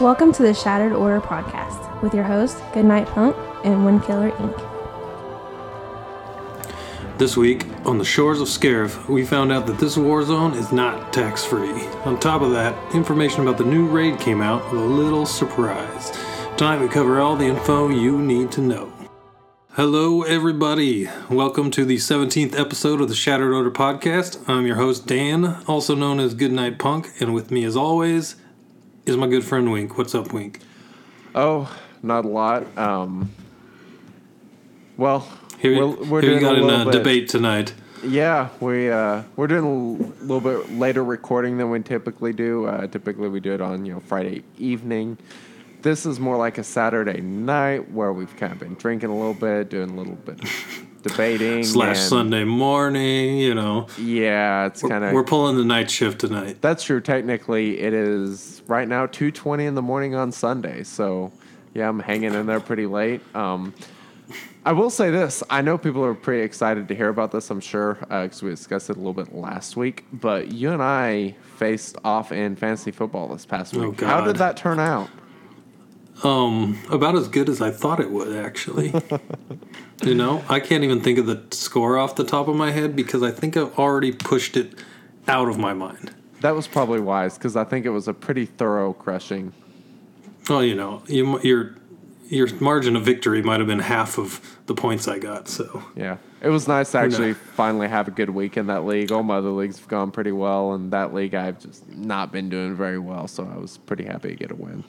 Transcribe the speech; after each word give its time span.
Welcome 0.00 0.30
to 0.34 0.42
the 0.42 0.52
Shattered 0.52 0.92
Order 0.92 1.22
podcast 1.22 2.02
with 2.02 2.12
your 2.12 2.24
host, 2.24 2.62
Goodnight 2.74 3.06
Punk 3.06 3.34
and 3.64 3.76
Windkiller 3.76 4.30
Inc. 4.30 4.62
This 7.16 7.34
week, 7.34 7.64
on 7.86 7.96
the 7.96 8.04
shores 8.04 8.42
of 8.42 8.48
Scarif, 8.48 9.08
we 9.08 9.24
found 9.24 9.52
out 9.52 9.66
that 9.66 9.78
this 9.78 9.96
war 9.96 10.22
zone 10.22 10.52
is 10.52 10.70
not 10.70 11.14
tax 11.14 11.46
free. 11.46 11.86
On 12.04 12.20
top 12.20 12.42
of 12.42 12.50
that, 12.50 12.76
information 12.94 13.40
about 13.40 13.56
the 13.56 13.64
new 13.64 13.86
raid 13.86 14.20
came 14.20 14.42
out 14.42 14.70
with 14.70 14.82
a 14.82 14.84
little 14.84 15.24
surprise. 15.24 16.10
Tonight, 16.58 16.82
we 16.82 16.88
cover 16.88 17.18
all 17.18 17.34
the 17.34 17.46
info 17.46 17.88
you 17.88 18.18
need 18.18 18.52
to 18.52 18.60
know. 18.60 18.92
Hello, 19.70 20.24
everybody. 20.24 21.08
Welcome 21.30 21.70
to 21.70 21.86
the 21.86 21.96
17th 21.96 22.58
episode 22.58 23.00
of 23.00 23.08
the 23.08 23.14
Shattered 23.14 23.54
Order 23.54 23.70
podcast. 23.70 24.46
I'm 24.46 24.66
your 24.66 24.76
host, 24.76 25.06
Dan, 25.06 25.62
also 25.66 25.94
known 25.94 26.20
as 26.20 26.34
Goodnight 26.34 26.78
Punk, 26.78 27.08
and 27.18 27.32
with 27.32 27.50
me, 27.50 27.64
as 27.64 27.78
always, 27.78 28.36
is 29.06 29.16
my 29.16 29.26
good 29.28 29.44
friend 29.44 29.70
Wink. 29.70 29.96
What's 29.96 30.14
up, 30.14 30.32
Wink? 30.32 30.60
Oh, 31.34 31.74
not 32.02 32.24
a 32.24 32.28
lot. 32.28 32.76
Um, 32.76 33.30
well, 34.96 35.28
Here, 35.58 35.78
we're, 35.78 36.04
we're 36.04 36.20
here 36.20 36.30
doing 36.38 36.42
got 36.42 36.56
a 36.58 36.62
in 36.62 36.70
a 36.80 36.84
bit- 36.84 36.92
debate 36.92 37.28
tonight. 37.28 37.72
Yeah, 38.04 38.50
we 38.60 38.90
uh, 38.90 39.22
we're 39.36 39.46
doing 39.46 39.64
a 39.64 40.24
little 40.24 40.40
bit 40.40 40.70
later 40.72 41.02
recording 41.02 41.56
than 41.56 41.70
we 41.70 41.80
typically 41.82 42.32
do. 42.32 42.66
Uh, 42.66 42.86
typically, 42.86 43.28
we 43.28 43.40
do 43.40 43.52
it 43.54 43.60
on 43.60 43.86
you 43.86 43.94
know 43.94 44.00
Friday 44.00 44.44
evening. 44.58 45.16
This 45.82 46.04
is 46.04 46.20
more 46.20 46.36
like 46.36 46.58
a 46.58 46.64
Saturday 46.64 47.20
night 47.20 47.90
where 47.90 48.12
we've 48.12 48.34
kind 48.36 48.52
of 48.52 48.58
been 48.58 48.74
drinking 48.74 49.08
a 49.10 49.16
little 49.16 49.34
bit, 49.34 49.70
doing 49.70 49.90
a 49.90 49.94
little 49.94 50.14
bit 50.14 50.40
debating 51.06 51.64
Slash 51.64 51.96
and- 51.98 52.08
Sunday 52.08 52.44
morning, 52.44 53.38
you 53.38 53.54
know. 53.54 53.86
Yeah, 53.98 54.66
it's 54.66 54.82
kind 54.82 55.04
of 55.04 55.12
We're 55.12 55.24
pulling 55.24 55.56
the 55.56 55.64
night 55.64 55.90
shift 55.90 56.20
tonight. 56.20 56.58
that's 56.60 56.84
true. 56.84 57.00
Technically, 57.00 57.78
it 57.80 57.92
is 57.94 58.62
right 58.66 58.88
now 58.88 59.06
two 59.06 59.30
twenty 59.30 59.66
in 59.66 59.74
the 59.74 59.82
morning 59.82 60.14
on 60.14 60.32
Sunday. 60.32 60.82
So 60.82 61.32
yeah, 61.74 61.88
I'm 61.88 62.00
hanging 62.00 62.34
in 62.34 62.46
there 62.46 62.60
pretty 62.60 62.86
late. 62.86 63.20
Um, 63.34 63.74
I 64.64 64.72
will 64.72 64.90
say 64.90 65.10
this: 65.10 65.42
I 65.48 65.62
know 65.62 65.78
people 65.78 66.04
are 66.04 66.14
pretty 66.14 66.42
excited 66.42 66.88
to 66.88 66.94
hear 66.94 67.08
about 67.08 67.30
this. 67.30 67.50
I'm 67.50 67.60
sure 67.60 67.94
because 68.00 68.42
we 68.42 68.50
discussed 68.50 68.90
it 68.90 68.96
a 68.96 68.98
little 68.98 69.12
bit 69.12 69.34
last 69.34 69.76
week. 69.76 70.04
But 70.12 70.50
you 70.52 70.72
and 70.72 70.82
I 70.82 71.36
faced 71.56 71.96
off 72.04 72.32
in 72.32 72.56
fantasy 72.56 72.90
football 72.90 73.28
this 73.28 73.46
past 73.46 73.76
Oh, 73.76 73.90
week. 73.90 74.00
How 74.00 74.22
did 74.22 74.36
that 74.36 74.56
turn 74.56 74.80
out? 74.80 75.08
Um, 76.24 76.78
about 76.90 77.14
as 77.14 77.28
good 77.28 77.48
as 77.50 77.60
I 77.60 77.70
thought 77.70 78.00
it 78.00 78.10
would, 78.10 78.34
actually. 78.34 78.92
you 80.02 80.14
know, 80.14 80.44
I 80.48 80.60
can't 80.60 80.84
even 80.84 81.00
think 81.00 81.18
of 81.18 81.26
the 81.26 81.42
score 81.50 81.98
off 81.98 82.16
the 82.16 82.24
top 82.24 82.48
of 82.48 82.56
my 82.56 82.70
head 82.70 82.94
because 82.94 83.22
I 83.22 83.30
think 83.30 83.56
I've 83.56 83.78
already 83.78 84.12
pushed 84.12 84.56
it 84.56 84.74
out 85.26 85.48
of 85.48 85.58
my 85.58 85.72
mind. 85.72 86.14
That 86.40 86.54
was 86.54 86.66
probably 86.68 87.00
wise 87.00 87.38
because 87.38 87.56
I 87.56 87.64
think 87.64 87.86
it 87.86 87.90
was 87.90 88.08
a 88.08 88.14
pretty 88.14 88.46
thorough 88.46 88.92
crushing. 88.92 89.52
Well, 90.48 90.62
you 90.62 90.74
know, 90.74 91.02
you, 91.08 91.40
your 91.40 91.74
your 92.28 92.48
margin 92.60 92.96
of 92.96 93.04
victory 93.04 93.40
might 93.42 93.60
have 93.60 93.68
been 93.68 93.78
half 93.78 94.18
of 94.18 94.40
the 94.66 94.74
points 94.74 95.06
I 95.08 95.18
got. 95.18 95.48
So 95.48 95.82
Yeah, 95.94 96.18
it 96.40 96.48
was 96.48 96.68
nice 96.68 96.92
to 96.92 96.98
actually 96.98 97.34
finally 97.56 97.88
have 97.88 98.08
a 98.08 98.10
good 98.10 98.30
week 98.30 98.56
in 98.56 98.66
that 98.66 98.84
league. 98.84 99.12
All 99.12 99.22
my 99.22 99.36
other 99.36 99.50
leagues 99.50 99.78
have 99.78 99.88
gone 99.88 100.10
pretty 100.10 100.32
well, 100.32 100.72
and 100.72 100.92
that 100.92 101.14
league 101.14 101.34
I've 101.34 101.58
just 101.60 101.88
not 101.88 102.32
been 102.32 102.48
doing 102.48 102.74
very 102.76 102.98
well. 102.98 103.28
So 103.28 103.50
I 103.50 103.58
was 103.58 103.78
pretty 103.78 104.04
happy 104.04 104.28
to 104.28 104.34
get 104.34 104.50
a 104.50 104.54
win. 104.54 104.84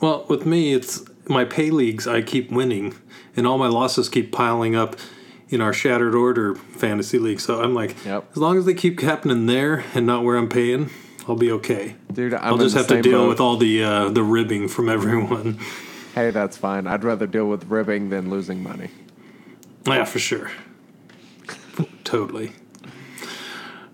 Well, 0.00 0.26
with 0.28 0.46
me, 0.46 0.74
it's 0.74 1.04
my 1.28 1.44
pay 1.44 1.70
leagues. 1.70 2.06
I 2.06 2.22
keep 2.22 2.50
winning, 2.50 2.94
and 3.36 3.46
all 3.46 3.58
my 3.58 3.68
losses 3.68 4.08
keep 4.08 4.32
piling 4.32 4.74
up 4.76 4.96
in 5.48 5.60
our 5.60 5.72
Shattered 5.72 6.14
Order 6.14 6.54
fantasy 6.54 7.18
league. 7.18 7.40
So 7.40 7.62
I'm 7.62 7.74
like, 7.74 8.04
Yep. 8.04 8.30
as 8.32 8.36
long 8.36 8.58
as 8.58 8.64
they 8.66 8.74
keep 8.74 9.00
happening 9.00 9.46
there 9.46 9.84
and 9.94 10.06
not 10.06 10.22
where 10.24 10.36
I'm 10.36 10.48
paying, 10.48 10.90
I'll 11.26 11.36
be 11.36 11.50
okay. 11.52 11.96
Dude, 12.12 12.34
I'm 12.34 12.40
I'll 12.44 12.58
just 12.58 12.76
have 12.76 12.86
to 12.88 13.00
deal 13.02 13.20
boat. 13.24 13.28
with 13.28 13.40
all 13.40 13.56
the 13.56 13.82
uh, 13.82 14.08
the 14.10 14.22
ribbing 14.22 14.68
from 14.68 14.88
everyone. 14.88 15.58
Hey, 16.14 16.30
that's 16.32 16.56
fine. 16.56 16.88
I'd 16.88 17.04
rather 17.04 17.28
deal 17.28 17.46
with 17.48 17.66
ribbing 17.66 18.08
than 18.10 18.28
losing 18.28 18.60
money. 18.60 18.90
yeah, 19.86 20.02
for 20.04 20.18
sure. 20.18 20.50
totally. 22.02 22.52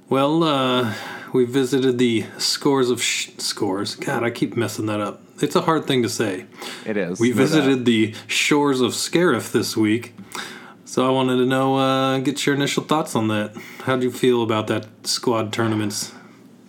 Well, 0.09 0.43
uh, 0.43 0.95
we 1.35 1.45
visited 1.45 1.99
the 1.99 2.25
scores 2.39 2.91
of 2.91 3.03
sh- 3.03 3.31
scores. 3.39 3.97
God, 3.97 4.23
I 4.23 4.31
keep 4.31 4.57
messing 4.57 4.87
that 4.87 5.01
up. 5.01 5.21
It's 5.43 5.57
a 5.57 5.63
hard 5.63 5.85
thing 5.85 6.05
to 6.05 6.09
say. 6.09 6.47
It 6.87 6.97
is. 6.97 7.19
We 7.19 7.33
visited 7.33 7.79
doubt. 7.79 7.85
the 7.87 8.15
shores 8.29 8.81
of 8.81 8.93
Scarif 8.93 9.51
this 9.51 9.77
week, 9.77 10.15
so 10.85 11.05
I 11.05 11.11
wanted 11.11 11.39
to 11.39 11.45
know, 11.45 11.77
uh, 11.77 12.19
get 12.19 12.47
your 12.47 12.55
initial 12.55 12.85
thoughts 12.85 13.17
on 13.17 13.27
that. 13.29 13.57
How 13.81 13.97
do 13.97 14.05
you 14.05 14.13
feel 14.13 14.45
about 14.45 14.69
that 14.69 14.87
squad 15.03 15.53
tournaments? 15.53 16.13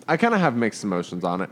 I 0.07 0.17
kind 0.17 0.33
of 0.33 0.39
have 0.39 0.55
mixed 0.55 0.83
emotions 0.83 1.23
on 1.23 1.41
it. 1.41 1.49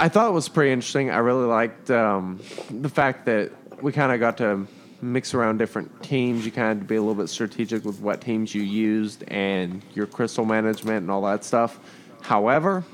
I 0.00 0.08
thought 0.08 0.28
it 0.28 0.32
was 0.32 0.48
pretty 0.48 0.72
interesting. 0.72 1.10
I 1.10 1.18
really 1.18 1.46
liked 1.46 1.90
um, 1.90 2.40
the 2.70 2.88
fact 2.88 3.26
that 3.26 3.52
we 3.82 3.92
kind 3.92 4.12
of 4.12 4.18
got 4.18 4.38
to 4.38 4.66
mix 5.02 5.34
around 5.34 5.58
different 5.58 6.02
teams. 6.02 6.46
You 6.46 6.52
kind 6.52 6.80
of 6.80 6.86
be 6.86 6.96
a 6.96 7.00
little 7.00 7.14
bit 7.16 7.28
strategic 7.28 7.84
with 7.84 8.00
what 8.00 8.20
teams 8.20 8.54
you 8.54 8.62
used 8.62 9.24
and 9.28 9.82
your 9.94 10.06
crystal 10.06 10.44
management 10.44 10.98
and 11.02 11.10
all 11.10 11.22
that 11.22 11.44
stuff. 11.44 11.78
However, 12.22 12.84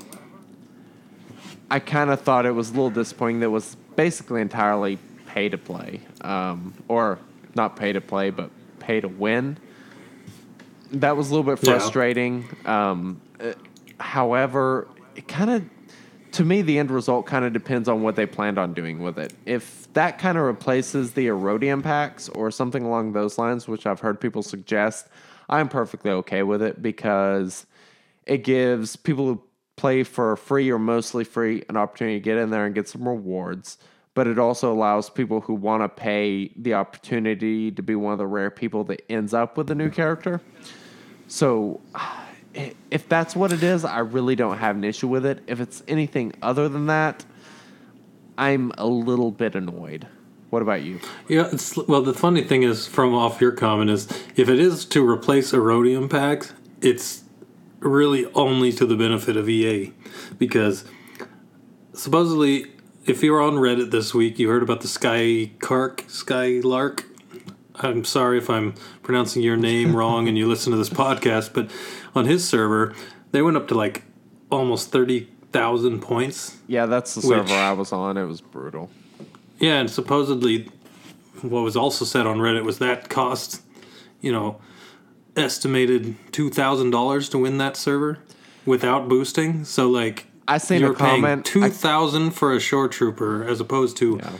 I 1.69 1.79
kind 1.79 2.09
of 2.09 2.19
thought 2.21 2.45
it 2.47 2.51
was 2.51 2.69
a 2.69 2.73
little 2.73 2.89
disappointing 2.89 3.39
that 3.41 3.45
it 3.45 3.49
was 3.49 3.77
basically 3.95 4.41
entirely 4.41 4.97
pay 5.27 5.49
to 5.49 5.57
play, 5.57 6.01
um, 6.21 6.73
or 6.87 7.19
not 7.53 7.75
pay 7.75 7.93
to 7.93 8.01
play, 8.01 8.31
but 8.31 8.49
pay 8.79 8.99
to 8.99 9.07
win. 9.07 9.57
That 10.91 11.15
was 11.15 11.29
a 11.29 11.35
little 11.35 11.43
bit 11.55 11.63
Yeah. 11.63 11.77
frustrating. 11.77 12.45
Um, 12.65 13.21
uh, 13.39 13.53
however, 13.99 14.87
it 15.15 15.27
kind 15.27 15.51
of, 15.51 15.63
to 16.39 16.45
me, 16.45 16.61
the 16.61 16.79
end 16.79 16.89
result 16.89 17.25
kind 17.25 17.43
of 17.43 17.51
depends 17.51 17.89
on 17.89 18.01
what 18.01 18.15
they 18.15 18.25
planned 18.25 18.57
on 18.57 18.73
doing 18.73 18.99
with 18.99 19.19
it. 19.19 19.33
If 19.45 19.91
that 19.91 20.19
kind 20.19 20.37
of 20.37 20.45
replaces 20.45 21.11
the 21.11 21.27
Aurodium 21.27 21.83
packs 21.83 22.29
or 22.29 22.49
something 22.49 22.85
along 22.85 23.11
those 23.11 23.37
lines, 23.37 23.67
which 23.67 23.85
I've 23.85 23.99
heard 23.99 24.21
people 24.21 24.41
suggest, 24.41 25.09
I'm 25.49 25.67
perfectly 25.67 26.11
okay 26.11 26.43
with 26.43 26.61
it 26.61 26.81
because 26.81 27.65
it 28.25 28.45
gives 28.45 28.95
people 28.95 29.25
who 29.25 29.43
play 29.75 30.03
for 30.03 30.37
free 30.37 30.71
or 30.71 30.79
mostly 30.79 31.25
free 31.25 31.65
an 31.67 31.75
opportunity 31.75 32.21
to 32.21 32.23
get 32.23 32.37
in 32.37 32.51
there 32.51 32.65
and 32.65 32.73
get 32.73 32.87
some 32.87 33.05
rewards. 33.05 33.77
But 34.13 34.25
it 34.25 34.39
also 34.39 34.71
allows 34.71 35.09
people 35.09 35.41
who 35.41 35.55
want 35.55 35.83
to 35.83 35.89
pay 35.89 36.53
the 36.55 36.73
opportunity 36.73 37.69
to 37.69 37.83
be 37.83 37.95
one 37.95 38.13
of 38.13 38.17
the 38.17 38.27
rare 38.27 38.49
people 38.49 38.85
that 38.85 39.03
ends 39.11 39.33
up 39.33 39.57
with 39.57 39.69
a 39.71 39.75
new 39.75 39.89
character. 39.89 40.39
So, 41.27 41.81
if 42.91 43.07
that's 43.09 43.35
what 43.35 43.51
it 43.51 43.63
is, 43.63 43.85
I 43.85 43.99
really 43.99 44.35
don't 44.35 44.57
have 44.57 44.75
an 44.75 44.83
issue 44.83 45.07
with 45.07 45.25
it. 45.25 45.43
If 45.47 45.59
it's 45.59 45.83
anything 45.87 46.33
other 46.41 46.69
than 46.69 46.87
that, 46.87 47.25
I'm 48.37 48.71
a 48.77 48.87
little 48.87 49.31
bit 49.31 49.55
annoyed. 49.55 50.07
What 50.49 50.61
about 50.61 50.81
you? 50.81 50.99
Yeah, 51.27 51.49
it's 51.51 51.77
well. 51.77 52.01
The 52.01 52.13
funny 52.13 52.43
thing 52.43 52.63
is, 52.63 52.87
from 52.87 53.13
off 53.13 53.39
your 53.39 53.51
comment, 53.51 53.91
is 53.91 54.07
if 54.35 54.49
it 54.49 54.59
is 54.59 54.85
to 54.85 55.07
replace 55.07 55.51
Aurodium 55.51 56.09
packs, 56.09 56.53
it's 56.81 57.23
really 57.79 58.25
only 58.33 58.71
to 58.73 58.85
the 58.85 58.95
benefit 58.95 59.37
of 59.37 59.47
EA, 59.47 59.93
because 60.39 60.85
supposedly, 61.93 62.65
if 63.05 63.21
you 63.21 63.31
were 63.31 63.41
on 63.41 63.53
Reddit 63.55 63.91
this 63.91 64.13
week, 64.13 64.39
you 64.39 64.49
heard 64.49 64.63
about 64.63 64.81
the 64.81 64.87
Sky 64.87 65.51
Kark 65.59 66.09
Skylark. 66.09 67.05
I'm 67.79 68.03
sorry 68.05 68.37
if 68.37 68.49
I'm 68.49 68.73
pronouncing 69.03 69.41
your 69.41 69.57
name 69.57 69.95
wrong, 69.95 70.27
and 70.27 70.37
you 70.37 70.47
listen 70.47 70.71
to 70.71 70.77
this 70.77 70.89
podcast, 70.89 71.53
but 71.53 71.69
on 72.15 72.25
his 72.25 72.47
server, 72.47 72.93
they 73.31 73.41
went 73.41 73.57
up 73.57 73.67
to 73.69 73.75
like 73.75 74.03
almost 74.51 74.91
thirty 74.91 75.29
thousand 75.51 76.01
points 76.01 76.57
Yeah, 76.67 76.85
that's 76.85 77.15
the 77.15 77.27
Which- 77.27 77.37
server 77.47 77.53
I 77.53 77.71
was 77.73 77.91
on. 77.91 78.17
It 78.17 78.25
was 78.25 78.41
brutal. 78.41 78.89
Yeah, 79.59 79.79
and 79.79 79.89
supposedly, 79.89 80.69
what 81.41 81.61
was 81.61 81.75
also 81.75 82.05
said 82.05 82.25
on 82.27 82.37
Reddit 82.37 82.63
was 82.63 82.79
that 82.79 83.09
cost, 83.09 83.61
you 84.21 84.31
know, 84.31 84.59
estimated 85.35 86.15
two 86.31 86.49
thousand 86.49 86.91
dollars 86.91 87.29
to 87.29 87.37
win 87.37 87.57
that 87.59 87.77
server 87.77 88.19
without 88.65 89.07
boosting. 89.07 89.63
So 89.65 89.89
like, 89.89 90.27
I 90.47 90.57
seen 90.57 90.77
a 90.77 90.87
you're 90.87 90.93
paying 90.93 91.21
comment- 91.21 91.45
two 91.45 91.63
I- 91.63 91.69
for 92.31 92.53
a 92.53 92.59
shore 92.59 92.87
trooper 92.87 93.43
as 93.47 93.59
opposed 93.59 93.97
to 93.97 94.19
Yeah. 94.21 94.31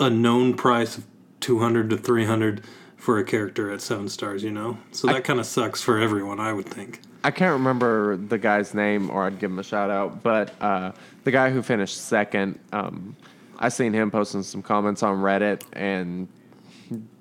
a 0.00 0.10
known 0.10 0.54
price 0.54 0.98
of 0.98 1.04
two 1.40 1.58
hundred 1.60 1.90
to 1.90 1.96
three 1.96 2.24
hundred 2.26 2.62
for 3.02 3.18
a 3.18 3.24
character 3.24 3.68
at 3.72 3.80
Seven 3.80 4.08
Stars. 4.08 4.44
You 4.44 4.52
know, 4.52 4.78
so 4.92 5.08
that 5.08 5.24
kind 5.24 5.40
of 5.40 5.46
sucks 5.46 5.82
for 5.82 5.98
everyone. 5.98 6.38
I 6.38 6.52
would 6.52 6.66
think. 6.66 7.00
I 7.24 7.32
can't 7.32 7.52
remember 7.52 8.16
the 8.16 8.38
guy's 8.38 8.74
name, 8.74 9.10
or 9.10 9.24
I'd 9.24 9.40
give 9.40 9.50
him 9.50 9.58
a 9.58 9.64
shout 9.64 9.90
out. 9.90 10.22
But 10.22 10.54
uh, 10.62 10.92
the 11.24 11.32
guy 11.32 11.50
who 11.50 11.62
finished 11.62 11.96
second, 11.98 12.60
um, 12.72 13.16
I 13.58 13.70
seen 13.70 13.92
him 13.92 14.10
posting 14.12 14.44
some 14.44 14.62
comments 14.62 15.02
on 15.02 15.16
Reddit, 15.18 15.62
and 15.72 16.28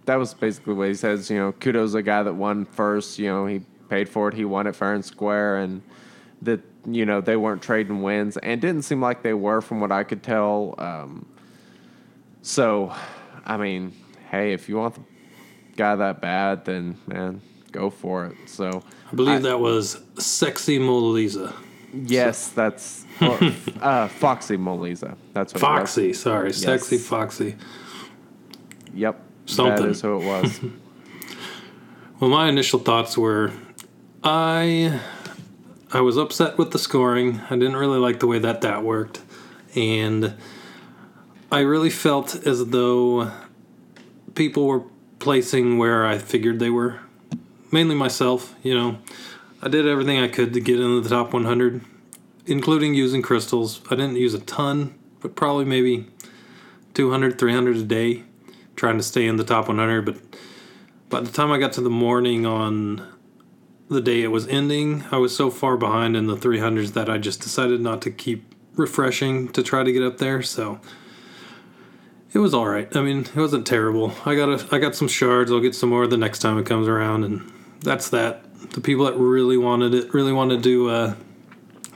that 0.05 0.15
was 0.15 0.35
basically 0.35 0.75
what 0.75 0.87
he 0.87 0.93
says. 0.93 1.31
You 1.31 1.39
know, 1.39 1.51
kudos 1.51 1.91
to 1.91 1.97
the 1.97 2.03
guy 2.03 2.21
that 2.21 2.33
won 2.33 2.65
first. 2.65 3.17
You 3.17 3.29
know, 3.29 3.47
he 3.47 3.61
paid 3.89 4.07
for 4.07 4.27
it. 4.27 4.35
He 4.35 4.45
won 4.45 4.67
it 4.67 4.75
fair 4.75 4.93
and 4.93 5.03
square, 5.03 5.57
and 5.57 5.81
that 6.43 6.59
you 6.85 7.07
know 7.07 7.21
they 7.21 7.37
weren't 7.37 7.63
trading 7.63 8.03
wins, 8.03 8.37
and 8.37 8.61
didn't 8.61 8.83
seem 8.83 9.01
like 9.01 9.23
they 9.23 9.33
were 9.33 9.61
from 9.61 9.81
what 9.81 9.91
I 9.91 10.03
could 10.03 10.21
tell. 10.21 10.75
Um, 10.77 11.25
so, 12.43 12.93
I 13.45 13.57
mean, 13.57 13.93
hey, 14.29 14.53
if 14.53 14.69
you 14.69 14.77
want 14.77 14.93
the 14.95 15.01
guy 15.75 15.95
that 15.95 16.21
bad, 16.21 16.65
then 16.65 16.97
man, 17.07 17.41
go 17.71 17.89
for 17.89 18.25
it. 18.27 18.35
So 18.47 18.83
I 19.11 19.15
believe 19.15 19.37
I- 19.37 19.49
that 19.49 19.59
was 19.59 20.01
Sexy 20.17 20.79
Mona 20.79 21.07
Lisa. 21.07 21.53
Yes, 21.93 22.47
that's 22.49 23.05
or, 23.21 23.37
uh, 23.81 24.07
Foxy 24.07 24.55
Moliza. 24.55 25.17
That's 25.33 25.53
what 25.53 25.59
Foxy, 25.59 26.13
sorry, 26.13 26.53
sexy 26.53 26.97
Foxy. 26.97 27.55
Yep. 28.93 29.21
Something. 29.45 29.75
That 29.83 29.89
is 29.89 30.01
who 30.01 30.21
it 30.21 30.25
was. 30.25 30.59
Well, 32.19 32.29
my 32.29 32.49
initial 32.49 32.77
thoughts 32.77 33.17
were, 33.17 33.51
I, 34.23 34.99
I 35.91 36.01
was 36.01 36.17
upset 36.17 36.55
with 36.55 36.69
the 36.69 36.77
scoring. 36.77 37.41
I 37.49 37.55
didn't 37.55 37.77
really 37.77 37.97
like 37.97 38.19
the 38.19 38.27
way 38.27 38.37
that 38.37 38.61
that 38.61 38.83
worked, 38.83 39.21
and 39.73 40.35
I 41.51 41.61
really 41.61 41.89
felt 41.89 42.35
as 42.45 42.63
though 42.67 43.31
people 44.35 44.67
were 44.67 44.83
placing 45.21 45.77
where 45.77 46.05
I 46.05 46.17
figured 46.17 46.59
they 46.59 46.69
were. 46.69 46.99
Mainly 47.71 47.95
myself, 47.95 48.53
you 48.61 48.75
know. 48.75 48.97
I 49.61 49.69
did 49.69 49.87
everything 49.87 50.19
I 50.19 50.27
could 50.27 50.53
to 50.53 50.59
get 50.59 50.79
into 50.79 50.99
the 50.99 51.09
top 51.09 51.31
100, 51.31 51.81
including 52.47 52.95
using 52.95 53.21
crystals. 53.21 53.79
I 53.89 53.95
didn't 53.95 54.17
use 54.17 54.33
a 54.33 54.39
ton, 54.39 54.95
but 55.21 55.35
probably 55.35 55.65
maybe 55.65 56.07
200, 56.95 57.39
300 57.39 57.77
a 57.77 57.83
day, 57.83 58.23
trying 58.75 58.97
to 58.97 59.03
stay 59.03 59.27
in 59.27 59.37
the 59.37 59.43
top 59.43 59.67
100. 59.67 60.03
But 60.03 60.17
by 61.09 61.21
the 61.21 61.31
time 61.31 61.51
I 61.51 61.59
got 61.59 61.73
to 61.73 61.81
the 61.81 61.89
morning 61.89 62.45
on 62.45 63.07
the 63.87 64.01
day 64.01 64.23
it 64.23 64.31
was 64.31 64.47
ending, 64.47 65.03
I 65.11 65.17
was 65.17 65.35
so 65.35 65.51
far 65.51 65.77
behind 65.77 66.17
in 66.17 66.25
the 66.25 66.35
300s 66.35 66.93
that 66.93 67.09
I 67.09 67.19
just 67.19 67.41
decided 67.41 67.79
not 67.79 68.01
to 68.01 68.11
keep 68.11 68.55
refreshing 68.75 69.49
to 69.49 69.61
try 69.61 69.83
to 69.83 69.91
get 69.91 70.01
up 70.01 70.17
there. 70.17 70.41
So 70.41 70.79
it 72.33 72.39
was 72.39 72.53
all 72.53 72.67
right. 72.67 72.93
I 72.95 73.01
mean, 73.01 73.19
it 73.21 73.35
wasn't 73.35 73.67
terrible. 73.67 74.13
I 74.25 74.35
got 74.35 74.49
a, 74.49 74.75
I 74.75 74.79
got 74.79 74.95
some 74.95 75.07
shards. 75.07 75.51
I'll 75.51 75.59
get 75.59 75.75
some 75.75 75.89
more 75.89 76.07
the 76.07 76.17
next 76.17 76.39
time 76.39 76.57
it 76.57 76.65
comes 76.65 76.87
around, 76.87 77.23
and 77.23 77.51
that's 77.81 78.09
that. 78.09 78.45
The 78.71 78.81
people 78.81 79.05
that 79.05 79.15
really 79.17 79.57
wanted 79.57 79.93
it 79.93 80.13
really 80.13 80.31
wanted 80.31 80.63
to 80.63 80.89
uh, 80.89 81.15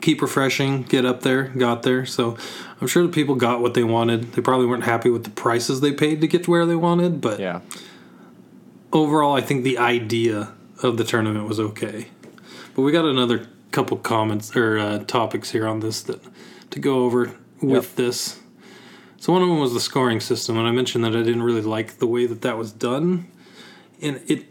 keep 0.01 0.21
refreshing, 0.21 0.83
get 0.83 1.05
up 1.05 1.21
there, 1.21 1.43
got 1.49 1.83
there. 1.83 2.05
So 2.05 2.37
I'm 2.81 2.87
sure 2.87 3.03
the 3.03 3.09
people 3.13 3.35
got 3.35 3.61
what 3.61 3.73
they 3.75 3.83
wanted. 3.83 4.33
They 4.33 4.41
probably 4.41 4.65
weren't 4.67 4.83
happy 4.83 5.09
with 5.09 5.23
the 5.23 5.29
prices 5.29 5.81
they 5.81 5.93
paid 5.93 6.21
to 6.21 6.27
get 6.27 6.43
to 6.45 6.51
where 6.51 6.65
they 6.65 6.75
wanted, 6.75 7.21
but 7.21 7.39
yeah. 7.39 7.61
overall, 8.91 9.33
I 9.35 9.41
think 9.41 9.63
the 9.63 9.77
idea 9.77 10.51
of 10.83 10.97
the 10.97 11.03
tournament 11.03 11.47
was 11.47 11.59
okay. 11.59 12.07
But 12.75 12.81
we 12.81 12.91
got 12.91 13.05
another 13.05 13.47
couple 13.71 13.97
comments 13.97 14.55
or 14.55 14.77
uh, 14.77 14.99
topics 14.99 15.51
here 15.51 15.67
on 15.67 15.79
this 15.79 16.01
that 16.03 16.21
to 16.71 16.79
go 16.79 17.05
over 17.05 17.31
with 17.61 17.85
Yep. 17.89 17.95
this. 17.95 18.39
So 19.17 19.33
one 19.33 19.41
of 19.41 19.47
them 19.47 19.59
was 19.59 19.73
the 19.73 19.79
scoring 19.79 20.19
system, 20.19 20.57
and 20.57 20.67
I 20.67 20.71
mentioned 20.71 21.03
that 21.03 21.15
I 21.15 21.23
didn't 21.23 21.43
really 21.43 21.61
like 21.61 21.97
the 21.97 22.07
way 22.07 22.25
that 22.27 22.41
that 22.41 22.57
was 22.57 22.71
done, 22.71 23.31
and 24.01 24.21
it. 24.27 24.45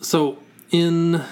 So 0.00 0.38
in 0.70 1.22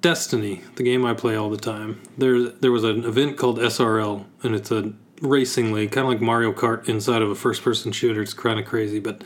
Destiny, 0.00 0.62
the 0.76 0.82
game 0.82 1.04
I 1.04 1.14
play 1.14 1.36
all 1.36 1.50
the 1.50 1.56
time, 1.56 2.02
there 2.18 2.48
there 2.48 2.72
was 2.72 2.84
an 2.84 3.04
event 3.04 3.36
called 3.36 3.58
SRL, 3.58 4.24
and 4.42 4.54
it's 4.54 4.70
a 4.70 4.92
racing 5.20 5.72
league, 5.72 5.92
kind 5.92 6.04
of 6.04 6.12
like 6.12 6.20
Mario 6.20 6.52
Kart 6.52 6.88
inside 6.88 7.22
of 7.22 7.30
a 7.30 7.34
first-person 7.36 7.92
shooter. 7.92 8.22
It's 8.22 8.34
kind 8.34 8.58
of 8.58 8.66
crazy, 8.66 8.98
but 8.98 9.22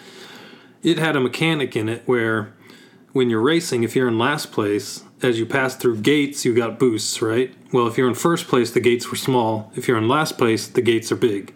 it 0.83 0.99
had 0.99 1.17
a 1.17 1.21
mechanic 1.21 1.75
in 1.75 1.89
it 1.89 2.03
where 2.07 2.53
when 3.17 3.31
you're 3.31 3.41
racing, 3.41 3.83
if 3.83 3.97
you're 3.97 4.09
in 4.09 4.19
last 4.19 4.53
place, 4.53 5.03
as 5.23 5.39
you 5.39 5.47
pass 5.47 5.75
through 5.75 5.97
gates, 5.97 6.45
you 6.45 6.55
got 6.55 6.79
boosts, 6.79 7.23
right? 7.23 7.55
Well, 7.73 7.87
if 7.87 7.97
you're 7.97 8.09
in 8.09 8.15
first 8.15 8.47
place, 8.47 8.71
the 8.71 8.81
gates 8.81 9.11
were 9.11 9.17
small. 9.17 9.73
If 9.75 9.89
you're 9.89 9.97
in 9.97 10.07
last 10.07 10.37
place, 10.37 10.69
the 10.69 10.83
gates 10.83 11.11
are 11.11 11.17
big. 11.17 11.55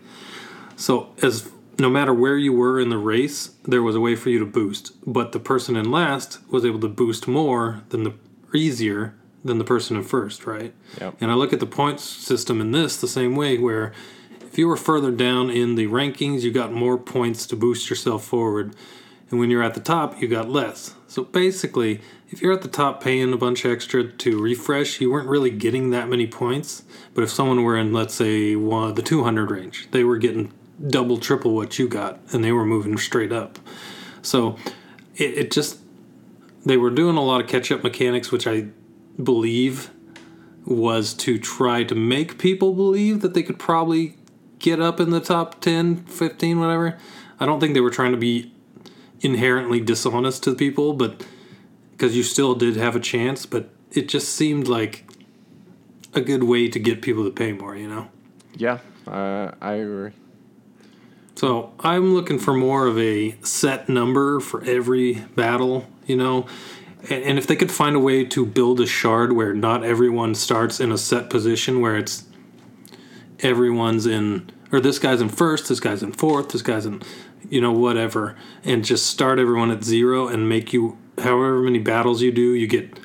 So, 0.76 1.10
as 1.20 1.50
no 1.78 1.90
matter 1.90 2.14
where 2.14 2.38
you 2.38 2.54
were 2.54 2.80
in 2.80 2.88
the 2.88 2.96
race, 2.96 3.50
there 3.64 3.82
was 3.82 3.94
a 3.94 4.00
way 4.00 4.16
for 4.16 4.30
you 4.30 4.38
to 4.38 4.46
boost. 4.46 4.92
But 5.06 5.32
the 5.32 5.38
person 5.38 5.76
in 5.76 5.90
last 5.90 6.38
was 6.50 6.64
able 6.64 6.80
to 6.80 6.88
boost 6.88 7.28
more 7.28 7.82
than 7.90 8.04
the 8.04 8.14
easier 8.54 9.14
than 9.44 9.58
the 9.58 9.64
person 9.64 9.98
in 9.98 10.02
first, 10.02 10.46
right? 10.46 10.72
Yep. 10.98 11.16
And 11.20 11.30
I 11.30 11.34
look 11.34 11.52
at 11.52 11.60
the 11.60 11.66
points 11.66 12.04
system 12.04 12.62
in 12.62 12.70
this 12.70 12.96
the 12.96 13.06
same 13.06 13.36
way, 13.36 13.58
where 13.58 13.92
if 14.40 14.56
you 14.56 14.66
were 14.66 14.78
further 14.78 15.10
down 15.10 15.50
in 15.50 15.74
the 15.74 15.88
rankings, 15.88 16.40
you 16.40 16.52
got 16.52 16.72
more 16.72 16.96
points 16.96 17.46
to 17.48 17.56
boost 17.56 17.90
yourself 17.90 18.24
forward. 18.24 18.74
And 19.30 19.38
when 19.38 19.50
you're 19.50 19.62
at 19.62 19.74
the 19.74 19.80
top, 19.80 20.20
you 20.20 20.28
got 20.28 20.48
less. 20.48 20.94
So 21.06 21.24
basically, 21.24 22.00
if 22.30 22.42
you're 22.42 22.52
at 22.52 22.62
the 22.62 22.68
top 22.68 23.02
paying 23.02 23.32
a 23.32 23.36
bunch 23.36 23.64
extra 23.64 24.04
to 24.04 24.40
refresh, 24.40 25.00
you 25.00 25.10
weren't 25.10 25.28
really 25.28 25.50
getting 25.50 25.90
that 25.90 26.08
many 26.08 26.26
points. 26.26 26.82
But 27.14 27.22
if 27.22 27.30
someone 27.30 27.62
were 27.62 27.76
in, 27.76 27.92
let's 27.92 28.14
say, 28.14 28.56
one, 28.56 28.94
the 28.94 29.02
200 29.02 29.50
range, 29.50 29.88
they 29.92 30.04
were 30.04 30.18
getting 30.18 30.52
double, 30.88 31.18
triple 31.18 31.54
what 31.54 31.78
you 31.78 31.88
got, 31.88 32.20
and 32.32 32.42
they 32.42 32.52
were 32.52 32.64
moving 32.64 32.96
straight 32.98 33.32
up. 33.32 33.58
So 34.22 34.56
it, 35.14 35.38
it 35.38 35.50
just, 35.50 35.78
they 36.64 36.76
were 36.76 36.90
doing 36.90 37.16
a 37.16 37.22
lot 37.22 37.40
of 37.40 37.46
catch 37.46 37.70
up 37.70 37.84
mechanics, 37.84 38.32
which 38.32 38.46
I 38.46 38.66
believe 39.22 39.90
was 40.64 41.14
to 41.14 41.38
try 41.38 41.84
to 41.84 41.94
make 41.94 42.38
people 42.38 42.72
believe 42.72 43.20
that 43.22 43.34
they 43.34 43.42
could 43.42 43.58
probably 43.58 44.16
get 44.58 44.80
up 44.80 45.00
in 45.00 45.10
the 45.10 45.20
top 45.20 45.60
10, 45.60 46.04
15, 46.04 46.60
whatever. 46.60 46.98
I 47.38 47.46
don't 47.46 47.60
think 47.60 47.74
they 47.74 47.80
were 47.80 47.90
trying 47.90 48.12
to 48.12 48.18
be 48.18 48.52
inherently 49.20 49.80
dishonest 49.80 50.42
to 50.44 50.54
people, 50.54 50.92
but 50.92 51.24
because 51.92 52.16
you 52.16 52.22
still 52.22 52.54
did 52.54 52.76
have 52.76 52.96
a 52.96 53.00
chance, 53.00 53.46
but 53.46 53.70
it 53.92 54.08
just 54.08 54.30
seemed 54.30 54.68
like 54.68 55.04
a 56.14 56.20
good 56.20 56.44
way 56.44 56.68
to 56.68 56.78
get 56.78 57.02
people 57.02 57.24
to 57.24 57.30
pay 57.30 57.52
more, 57.52 57.76
you 57.76 57.88
know? 57.88 58.08
Yeah. 58.54 58.78
Uh, 59.06 59.52
I 59.60 59.74
agree. 59.74 60.12
So 61.36 61.72
I'm 61.80 62.14
looking 62.14 62.38
for 62.38 62.52
more 62.52 62.86
of 62.86 62.98
a 62.98 63.36
set 63.42 63.88
number 63.88 64.40
for 64.40 64.62
every 64.64 65.14
battle, 65.14 65.86
you 66.06 66.16
know? 66.16 66.46
And, 67.08 67.24
and 67.24 67.38
if 67.38 67.46
they 67.46 67.56
could 67.56 67.72
find 67.72 67.96
a 67.96 68.00
way 68.00 68.24
to 68.24 68.44
build 68.44 68.80
a 68.80 68.86
shard 68.86 69.32
where 69.32 69.54
not 69.54 69.84
everyone 69.84 70.34
starts 70.34 70.80
in 70.80 70.92
a 70.92 70.98
set 70.98 71.30
position, 71.30 71.80
where 71.80 71.96
it's 71.96 72.24
everyone's 73.40 74.06
in, 74.06 74.50
or 74.72 74.80
this 74.80 74.98
guy's 74.98 75.20
in 75.20 75.28
first, 75.28 75.68
this 75.68 75.80
guy's 75.80 76.02
in 76.02 76.12
fourth, 76.12 76.50
this 76.50 76.62
guy's 76.62 76.86
in, 76.86 77.02
you 77.50 77.60
know, 77.60 77.72
whatever, 77.72 78.36
and 78.64 78.84
just 78.84 79.06
start 79.06 79.38
everyone 79.38 79.70
at 79.70 79.84
zero 79.84 80.28
and 80.28 80.48
make 80.48 80.72
you, 80.72 80.96
however 81.18 81.60
many 81.60 81.78
battles 81.78 82.22
you 82.22 82.32
do, 82.32 82.54
you 82.54 82.66
get 82.66 82.98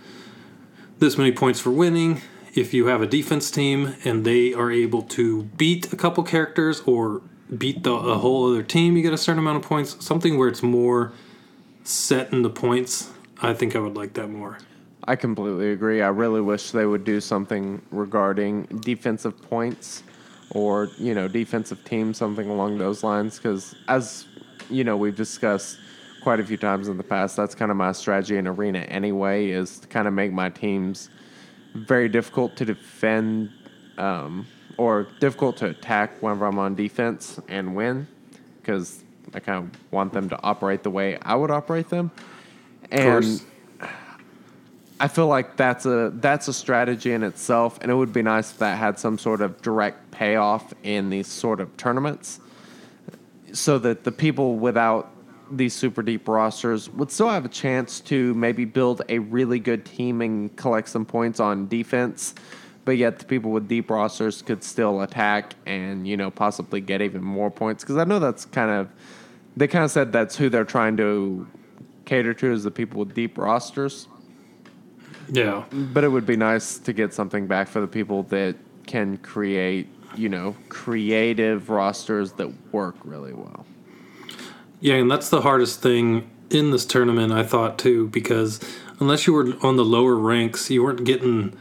this 1.00 1.18
many 1.18 1.32
points 1.32 1.60
for 1.60 1.72
winning. 1.72 2.22
If 2.54 2.74
you 2.74 2.86
have 2.86 3.02
a 3.02 3.08
defense 3.08 3.52
team 3.52 3.96
and 4.06 4.24
they 4.24 4.54
are 4.54 4.72
able 4.72 5.02
to 5.02 5.44
beat 5.44 5.92
a 5.92 5.98
couple 5.98 6.24
characters 6.24 6.82
or 6.86 7.22
beat 7.58 7.84
the 7.84 7.92
a 7.94 8.18
whole 8.18 8.50
other 8.50 8.64
team, 8.64 8.96
you 8.96 9.04
get 9.04 9.12
a 9.14 9.18
certain 9.18 9.40
amount 9.40 9.58
of 9.58 9.64
points. 9.64 9.98
Something 10.00 10.38
where 10.38 10.48
it's 10.48 10.64
more 10.64 11.12
set 11.84 12.32
in 12.32 12.44
the 12.44 12.50
points. 12.50 13.12
I 13.42 13.54
think 13.54 13.76
I 13.76 13.80
would 13.80 13.96
like 13.96 14.14
that 14.14 14.30
more. 14.30 14.58
I 15.08 15.16
completely 15.16 15.72
agree. 15.72 16.02
I 16.02 16.08
really 16.08 16.42
wish 16.42 16.72
they 16.72 16.86
would 16.86 17.04
do 17.04 17.20
something 17.20 17.82
regarding 17.92 18.64
defensive 18.82 19.40
points 19.50 20.04
or, 20.52 20.90
you 20.98 21.14
know, 21.14 21.28
defensive 21.28 21.84
teams, 21.84 22.18
something 22.18 22.50
along 22.50 22.78
those 22.78 23.04
lines. 23.04 23.38
Because, 23.38 23.76
as, 23.88 24.26
you 24.70 24.84
know, 24.84 24.98
we've 24.98 25.16
discussed 25.16 25.80
quite 26.22 26.40
a 26.40 26.44
few 26.44 26.58
times 26.58 26.88
in 26.88 26.98
the 26.98 27.04
past, 27.04 27.36
that's 27.36 27.54
kind 27.54 27.70
of 27.70 27.78
my 27.78 27.92
strategy 27.92 28.36
in 28.36 28.48
Arena 28.48 28.80
anyway, 28.80 29.50
is 29.50 29.80
to 29.80 29.88
kind 29.88 30.08
of 30.08 30.14
make 30.14 30.32
my 30.32 30.50
teams 30.50 31.10
very 31.76 32.10
difficult 32.10 32.56
to 32.56 32.66
defend 32.66 33.52
um, 33.98 34.48
or 34.78 35.08
difficult 35.20 35.58
to 35.58 35.68
attack 35.68 36.22
whenever 36.22 36.48
I'm 36.48 36.58
on 36.58 36.74
defense 36.74 37.40
and 37.48 37.76
win. 37.76 38.08
Because 38.60 39.04
I 39.36 39.40
kind 39.40 39.66
of 39.66 39.92
want 39.92 40.14
them 40.14 40.28
to 40.30 40.42
operate 40.42 40.82
the 40.82 40.90
way 40.90 41.18
I 41.22 41.36
would 41.36 41.52
operate 41.52 41.90
them. 41.90 42.12
And. 42.92 43.42
I 44.98 45.10
feel 45.10 45.28
like 45.28 45.58
that's 45.58 45.86
a 45.86 46.10
that's 46.16 46.48
a 46.48 46.54
strategy 46.54 47.12
in 47.12 47.22
itself, 47.22 47.78
and 47.82 47.92
it 47.92 47.94
would 47.96 48.14
be 48.14 48.22
nice 48.22 48.52
if 48.52 48.60
that 48.60 48.78
had 48.78 48.98
some 48.98 49.18
sort 49.18 49.42
of 49.42 49.62
direct 49.62 50.10
payoff 50.12 50.74
in 50.84 51.10
these 51.10 51.28
sort 51.28 51.60
of 51.60 51.76
tournaments, 51.76 52.40
so 53.56 53.80
that 53.80 54.04
the 54.04 54.12
people 54.12 54.58
without 54.58 55.12
these 55.50 55.74
super 55.74 56.02
deep 56.02 56.28
rosters 56.28 56.90
would 56.90 57.12
still 57.12 57.30
have 57.30 57.46
a 57.46 57.50
chance 57.50 58.00
to 58.02 58.34
maybe 58.34 58.66
build 58.66 59.02
a 59.10 59.20
really 59.20 59.60
good 59.60 59.86
team 59.86 60.22
and 60.22 60.56
collect 60.58 60.90
some 60.90 61.06
points 61.06 61.40
on 61.40 61.68
defense, 61.68 62.36
but 62.84 62.98
yet 62.98 63.20
the 63.20 63.26
people 63.26 63.52
with 63.52 63.68
deep 63.68 63.90
rosters 63.90 64.42
could 64.42 64.64
still 64.64 65.02
attack 65.02 65.54
and 65.66 66.08
you 66.08 66.18
know 66.18 66.30
possibly 66.30 66.82
get 66.82 67.02
even 67.02 67.24
more 67.24 67.50
points 67.50 67.84
because 67.84 67.98
I 67.98 68.04
know 68.04 68.20
that's 68.20 68.46
kind 68.46 68.72
of 68.72 68.90
they 69.56 69.68
kind 69.68 69.86
of 69.86 69.92
said 69.92 70.12
that's 70.12 70.36
who 70.36 70.50
they're 70.50 70.66
trying 70.66 70.98
to 70.98 71.48
cater 72.06 72.34
to 72.34 72.52
is 72.52 72.64
the 72.64 72.72
people 72.72 73.00
with 73.00 73.14
deep 73.14 73.38
rosters. 73.38 74.08
Yeah. 75.30 75.64
But 75.72 76.04
it 76.04 76.10
would 76.10 76.26
be 76.26 76.36
nice 76.36 76.78
to 76.80 76.94
get 76.94 77.14
something 77.14 77.48
back 77.48 77.68
for 77.68 77.82
the 77.82 77.88
people 77.88 78.24
that 78.24 78.56
can 78.86 79.18
create, 79.18 79.88
you 80.18 80.30
know, 80.30 80.56
creative 80.70 81.70
rosters 81.70 82.34
that 82.34 82.52
work 82.72 82.96
really 83.04 83.34
well. 83.34 83.66
Yeah, 84.80 84.96
and 84.96 85.10
that's 85.10 85.30
the 85.30 85.42
hardest 85.42 85.82
thing 85.82 86.30
in 86.50 86.72
this 86.72 86.86
tournament, 86.86 87.32
I 87.32 87.44
thought 87.44 87.80
too, 87.80 88.08
because 88.10 88.60
unless 89.00 89.28
you 89.28 89.34
were 89.34 89.56
on 89.64 89.78
the 89.78 89.86
lower 89.86 90.16
ranks, 90.16 90.70
you 90.70 90.84
weren't 90.84 91.04
getting 91.04 91.58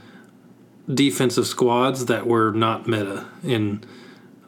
defensive 0.92 1.46
squads 1.46 2.06
that 2.06 2.26
were 2.26 2.52
not 2.52 2.87
meta. 2.87 3.26
And 3.42 3.87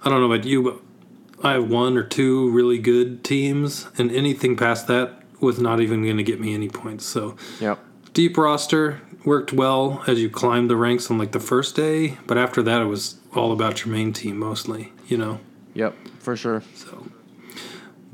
I 0.02 0.10
don't 0.10 0.20
know 0.20 0.32
about 0.32 0.46
you, 0.46 0.62
but 0.62 1.46
I 1.46 1.52
have 1.54 1.70
one 1.70 1.96
or 1.96 2.02
two 2.02 2.50
really 2.50 2.78
good 2.78 3.24
teams, 3.24 3.88
and 3.98 4.10
anything 4.12 4.56
past 4.56 4.86
that 4.88 5.22
was 5.40 5.58
not 5.58 5.80
even 5.80 6.02
going 6.02 6.16
to 6.16 6.22
get 6.22 6.40
me 6.40 6.54
any 6.54 6.68
points. 6.68 7.04
So 7.04 7.36
Yep. 7.60 7.78
deep 8.12 8.36
roster, 8.36 9.00
worked 9.24 9.52
well 9.52 10.04
as 10.06 10.20
you 10.20 10.30
climbed 10.30 10.70
the 10.70 10.76
ranks 10.76 11.10
on 11.10 11.18
like 11.18 11.32
the 11.32 11.40
first 11.40 11.74
day, 11.74 12.16
but 12.26 12.38
after 12.38 12.62
that, 12.62 12.80
it 12.80 12.86
was 12.86 13.16
all 13.36 13.52
about 13.52 13.84
your 13.84 13.94
main 13.94 14.12
team 14.12 14.38
mostly. 14.38 14.92
You 15.06 15.18
know. 15.18 15.40
Yep, 15.74 15.94
for 16.20 16.36
sure. 16.36 16.62
So, 16.74 17.06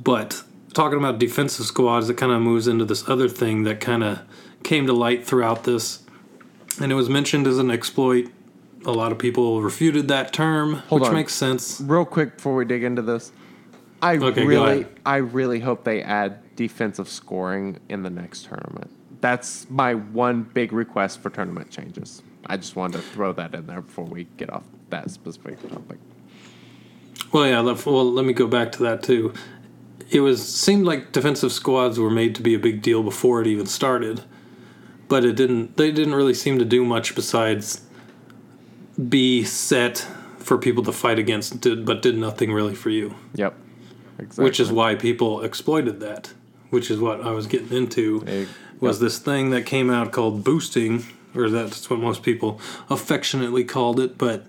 but 0.02 0.42
talking 0.74 0.98
about 0.98 1.18
defensive 1.18 1.66
squads, 1.66 2.08
it 2.10 2.16
kind 2.16 2.32
of 2.32 2.40
moves 2.42 2.66
into 2.66 2.84
this 2.84 3.08
other 3.08 3.28
thing 3.28 3.62
that 3.64 3.80
kind 3.80 4.02
of 4.02 4.20
came 4.64 4.86
to 4.86 4.92
light 4.92 5.24
throughout 5.26 5.64
this, 5.64 6.02
and 6.80 6.90
it 6.90 6.94
was 6.94 7.08
mentioned 7.08 7.46
as 7.46 7.58
an 7.58 7.70
exploit. 7.70 8.30
A 8.84 8.90
lot 8.90 9.12
of 9.12 9.18
people 9.18 9.62
refuted 9.62 10.08
that 10.08 10.32
term, 10.32 10.74
Hold 10.88 11.02
which 11.02 11.08
on. 11.08 11.14
makes 11.14 11.34
sense. 11.34 11.80
Real 11.80 12.04
quick 12.04 12.36
before 12.36 12.56
we 12.56 12.64
dig 12.64 12.82
into 12.82 13.00
this, 13.00 13.30
I 14.02 14.16
Okay, 14.16 14.44
really. 14.44 14.86
I 15.06 15.16
really 15.18 15.60
hope 15.60 15.84
they 15.84 16.02
add 16.02 16.56
defensive 16.56 17.08
scoring 17.08 17.78
in 17.88 18.02
the 18.02 18.10
next 18.10 18.46
tournament. 18.46 18.90
That's 19.20 19.70
my 19.70 19.94
one 19.94 20.42
big 20.42 20.72
request 20.72 21.20
for 21.20 21.30
tournament 21.30 21.70
changes. 21.70 22.22
I 22.46 22.56
just 22.56 22.76
wanted 22.76 22.98
to 22.98 23.02
throw 23.02 23.32
that 23.34 23.54
in 23.54 23.66
there 23.66 23.80
before 23.82 24.04
we 24.04 24.24
get 24.36 24.52
off 24.52 24.64
that 24.90 25.10
specific 25.10 25.60
topic. 25.68 25.98
Well, 27.32 27.46
yeah. 27.46 27.60
let- 27.60 27.84
Well, 27.86 28.10
let 28.10 28.24
me 28.24 28.32
go 28.32 28.46
back 28.46 28.72
to 28.72 28.82
that 28.82 29.02
too. 29.02 29.32
It 30.10 30.20
was 30.20 30.46
seemed 30.46 30.84
like 30.84 31.12
defensive 31.12 31.52
squads 31.52 31.98
were 31.98 32.10
made 32.10 32.34
to 32.34 32.42
be 32.42 32.54
a 32.54 32.58
big 32.58 32.82
deal 32.82 33.02
before 33.02 33.40
it 33.40 33.46
even 33.46 33.64
started, 33.66 34.22
but 35.08 35.24
it 35.24 35.36
didn't. 35.36 35.76
They 35.78 35.90
didn't 35.90 36.14
really 36.14 36.34
seem 36.34 36.58
to 36.58 36.64
do 36.66 36.84
much 36.84 37.14
besides 37.14 37.82
be 39.08 39.42
set 39.44 40.06
for 40.36 40.58
people 40.58 40.82
to 40.84 40.92
fight 40.92 41.18
against, 41.18 41.60
did, 41.62 41.86
but 41.86 42.02
did 42.02 42.18
nothing 42.18 42.52
really 42.52 42.74
for 42.74 42.90
you. 42.90 43.14
Yep, 43.34 43.54
exactly. 44.18 44.44
Which 44.44 44.60
is 44.60 44.70
why 44.70 44.94
people 44.96 45.40
exploited 45.42 46.00
that. 46.00 46.34
Which 46.70 46.90
is 46.90 46.98
what 47.00 47.22
I 47.22 47.30
was 47.30 47.46
getting 47.46 47.72
into. 47.74 48.46
Was 48.80 48.98
this 49.00 49.18
thing 49.18 49.50
that 49.50 49.64
came 49.64 49.88
out 49.90 50.10
called 50.12 50.42
boosting, 50.44 51.04
or 51.34 51.48
that's 51.48 51.88
what 51.88 51.98
most 51.98 52.22
people 52.22 52.60
affectionately 52.90 53.64
called 53.64 53.98
it, 54.00 54.18
but 54.18 54.46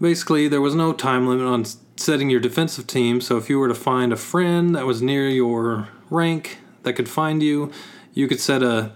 basically 0.00 0.48
there 0.48 0.60
was 0.60 0.74
no 0.74 0.92
time 0.92 1.26
limit 1.26 1.46
on 1.46 1.64
setting 1.96 2.30
your 2.30 2.40
defensive 2.40 2.86
team. 2.86 3.20
So 3.20 3.36
if 3.36 3.48
you 3.48 3.58
were 3.58 3.68
to 3.68 3.74
find 3.74 4.12
a 4.12 4.16
friend 4.16 4.74
that 4.74 4.86
was 4.86 5.00
near 5.00 5.28
your 5.28 5.88
rank 6.10 6.58
that 6.82 6.94
could 6.94 7.08
find 7.08 7.42
you, 7.42 7.70
you 8.12 8.26
could 8.28 8.40
set 8.40 8.62
a 8.62 8.92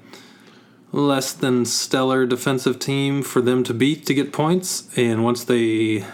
less 0.92 1.32
than 1.32 1.64
stellar 1.64 2.26
defensive 2.26 2.78
team 2.78 3.22
for 3.22 3.40
them 3.40 3.62
to 3.64 3.74
beat 3.74 4.06
to 4.06 4.14
get 4.14 4.32
points. 4.32 4.88
And 4.96 5.24
once 5.24 5.44
they 5.44 6.04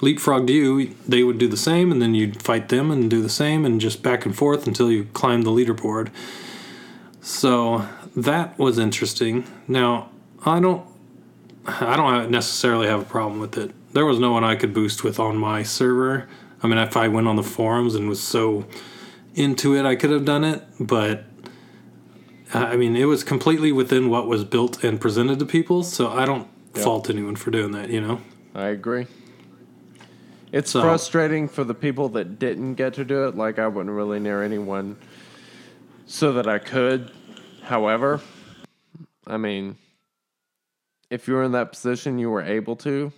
leapfrogged 0.00 0.50
you, 0.50 0.94
they 1.06 1.22
would 1.22 1.38
do 1.38 1.48
the 1.48 1.56
same, 1.56 1.90
and 1.90 2.02
then 2.02 2.14
you'd 2.14 2.42
fight 2.42 2.68
them 2.68 2.90
and 2.90 3.10
do 3.10 3.22
the 3.22 3.28
same, 3.28 3.64
and 3.64 3.80
just 3.80 4.02
back 4.02 4.26
and 4.26 4.36
forth 4.36 4.66
until 4.66 4.90
you 4.90 5.04
climbed 5.12 5.44
the 5.44 5.50
leaderboard. 5.50 6.10
So 7.20 7.86
that 8.14 8.58
was 8.58 8.78
interesting. 8.78 9.46
Now 9.66 10.10
I 10.44 10.60
don't, 10.60 10.86
I 11.66 11.96
don't 11.96 12.30
necessarily 12.30 12.86
have 12.86 13.00
a 13.02 13.04
problem 13.04 13.40
with 13.40 13.56
it. 13.58 13.72
There 13.92 14.06
was 14.06 14.18
no 14.18 14.32
one 14.32 14.44
I 14.44 14.56
could 14.56 14.74
boost 14.74 15.02
with 15.04 15.18
on 15.18 15.36
my 15.36 15.62
server. 15.62 16.28
I 16.62 16.66
mean, 16.68 16.78
if 16.78 16.96
I 16.96 17.08
went 17.08 17.28
on 17.28 17.36
the 17.36 17.42
forums 17.42 17.94
and 17.94 18.08
was 18.08 18.22
so 18.22 18.66
into 19.34 19.74
it, 19.74 19.84
I 19.84 19.96
could 19.96 20.10
have 20.10 20.24
done 20.24 20.44
it, 20.44 20.62
but. 20.80 21.24
I 22.54 22.76
mean, 22.76 22.94
it 22.94 23.06
was 23.06 23.24
completely 23.24 23.72
within 23.72 24.08
what 24.08 24.28
was 24.28 24.44
built 24.44 24.84
and 24.84 25.00
presented 25.00 25.40
to 25.40 25.44
people, 25.46 25.82
so 25.82 26.08
I 26.10 26.24
don't 26.24 26.46
Yep. 26.76 26.84
fault 26.84 27.10
anyone 27.10 27.34
for 27.34 27.50
doing 27.50 27.72
that, 27.72 27.90
you 27.90 28.00
know? 28.00 28.20
I 28.54 28.66
agree. 28.66 29.06
It's 30.52 30.70
So- 30.70 30.80
frustrating 30.82 31.48
for 31.48 31.64
the 31.64 31.74
people 31.74 32.08
that 32.10 32.38
didn't 32.38 32.74
get 32.74 32.94
to 32.94 33.04
do 33.04 33.24
it. 33.26 33.36
Like 33.36 33.58
I 33.58 33.66
wasn't 33.66 33.90
really 33.96 34.20
near 34.20 34.42
anyone, 34.44 34.96
so 36.06 36.32
that 36.34 36.46
I 36.46 36.58
could. 36.58 37.10
However, 37.64 38.20
I 39.26 39.36
mean, 39.38 39.76
if 41.10 41.28
you 41.28 41.34
were 41.34 41.44
in 41.44 41.52
that 41.52 41.72
position, 41.72 42.18
you 42.18 42.30
were 42.30 42.42
able 42.42 42.76
to. 42.76 43.12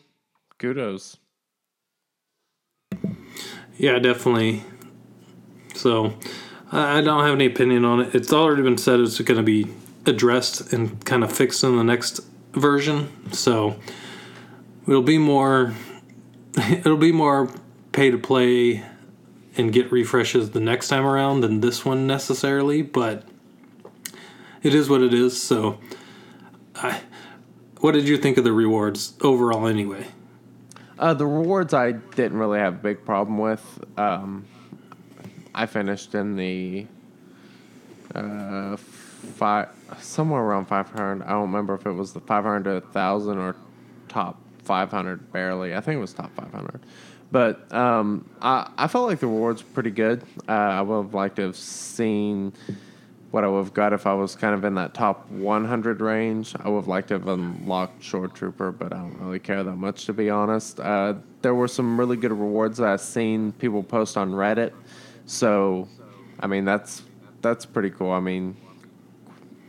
Kudos. 0.58 1.16
Yeah, 3.76 3.98
definitely. 3.98 4.64
So, 5.74 6.14
I 6.72 7.00
don't 7.00 7.24
have 7.24 7.34
any 7.34 7.46
opinion 7.46 7.84
on 7.84 8.00
it. 8.00 8.14
It's 8.14 8.32
already 8.32 8.62
been 8.62 8.78
said 8.78 9.00
it's 9.00 9.20
going 9.20 9.38
to 9.38 9.44
be 9.44 9.66
addressed 10.04 10.72
and 10.72 11.04
kind 11.04 11.22
of 11.22 11.32
fixed 11.32 11.62
in 11.62 11.76
the 11.76 11.84
next 11.84 12.20
version. 12.52 13.32
So, 13.32 13.78
it'll 14.86 15.02
be 15.02 15.18
more. 15.18 15.74
It'll 16.56 16.96
be 16.96 17.12
more 17.12 17.48
pay 17.92 18.10
to 18.10 18.18
play 18.18 18.82
and 19.56 19.72
get 19.72 19.92
refreshes 19.92 20.50
the 20.50 20.60
next 20.60 20.88
time 20.88 21.04
around 21.04 21.40
than 21.40 21.60
this 21.60 21.84
one 21.84 22.06
necessarily, 22.06 22.82
but 22.82 23.24
it 24.62 24.74
is 24.74 24.88
what 24.88 25.02
it 25.02 25.14
is. 25.14 25.40
So, 25.40 25.78
I, 26.74 27.00
what 27.80 27.92
did 27.92 28.08
you 28.08 28.16
think 28.16 28.38
of 28.38 28.44
the 28.44 28.52
rewards 28.52 29.14
overall, 29.20 29.66
anyway? 29.66 30.06
Uh, 30.98 31.14
the 31.14 31.26
rewards 31.26 31.72
I 31.72 31.92
didn't 31.92 32.38
really 32.38 32.58
have 32.58 32.74
a 32.74 32.78
big 32.78 33.04
problem 33.04 33.38
with. 33.38 33.62
Um, 33.96 34.44
I 35.54 35.66
finished 35.66 36.14
in 36.14 36.36
the 36.36 36.86
uh, 38.14 38.76
five, 38.76 39.68
somewhere 40.00 40.42
around 40.42 40.66
500. 40.66 41.22
I 41.22 41.28
don't 41.30 41.42
remember 41.42 41.74
if 41.74 41.86
it 41.86 41.92
was 41.92 42.12
the 42.12 42.20
500 42.20 42.64
to 42.64 42.70
1,000 42.86 43.38
or 43.38 43.56
top 44.08 44.40
500 44.64 45.32
barely. 45.32 45.74
I 45.74 45.80
think 45.80 45.98
it 45.98 46.00
was 46.00 46.12
top 46.12 46.34
500. 46.34 46.80
But 47.30 47.72
um, 47.72 48.28
I, 48.40 48.70
I 48.76 48.88
felt 48.88 49.08
like 49.08 49.20
the 49.20 49.26
rewards 49.26 49.62
were 49.62 49.70
pretty 49.70 49.90
good. 49.90 50.22
Uh, 50.48 50.52
I 50.52 50.80
would 50.82 51.04
have 51.04 51.14
liked 51.14 51.36
to 51.36 51.42
have 51.42 51.56
seen 51.56 52.52
what 53.30 53.44
I 53.44 53.48
would 53.48 53.58
have 53.58 53.74
got 53.74 53.92
if 53.92 54.06
I 54.06 54.14
was 54.14 54.34
kind 54.34 54.54
of 54.54 54.64
in 54.64 54.74
that 54.76 54.94
top 54.94 55.30
100 55.30 56.00
range. 56.00 56.54
I 56.58 56.68
would 56.68 56.80
have 56.80 56.88
liked 56.88 57.08
to 57.08 57.14
have 57.14 57.28
unlocked 57.28 58.02
Shore 58.02 58.28
Trooper, 58.28 58.72
but 58.72 58.92
I 58.92 58.98
don't 58.98 59.18
really 59.20 59.38
care 59.38 59.62
that 59.62 59.76
much 59.76 60.06
to 60.06 60.12
be 60.12 60.30
honest. 60.30 60.80
Uh, 60.80 61.14
there 61.42 61.54
were 61.54 61.68
some 61.68 61.98
really 61.98 62.16
good 62.16 62.32
rewards 62.32 62.78
that 62.78 62.88
I've 62.88 63.00
seen 63.00 63.52
people 63.52 63.82
post 63.82 64.16
on 64.16 64.32
Reddit. 64.32 64.72
So, 65.26 65.88
I 66.40 66.46
mean, 66.46 66.64
that's 66.64 67.02
that's 67.42 67.66
pretty 67.66 67.90
cool. 67.90 68.10
I 68.10 68.20
mean, 68.20 68.56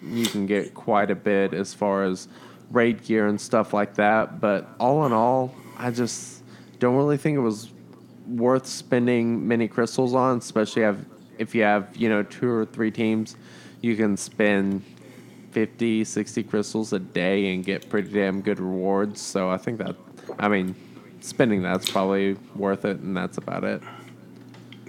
you 0.01 0.25
can 0.25 0.45
get 0.45 0.73
quite 0.73 1.11
a 1.11 1.15
bit 1.15 1.53
as 1.53 1.73
far 1.73 2.03
as 2.03 2.27
raid 2.71 3.03
gear 3.03 3.27
and 3.27 3.39
stuff 3.39 3.73
like 3.73 3.95
that. 3.95 4.39
But 4.39 4.67
all 4.79 5.05
in 5.05 5.13
all, 5.13 5.53
I 5.77 5.91
just 5.91 6.43
don't 6.79 6.95
really 6.95 7.17
think 7.17 7.35
it 7.35 7.41
was 7.41 7.71
worth 8.27 8.65
spending 8.65 9.47
many 9.47 9.67
crystals 9.67 10.13
on, 10.13 10.37
especially 10.37 10.83
have, 10.83 11.05
if 11.39 11.55
you 11.55 11.63
have, 11.63 11.95
you 11.97 12.09
know, 12.09 12.21
two 12.21 12.49
or 12.49 12.65
three 12.65 12.91
teams, 12.91 13.35
you 13.81 13.95
can 13.95 14.15
spend 14.17 14.83
50, 15.51 16.03
60 16.03 16.43
crystals 16.43 16.93
a 16.93 16.99
day 16.99 17.53
and 17.53 17.65
get 17.65 17.89
pretty 17.89 18.11
damn 18.11 18.41
good 18.41 18.59
rewards. 18.59 19.19
So 19.19 19.49
I 19.49 19.57
think 19.57 19.79
that, 19.79 19.95
I 20.37 20.47
mean, 20.47 20.75
spending 21.21 21.61
that's 21.61 21.89
probably 21.89 22.35
worth 22.55 22.85
it, 22.85 22.99
and 22.99 23.15
that's 23.15 23.37
about 23.37 23.63
it. 23.63 23.81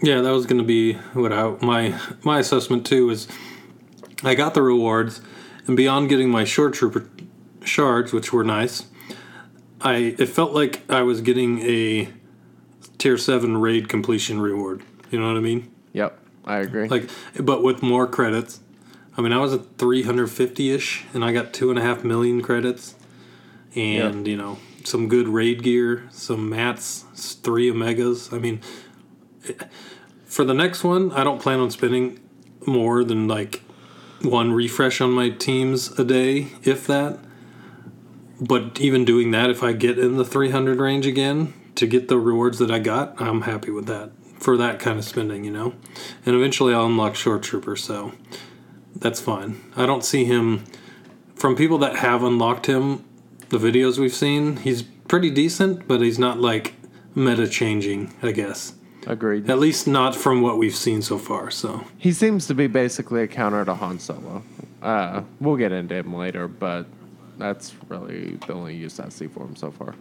Yeah, 0.03 0.21
that 0.23 0.31
was 0.31 0.47
going 0.47 0.61
to 0.61 0.67
be 0.67 0.95
what 1.13 1.33
I 1.33 1.57
my 1.61 1.99
my 2.23 2.39
assessment 2.39 2.87
too 2.87 3.11
is 3.11 3.29
I 4.23 4.35
got 4.35 4.55
the 4.55 4.63
rewards 4.63 5.21
and 5.67 5.77
beyond 5.77 6.09
getting 6.09 6.31
my 6.31 6.45
shore 6.45 6.71
trooper 6.71 7.09
shards 7.65 8.13
which 8.13 8.33
were 8.33 8.45
nice, 8.45 8.87
I 9.83 10.15
it 10.19 10.31
felt 10.31 10.53
like 10.53 10.91
I 10.91 11.03
was 11.03 11.21
getting 11.21 11.61
a 11.61 12.09
tier 12.97 13.19
7 13.19 13.59
raid 13.59 13.89
completion 13.89 14.41
reward. 14.41 14.83
You 15.11 15.21
know 15.21 15.29
what 15.29 15.37
I 15.37 15.41
mean? 15.41 15.71
Yep, 15.93 16.19
I 16.51 16.59
agree. 16.59 16.89
Like 16.89 17.09
but 17.39 17.63
with 17.63 17.83
more 17.83 18.07
credits. 18.07 18.61
I 19.17 19.23
mean, 19.23 19.33
I 19.33 19.39
was 19.39 19.53
at 19.53 19.77
350ish 19.77 21.15
and 21.15 21.25
I 21.25 21.33
got 21.33 21.53
two 21.53 21.71
and 21.71 21.79
a 21.79 21.83
half 21.83 22.05
million 22.05 22.43
credits 22.43 22.95
and, 23.75 24.27
you 24.27 24.37
know, 24.37 24.59
some 24.85 25.09
good 25.09 25.29
raid 25.29 25.63
gear, 25.63 26.09
some 26.11 26.49
mats, 26.49 27.05
three 27.43 27.71
omegas. 27.71 28.33
I 28.33 28.39
mean, 28.39 28.61
eh, 29.49 29.53
for 30.25 30.45
the 30.45 30.55
next 30.55 30.85
one, 30.85 31.13
I 31.13 31.23
don't 31.23 31.41
plan 31.41 31.61
on 31.61 31.71
spending 31.71 32.19
more 32.67 33.05
than 33.05 33.29
like 33.29 33.63
one 34.23 34.53
refresh 34.53 35.01
on 35.01 35.11
my 35.11 35.31
teams 35.31 35.99
a 35.99 36.05
day, 36.05 36.49
if 36.63 36.87
that. 36.87 37.19
But 38.41 38.81
even 38.81 39.05
doing 39.05 39.33
that, 39.33 39.51
if 39.51 39.63
I 39.63 39.73
get 39.73 39.99
in 39.99 40.17
the 40.17 40.25
300 40.25 40.79
range 40.79 41.07
again 41.07 41.53
to 41.75 41.87
get 41.87 42.09
the 42.09 42.19
rewards 42.19 42.59
that 42.59 42.71
I 42.71 42.79
got, 42.79 43.21
I'm 43.21 43.43
happy 43.43 43.71
with 43.71 43.87
that 43.87 44.13
for 44.41 44.57
that 44.57 44.81
kind 44.81 44.99
of 44.99 45.05
spending, 45.05 45.45
you 45.45 45.51
know? 45.53 45.75
And 46.27 46.35
eventually 46.35 46.75
I'll 46.75 46.87
unlock 46.87 47.15
Shore 47.15 47.39
Trooper, 47.39 47.77
so 47.77 48.13
that's 48.97 49.21
fine. 49.21 49.61
I 49.77 49.87
don't 49.87 50.05
see 50.05 50.25
him, 50.25 50.65
from 51.35 51.55
people 51.55 51.79
that 51.79 51.97
have 51.97 52.25
unlocked 52.25 52.67
him, 52.67 53.05
the 53.51 53.59
videos 53.59 53.99
we've 53.99 54.15
seen, 54.15 54.57
he's 54.57 54.83
pretty 54.83 55.31
decent, 55.31 55.87
but 55.87 56.01
he's 56.01 56.19
not 56.19 56.41
like 56.41 56.75
meta 57.15 57.47
changing, 57.47 58.15
I 58.23 58.33
guess. 58.33 58.75
Agreed. 59.07 59.49
At 59.49 59.59
least 59.59 59.87
not 59.87 60.15
from 60.15 60.43
what 60.43 60.59
we've 60.59 60.75
seen 60.75 61.03
so 61.03 61.19
far. 61.19 61.51
So 61.51 61.85
He 61.99 62.13
seems 62.13 62.47
to 62.49 62.55
be 62.55 62.67
basically 62.67 63.23
a 63.23 63.27
counter 63.27 63.65
to 63.65 63.75
Han 63.75 63.99
Solo. 63.99 64.43
Uh, 64.83 65.23
we'll 65.41 65.57
get 65.57 65.73
into 65.73 65.95
him 65.95 66.15
later, 66.15 66.49
but 66.49 66.87
that's 67.39 67.75
really 67.89 68.39
the 68.47 68.53
only 68.53 68.77
use 68.77 69.01
I 69.01 69.09
see 69.09 69.27
for 69.27 69.45
him 69.45 69.57
so 69.57 69.71
far. 69.71 69.95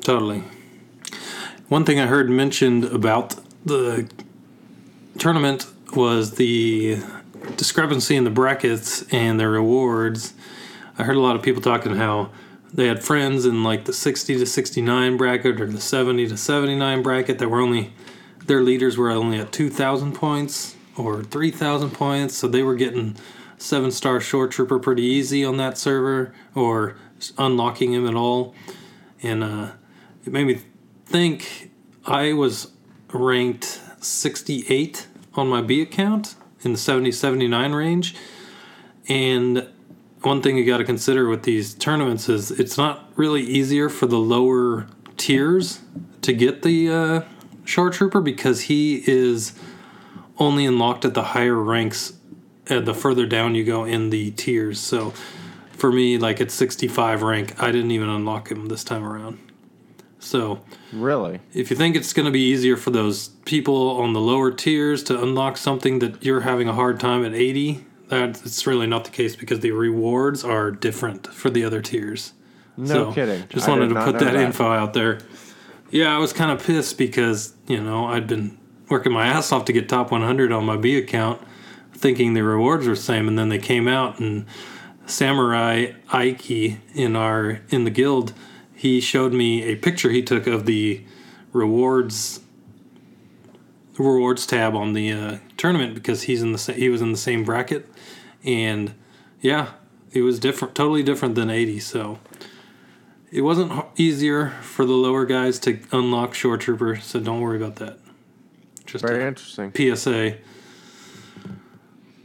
totally. 0.00 0.42
One 1.68 1.84
thing 1.84 2.00
I 2.00 2.06
heard 2.06 2.30
mentioned 2.30 2.84
about 2.84 3.34
the 3.62 4.08
tournament 5.18 5.66
was 5.94 6.36
the 6.36 6.96
discrepancy 7.56 8.16
in 8.16 8.24
the 8.24 8.30
brackets 8.30 9.02
and 9.12 9.38
the 9.38 9.46
rewards. 9.48 10.32
I 10.96 11.02
heard 11.02 11.16
a 11.16 11.20
lot 11.20 11.36
of 11.36 11.42
people 11.42 11.60
talking 11.60 11.94
how 11.96 12.30
they 12.72 12.86
had 12.86 13.04
friends 13.04 13.44
in 13.44 13.64
like 13.64 13.84
the 13.84 13.92
60 13.92 14.38
to 14.38 14.46
69 14.46 15.18
bracket 15.18 15.60
or 15.60 15.66
the 15.66 15.78
70 15.78 16.28
to 16.28 16.38
79 16.38 17.02
bracket 17.02 17.38
that 17.38 17.50
were 17.50 17.60
only 17.60 17.92
their 18.46 18.62
leaders 18.62 18.96
were 18.96 19.10
only 19.10 19.38
at 19.38 19.52
2,000 19.52 20.14
points 20.14 20.74
or 20.96 21.22
3,000 21.22 21.90
points, 21.90 22.34
so 22.34 22.48
they 22.48 22.62
were 22.62 22.76
getting 22.76 23.14
seven 23.58 23.90
star 23.90 24.20
shore 24.20 24.48
trooper 24.48 24.78
pretty 24.78 25.02
easy 25.02 25.44
on 25.44 25.58
that 25.58 25.76
server 25.76 26.32
or 26.54 26.96
unlocking 27.36 27.92
him 27.92 28.08
at 28.08 28.14
all, 28.14 28.54
and 29.22 29.44
uh, 29.44 29.72
it 30.24 30.32
made 30.32 30.46
me 30.46 30.62
think 31.08 31.70
I 32.04 32.34
was 32.34 32.70
ranked 33.12 33.80
68 34.00 35.06
on 35.34 35.48
my 35.48 35.62
B 35.62 35.80
account 35.80 36.34
in 36.62 36.72
the 36.72 36.78
70 36.78 37.12
79 37.12 37.72
range. 37.72 38.14
And 39.08 39.66
one 40.20 40.42
thing 40.42 40.58
you 40.58 40.66
got 40.66 40.78
to 40.78 40.84
consider 40.84 41.28
with 41.28 41.44
these 41.44 41.72
tournaments 41.74 42.28
is 42.28 42.50
it's 42.50 42.76
not 42.76 43.08
really 43.16 43.42
easier 43.42 43.88
for 43.88 44.06
the 44.06 44.18
lower 44.18 44.86
tiers 45.16 45.80
to 46.22 46.34
get 46.34 46.62
the 46.62 46.90
uh, 46.90 47.20
shore 47.64 47.90
trooper 47.90 48.20
because 48.20 48.62
he 48.62 49.02
is 49.06 49.58
only 50.38 50.66
unlocked 50.66 51.06
at 51.06 51.14
the 51.14 51.22
higher 51.22 51.54
ranks 51.56 52.12
uh, 52.68 52.80
the 52.80 52.92
further 52.92 53.24
down 53.24 53.54
you 53.54 53.64
go 53.64 53.84
in 53.84 54.10
the 54.10 54.30
tiers. 54.32 54.78
So 54.78 55.14
for 55.70 55.90
me, 55.90 56.18
like 56.18 56.40
at 56.40 56.50
65 56.50 57.22
rank, 57.22 57.62
I 57.62 57.72
didn't 57.72 57.92
even 57.92 58.10
unlock 58.10 58.50
him 58.50 58.66
this 58.66 58.84
time 58.84 59.04
around. 59.04 59.47
So 60.28 60.60
Really? 60.92 61.40
if 61.54 61.70
you 61.70 61.76
think 61.76 61.96
it's 61.96 62.12
going 62.12 62.26
to 62.26 62.30
be 62.32 62.42
easier 62.42 62.76
for 62.76 62.90
those 62.90 63.28
people 63.46 63.92
on 63.98 64.12
the 64.12 64.20
lower 64.20 64.50
tiers 64.50 65.02
to 65.04 65.22
unlock 65.22 65.56
something 65.56 66.00
that 66.00 66.22
you're 66.22 66.42
having 66.42 66.68
a 66.68 66.74
hard 66.74 67.00
time 67.00 67.24
at 67.24 67.32
80, 67.32 67.86
that's 68.08 68.66
really 68.66 68.86
not 68.86 69.04
the 69.04 69.10
case 69.10 69.34
because 69.34 69.60
the 69.60 69.70
rewards 69.70 70.44
are 70.44 70.70
different 70.70 71.26
for 71.28 71.48
the 71.48 71.64
other 71.64 71.80
tiers. 71.80 72.34
No 72.76 73.10
kidding. 73.10 73.44
Just 73.48 73.68
wanted 73.68 73.88
to 73.88 73.94
put 73.94 74.18
that, 74.18 74.34
that. 74.34 74.36
info 74.36 74.70
out 74.70 74.92
there. 74.92 75.18
Yeah, 75.90 76.14
I 76.14 76.18
was 76.18 76.34
kind 76.34 76.50
of 76.50 76.62
pissed 76.62 76.98
because, 76.98 77.54
you 77.66 77.82
know, 77.82 78.04
I'd 78.04 78.26
been 78.26 78.58
working 78.90 79.12
my 79.12 79.26
ass 79.26 79.50
off 79.50 79.64
to 79.64 79.72
get 79.72 79.88
top 79.88 80.10
100 80.10 80.52
on 80.52 80.66
my 80.66 80.76
B 80.76 80.98
account, 80.98 81.40
thinking 81.94 82.34
the 82.34 82.42
rewards 82.42 82.86
were 82.86 82.94
the 82.94 83.00
same, 83.00 83.28
and 83.28 83.38
then 83.38 83.48
they 83.48 83.58
came 83.58 83.88
out 83.88 84.20
and 84.20 84.44
Samurai 85.06 85.92
Ike 86.12 86.50
in 86.50 87.16
our 87.16 87.60
in 87.70 87.84
the 87.84 87.90
guild, 87.90 88.34
he 88.78 89.00
showed 89.00 89.32
me 89.32 89.64
a 89.64 89.74
picture 89.74 90.10
he 90.10 90.22
took 90.22 90.46
of 90.46 90.64
the 90.64 91.02
rewards 91.52 92.40
rewards 93.98 94.46
tab 94.46 94.76
on 94.76 94.92
the 94.92 95.10
uh, 95.10 95.38
tournament 95.56 95.94
because 95.94 96.22
he's 96.22 96.42
in 96.42 96.52
the 96.52 96.58
sa- 96.58 96.74
he 96.74 96.88
was 96.88 97.02
in 97.02 97.10
the 97.10 97.18
same 97.18 97.42
bracket, 97.42 97.88
and 98.44 98.94
yeah, 99.40 99.70
it 100.12 100.22
was 100.22 100.38
different, 100.38 100.76
totally 100.76 101.02
different 101.02 101.34
than 101.34 101.50
eighty. 101.50 101.80
So 101.80 102.20
it 103.32 103.40
wasn't 103.40 103.72
easier 103.96 104.50
for 104.62 104.84
the 104.84 104.92
lower 104.92 105.26
guys 105.26 105.58
to 105.60 105.80
unlock 105.90 106.34
shore 106.34 106.56
trooper. 106.56 107.00
So 107.00 107.18
don't 107.18 107.40
worry 107.40 107.56
about 107.56 107.76
that. 107.76 107.98
Just 108.86 109.04
Very 109.04 109.26
interesting. 109.26 109.72
PSA. 109.74 110.36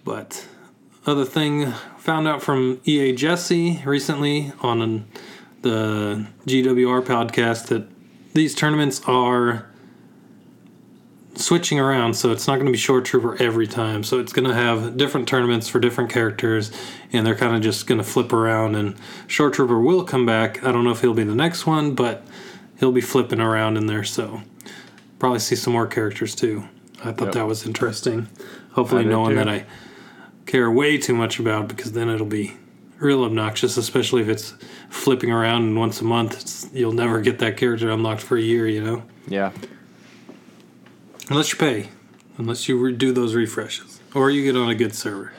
But 0.06 0.48
other 1.08 1.26
thing 1.26 1.72
found 1.98 2.28
out 2.28 2.44
from 2.44 2.80
EA 2.86 3.14
Jesse 3.14 3.82
recently 3.86 4.54
on 4.62 4.82
an, 4.84 5.08
the 5.64 6.28
GWR 6.46 7.02
podcast 7.04 7.68
that 7.68 7.88
these 8.34 8.54
tournaments 8.56 9.02
are 9.06 9.68
switching 11.36 11.80
around 11.80 12.14
so 12.14 12.32
it's 12.32 12.46
not 12.48 12.56
going 12.58 12.68
to 12.68 12.72
be 12.72 12.78
shore 12.78 13.02
trooper 13.02 13.36
every 13.42 13.66
time 13.66 14.04
so 14.04 14.20
it's 14.20 14.32
going 14.32 14.48
to 14.48 14.54
have 14.54 14.96
different 14.98 15.28
tournaments 15.28 15.68
for 15.68 15.80
different 15.80 16.12
characters 16.12 16.72
and 17.12 17.26
they're 17.26 17.36
kind 17.36 17.56
of 17.56 17.62
just 17.62 17.88
going 17.88 17.98
to 17.98 18.04
flip 18.04 18.32
around 18.32 18.76
and 18.76 18.96
shore 19.26 19.50
trooper 19.50 19.80
will 19.80 20.04
come 20.04 20.28
back 20.28 20.64
i 20.64 20.72
don't 20.72 20.84
know 20.84 20.92
if 20.92 21.02
he'll 21.02 21.14
be 21.16 21.24
the 21.24 21.34
next 21.34 21.66
one 21.66 21.96
but 21.96 22.24
he'll 22.80 22.92
be 22.92 23.02
flipping 23.02 23.40
around 23.42 23.78
in 23.78 23.88
there 23.88 24.04
so 24.04 24.44
probably 25.18 25.40
see 25.40 25.56
some 25.56 25.74
more 25.74 25.88
characters 25.88 26.36
too 26.36 26.64
i 27.00 27.12
thought 27.12 27.26
Yep. 27.26 27.34
that 27.34 27.48
was 27.48 27.66
interesting 27.66 28.28
hopefully 28.74 29.04
no 29.04 29.22
one 29.22 29.32
too. 29.32 29.38
that 29.38 29.50
i 29.50 29.66
care 30.46 30.70
way 30.70 31.00
too 31.00 31.16
much 31.16 31.40
about 31.40 31.68
because 31.68 31.94
then 31.94 32.10
it'll 32.10 32.28
be 32.28 32.54
real 33.00 33.24
obnoxious 33.24 33.76
especially 33.78 34.22
if 34.22 34.30
it's 34.30 34.54
flipping 34.90 35.32
around 35.32 35.64
and 35.64 35.78
once 35.78 36.00
a 36.02 36.04
month 36.06 36.40
it's, 36.40 36.70
you'll 36.74 36.92
never 36.94 37.20
get 37.22 37.40
that 37.40 37.58
character 37.58 37.90
unlocked 37.90 38.22
for 38.22 38.38
a 38.38 38.42
year 38.42 38.68
you 38.68 38.84
know 38.84 39.04
Yeah. 39.28 39.52
Unless 41.30 41.54
you 41.54 41.58
pay, 41.60 41.90
unless 42.38 42.68
you 42.68 42.78
re- 42.78 42.92
do 42.94 43.14
those 43.14 43.34
refreshes, 43.34 44.02
or 44.14 44.30
you 44.30 44.44
get 44.44 44.60
on 44.60 44.70
a 44.70 44.76
good 44.76 44.94
server, 44.94 45.32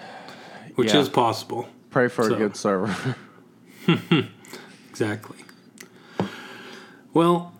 which 0.76 0.94
Yeah. 0.94 1.00
is 1.00 1.10
possible. 1.10 1.68
Pray 1.90 2.08
for 2.08 2.24
So- 2.24 2.34
a 2.34 2.38
good 2.38 2.56
server. 2.56 3.16
Exactly. 4.90 5.36
Well, 7.12 7.52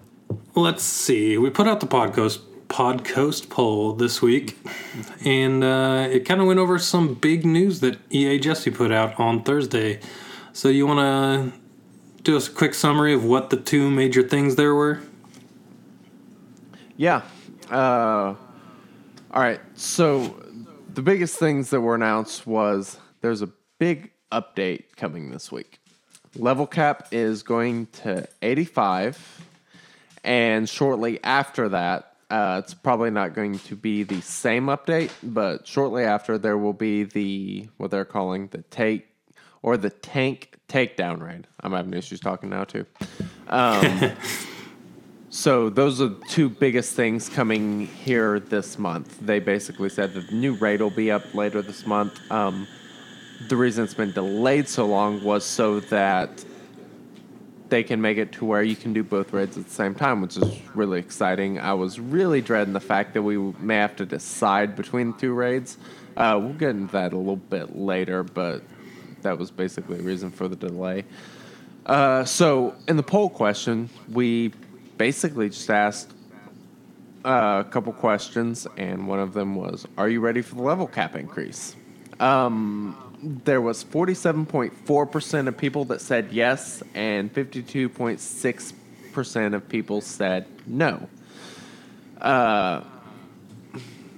let's 0.54 0.82
see. 0.84 1.36
We 1.36 1.50
put 1.50 1.66
out 1.66 1.80
the 1.80 1.86
podcast 1.86 2.38
podcast 2.74 3.48
poll 3.50 3.92
this 3.92 4.20
week, 4.20 4.58
and 5.24 5.62
uh, 5.62 6.08
it 6.10 6.24
kind 6.24 6.40
of 6.40 6.48
went 6.48 6.58
over 6.58 6.76
some 6.76 7.14
big 7.14 7.46
news 7.46 7.78
that 7.78 7.96
EA 8.10 8.40
Jesse 8.40 8.72
put 8.72 8.90
out 8.90 9.18
on 9.20 9.44
Thursday. 9.44 10.00
So 10.52 10.68
you 10.68 10.84
want 10.84 10.98
to 10.98 12.22
do 12.24 12.36
a 12.36 12.40
quick 12.40 12.74
summary 12.74 13.14
of 13.14 13.24
what 13.24 13.50
the 13.50 13.58
two 13.58 13.88
major 13.88 14.24
things 14.24 14.56
there 14.56 14.74
were? 14.74 15.00
Yeah. 16.96 17.22
Uh, 17.70 18.34
all 18.34 18.38
right. 19.40 19.60
So 19.76 20.42
the 20.92 21.02
biggest 21.02 21.38
things 21.38 21.70
that 21.70 21.80
were 21.80 21.94
announced 21.94 22.44
was 22.44 22.98
there's 23.20 23.40
a 23.40 23.50
big 23.78 24.10
update 24.32 24.96
coming 24.96 25.30
this 25.30 25.52
week. 25.52 25.78
Level 26.34 26.66
cap 26.66 27.06
is 27.12 27.44
going 27.44 27.86
to 28.02 28.26
85, 28.42 29.44
and 30.24 30.68
shortly 30.68 31.22
after 31.22 31.68
that, 31.68 32.13
uh, 32.30 32.60
it's 32.62 32.74
probably 32.74 33.10
not 33.10 33.34
going 33.34 33.58
to 33.60 33.76
be 33.76 34.02
the 34.02 34.20
same 34.20 34.66
update, 34.66 35.10
but 35.22 35.66
shortly 35.66 36.04
after 36.04 36.38
there 36.38 36.58
will 36.58 36.72
be 36.72 37.04
the 37.04 37.68
what 37.76 37.90
they're 37.90 38.04
calling 38.04 38.48
the 38.48 38.62
take 38.62 39.08
or 39.62 39.76
the 39.76 39.90
tank 39.90 40.56
takedown 40.68 41.20
raid. 41.20 41.46
I'm 41.60 41.72
having 41.72 41.94
issues 41.94 42.20
talking 42.20 42.50
now 42.50 42.64
too. 42.64 42.86
So 45.34 45.68
those 45.68 46.00
are 46.00 46.06
the 46.06 46.24
two 46.28 46.48
biggest 46.48 46.94
things 46.94 47.28
coming 47.28 47.88
here 47.88 48.38
this 48.38 48.78
month. 48.78 49.18
They 49.20 49.40
basically 49.40 49.88
said 49.88 50.14
that 50.14 50.28
the 50.28 50.34
new 50.36 50.54
raid 50.54 50.80
will 50.80 50.90
be 50.90 51.10
up 51.10 51.34
later 51.34 51.60
this 51.60 51.88
month. 51.88 52.20
Um, 52.30 52.68
the 53.48 53.56
reason 53.56 53.82
it's 53.82 53.94
been 53.94 54.12
delayed 54.12 54.68
so 54.68 54.86
long 54.86 55.24
was 55.24 55.44
so 55.44 55.80
that 55.80 56.44
they 57.68 57.82
can 57.82 58.00
make 58.00 58.18
it 58.18 58.32
to 58.32 58.44
where 58.44 58.62
you 58.62 58.76
can 58.76 58.92
do 58.92 59.02
both 59.02 59.32
raids 59.32 59.56
at 59.56 59.64
the 59.64 59.70
same 59.70 59.94
time, 59.94 60.20
which 60.20 60.36
is 60.36 60.60
really 60.74 60.98
exciting. 60.98 61.58
I 61.58 61.74
was 61.74 61.98
really 61.98 62.40
dreading 62.40 62.74
the 62.74 62.80
fact 62.80 63.14
that 63.14 63.22
we 63.22 63.38
may 63.38 63.76
have 63.76 63.96
to 63.96 64.06
decide 64.06 64.76
between 64.76 65.14
two 65.14 65.32
raids. 65.32 65.78
Uh, 66.16 66.38
we'll 66.40 66.52
get 66.52 66.70
into 66.70 66.92
that 66.92 67.12
a 67.12 67.16
little 67.16 67.36
bit 67.36 67.76
later, 67.76 68.22
but 68.22 68.62
that 69.22 69.38
was 69.38 69.50
basically 69.50 69.96
the 69.96 70.02
reason 70.02 70.30
for 70.30 70.46
the 70.46 70.56
delay. 70.56 71.04
Uh, 71.86 72.24
so 72.24 72.74
in 72.88 72.96
the 72.96 73.02
poll 73.02 73.28
question, 73.28 73.88
we 74.10 74.52
basically 74.96 75.48
just 75.48 75.68
asked 75.70 76.12
uh, 77.24 77.62
a 77.66 77.70
couple 77.70 77.92
questions, 77.92 78.66
and 78.76 79.08
one 79.08 79.18
of 79.18 79.32
them 79.32 79.54
was, 79.54 79.86
"Are 79.96 80.08
you 80.08 80.20
ready 80.20 80.42
for 80.42 80.54
the 80.54 80.62
level 80.62 80.86
cap 80.86 81.16
increase?" 81.16 81.74
Um, 82.20 82.96
there 83.24 83.60
was 83.60 83.82
forty-seven 83.82 84.46
point 84.46 84.72
four 84.84 85.06
percent 85.06 85.48
of 85.48 85.56
people 85.56 85.84
that 85.86 86.00
said 86.00 86.28
yes, 86.30 86.82
and 86.94 87.32
fifty-two 87.32 87.88
point 87.88 88.20
six 88.20 88.72
percent 89.12 89.54
of 89.54 89.68
people 89.68 90.00
said 90.00 90.46
no. 90.66 91.08
Uh, 92.20 92.82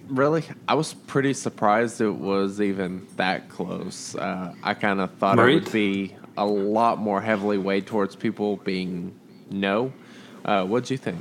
really, 0.08 0.44
I 0.68 0.74
was 0.74 0.94
pretty 0.94 1.34
surprised 1.34 2.00
it 2.00 2.10
was 2.10 2.60
even 2.60 3.06
that 3.16 3.48
close. 3.48 4.14
Uh, 4.14 4.54
I 4.62 4.74
kind 4.74 5.00
of 5.00 5.12
thought 5.14 5.38
it 5.38 5.54
would 5.54 5.72
be 5.72 6.14
a 6.36 6.46
lot 6.46 6.98
more 6.98 7.20
heavily 7.20 7.58
weighed 7.58 7.86
towards 7.86 8.16
people 8.16 8.56
being 8.58 9.14
no. 9.50 9.92
Uh, 10.44 10.64
what'd 10.64 10.90
you 10.90 10.98
think? 10.98 11.18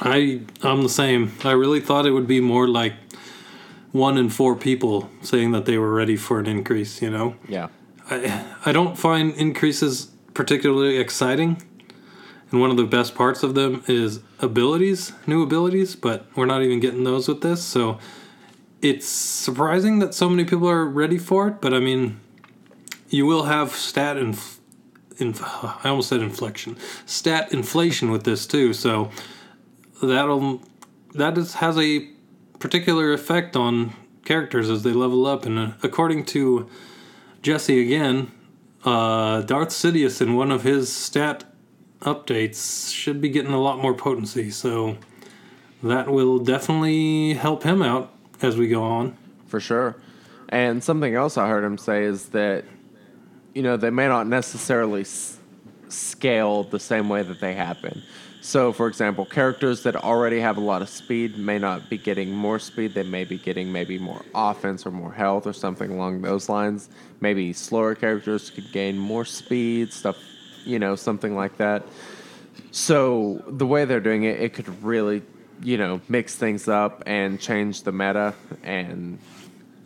I 0.00 0.42
I'm 0.62 0.82
the 0.82 0.88
same. 0.88 1.32
I 1.42 1.52
really 1.52 1.80
thought 1.80 2.06
it 2.06 2.10
would 2.10 2.26
be 2.26 2.40
more 2.40 2.68
like 2.68 2.92
one 3.96 4.18
in 4.18 4.28
four 4.28 4.54
people 4.56 5.08
saying 5.22 5.52
that 5.52 5.64
they 5.64 5.78
were 5.78 5.92
ready 5.92 6.16
for 6.16 6.38
an 6.38 6.46
increase. 6.46 7.00
You 7.02 7.10
know, 7.10 7.36
Yeah. 7.48 7.68
I 8.10 8.44
I 8.64 8.72
don't 8.72 8.96
find 8.98 9.34
increases 9.34 10.10
particularly 10.34 10.98
exciting, 10.98 11.62
and 12.50 12.60
one 12.60 12.70
of 12.70 12.76
the 12.76 12.84
best 12.84 13.14
parts 13.14 13.42
of 13.42 13.54
them 13.54 13.82
is 13.88 14.20
abilities, 14.40 15.12
new 15.26 15.42
abilities. 15.42 15.96
But 15.96 16.26
we're 16.36 16.46
not 16.46 16.62
even 16.62 16.80
getting 16.80 17.04
those 17.04 17.26
with 17.28 17.40
this, 17.40 17.62
so 17.64 17.98
it's 18.82 19.06
surprising 19.06 19.98
that 20.00 20.14
so 20.14 20.28
many 20.28 20.44
people 20.44 20.68
are 20.68 20.84
ready 20.86 21.18
for 21.18 21.48
it. 21.48 21.60
But 21.60 21.72
I 21.74 21.80
mean, 21.80 22.20
you 23.08 23.26
will 23.26 23.44
have 23.44 23.72
stat 23.74 24.16
and. 24.16 24.38
Inf- 25.18 25.42
I 25.82 25.88
almost 25.88 26.10
said 26.10 26.20
inflection, 26.20 26.76
stat 27.06 27.50
inflation 27.50 28.10
with 28.10 28.24
this 28.24 28.46
too. 28.46 28.74
So 28.74 29.10
that'll 30.02 30.60
that 31.14 31.38
is, 31.38 31.54
has 31.54 31.78
a 31.78 32.06
particular 32.66 33.12
effect 33.12 33.54
on 33.54 33.92
characters 34.24 34.68
as 34.68 34.82
they 34.82 34.90
level 34.90 35.24
up. 35.24 35.46
And 35.46 35.56
uh, 35.56 35.70
according 35.84 36.24
to 36.24 36.68
Jesse 37.40 37.80
again, 37.80 38.32
uh, 38.84 39.42
Darth 39.42 39.68
Sidious 39.68 40.20
in 40.20 40.34
one 40.34 40.50
of 40.50 40.64
his 40.64 40.92
stat 40.92 41.44
updates 42.00 42.92
should 42.92 43.20
be 43.20 43.28
getting 43.28 43.52
a 43.52 43.60
lot 43.60 43.78
more 43.78 43.94
potency. 43.94 44.50
So 44.50 44.98
that 45.80 46.08
will 46.08 46.40
definitely 46.40 47.34
help 47.34 47.62
him 47.62 47.82
out 47.82 48.12
as 48.42 48.56
we 48.56 48.66
go 48.66 48.82
on. 48.82 49.16
For 49.46 49.60
sure. 49.60 49.94
And 50.48 50.82
something 50.82 51.14
else 51.14 51.38
I 51.38 51.46
heard 51.46 51.62
him 51.62 51.78
say 51.78 52.02
is 52.02 52.30
that, 52.30 52.64
you 53.54 53.62
know, 53.62 53.76
they 53.76 53.90
may 53.90 54.08
not 54.08 54.26
necessarily 54.26 55.02
s- 55.02 55.38
scale 55.88 56.64
the 56.64 56.80
same 56.80 57.08
way 57.08 57.22
that 57.22 57.38
they 57.38 57.54
happen. 57.54 58.02
So, 58.46 58.72
for 58.72 58.86
example, 58.86 59.24
characters 59.24 59.82
that 59.82 59.96
already 59.96 60.38
have 60.38 60.56
a 60.56 60.60
lot 60.60 60.80
of 60.80 60.88
speed 60.88 61.36
may 61.36 61.58
not 61.58 61.90
be 61.90 61.98
getting 61.98 62.30
more 62.30 62.60
speed. 62.60 62.94
They 62.94 63.02
may 63.02 63.24
be 63.24 63.38
getting 63.38 63.72
maybe 63.72 63.98
more 63.98 64.22
offense 64.36 64.86
or 64.86 64.92
more 64.92 65.12
health 65.12 65.48
or 65.48 65.52
something 65.52 65.90
along 65.90 66.22
those 66.22 66.48
lines. 66.48 66.88
Maybe 67.20 67.52
slower 67.52 67.96
characters 67.96 68.50
could 68.50 68.70
gain 68.70 68.98
more 68.98 69.24
speed, 69.24 69.92
stuff, 69.92 70.16
you 70.64 70.78
know, 70.78 70.94
something 70.94 71.34
like 71.34 71.56
that. 71.56 71.82
So, 72.70 73.42
the 73.48 73.66
way 73.66 73.84
they're 73.84 73.98
doing 73.98 74.22
it, 74.22 74.40
it 74.40 74.54
could 74.54 74.68
really, 74.80 75.22
you 75.60 75.76
know, 75.76 76.00
mix 76.08 76.36
things 76.36 76.68
up 76.68 77.02
and 77.04 77.40
change 77.40 77.82
the 77.82 77.90
meta. 77.90 78.32
And 78.62 79.18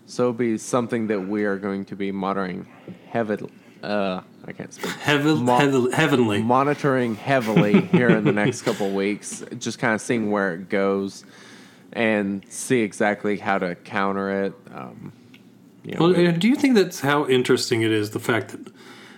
so, 0.05 0.35
be 0.35 0.59
something 0.59 1.07
that 1.07 1.20
we 1.20 1.44
are 1.44 1.57
going 1.57 1.87
to 1.87 1.96
be 1.96 2.12
monitoring 2.12 2.66
heavily. 3.09 3.51
Uh, 3.83 4.21
I 4.47 4.53
can't 4.53 4.73
speak 4.73 4.90
Heaven, 4.93 5.45
Mo- 5.45 5.59
heaven- 5.59 5.93
heavenly. 5.93 6.43
monitoring 6.43 7.14
heavily 7.16 7.81
here 7.83 8.09
in 8.11 8.25
the 8.25 8.33
next 8.43 8.62
couple 8.62 8.87
of 8.88 8.95
weeks, 8.95 9.43
just 9.59 9.79
kind 9.79 9.95
of 9.95 10.01
seeing 10.01 10.31
where 10.31 10.55
it 10.55 10.69
goes 10.69 11.25
and 11.93 12.45
see 12.49 12.81
exactly 12.81 13.37
how 13.38 13.59
to 13.59 13.75
counter 13.75 14.45
it. 14.45 14.55
Um, 14.75 15.12
you 15.85 15.95
know, 15.95 16.01
Well, 16.09 16.14
we- 16.14 16.33
do 16.33 16.49
you 16.49 16.57
think 16.57 16.75
that's 16.75 17.01
how 17.01 17.27
interesting 17.27 17.83
it 17.83 17.90
is? 17.90 18.11
The 18.11 18.21
fact 18.21 18.51
that 18.51 18.73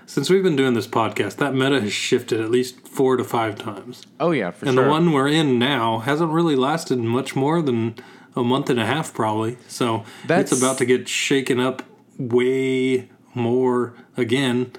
since 0.06 0.28
we've 0.30 0.42
been 0.42 0.56
doing 0.56 0.74
this 0.74 0.86
podcast, 0.86 1.36
that 1.36 1.54
meta 1.54 1.80
has 1.80 1.92
shifted 1.92 2.40
at 2.40 2.50
least 2.50 2.86
four 2.86 3.16
to 3.16 3.24
five 3.24 3.56
times, 3.58 4.02
oh 4.20 4.30
yeah, 4.32 4.50
for 4.50 4.66
and 4.66 4.74
sure. 4.74 4.84
the 4.84 4.90
one 4.90 5.12
we're 5.12 5.28
in 5.28 5.58
now 5.58 5.98
hasn't 6.00 6.30
really 6.32 6.56
lasted 6.56 6.98
much 6.98 7.34
more 7.34 7.62
than 7.62 7.94
a 8.36 8.42
month 8.42 8.68
and 8.70 8.78
a 8.80 8.86
half, 8.86 9.12
probably. 9.14 9.56
So 9.68 10.04
That's- 10.26 10.50
it's 10.52 10.60
about 10.60 10.78
to 10.78 10.84
get 10.84 11.08
shaken 11.08 11.58
up 11.60 11.82
way 12.18 13.08
more 13.34 13.94
again, 14.16 14.72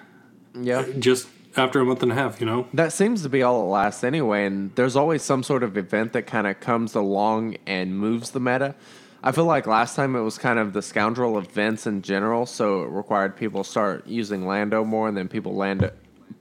yeah, 0.59 0.85
just 0.99 1.27
after 1.55 1.79
a 1.79 1.85
month 1.85 2.03
and 2.03 2.11
a 2.11 2.15
half. 2.15 2.39
You 2.39 2.45
know, 2.45 2.67
that 2.73 2.93
seems 2.93 3.23
to 3.23 3.29
be 3.29 3.41
all 3.43 3.61
it 3.61 3.69
lasts 3.69 4.03
anyway. 4.03 4.45
And 4.45 4.73
there's 4.75 4.95
always 4.95 5.23
some 5.23 5.43
sort 5.43 5.63
of 5.63 5.77
event 5.77 6.13
that 6.13 6.27
kind 6.27 6.47
of 6.47 6.59
comes 6.59 6.95
along 6.95 7.57
and 7.65 7.97
moves 7.97 8.31
the 8.31 8.39
meta. 8.39 8.75
I 9.25 9.31
feel 9.31 9.45
like 9.45 9.65
last 9.65 9.95
time 9.95 10.17
it 10.17 10.21
was 10.21 10.37
kind 10.37 10.59
of 10.59 10.73
the 10.73 10.81
scoundrel 10.81 11.37
events 11.37 11.87
in 11.87 12.01
general, 12.01 12.45
so 12.45 12.83
it 12.83 12.87
required 12.87 13.37
people 13.37 13.63
start 13.63 14.05
using 14.05 14.45
Lando 14.45 14.83
more, 14.83 15.07
and 15.07 15.15
then 15.15 15.29
people 15.29 15.55
land 15.55 15.89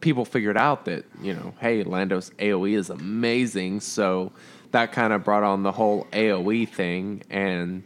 people 0.00 0.24
figured 0.24 0.56
out 0.56 0.84
that 0.86 1.04
you 1.22 1.32
know, 1.32 1.54
hey, 1.60 1.84
Lando's 1.84 2.30
AOE 2.40 2.76
is 2.76 2.90
amazing, 2.90 3.80
so 3.80 4.32
that 4.72 4.90
kind 4.90 5.12
of 5.12 5.22
brought 5.22 5.44
on 5.44 5.62
the 5.62 5.70
whole 5.70 6.08
AOE 6.12 6.68
thing, 6.68 7.22
and 7.30 7.84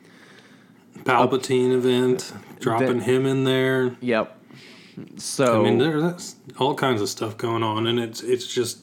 Palpatine 1.00 1.72
event, 1.72 2.32
dropping 2.58 3.00
him 3.00 3.26
in 3.26 3.44
there. 3.44 3.96
yep. 4.00 4.35
So 5.16 5.60
I 5.60 5.64
mean, 5.64 5.78
there's 5.78 6.36
all 6.58 6.74
kinds 6.74 7.02
of 7.02 7.08
stuff 7.08 7.36
going 7.36 7.62
on, 7.62 7.86
and 7.86 7.98
it's 7.98 8.22
it's 8.22 8.46
just 8.46 8.78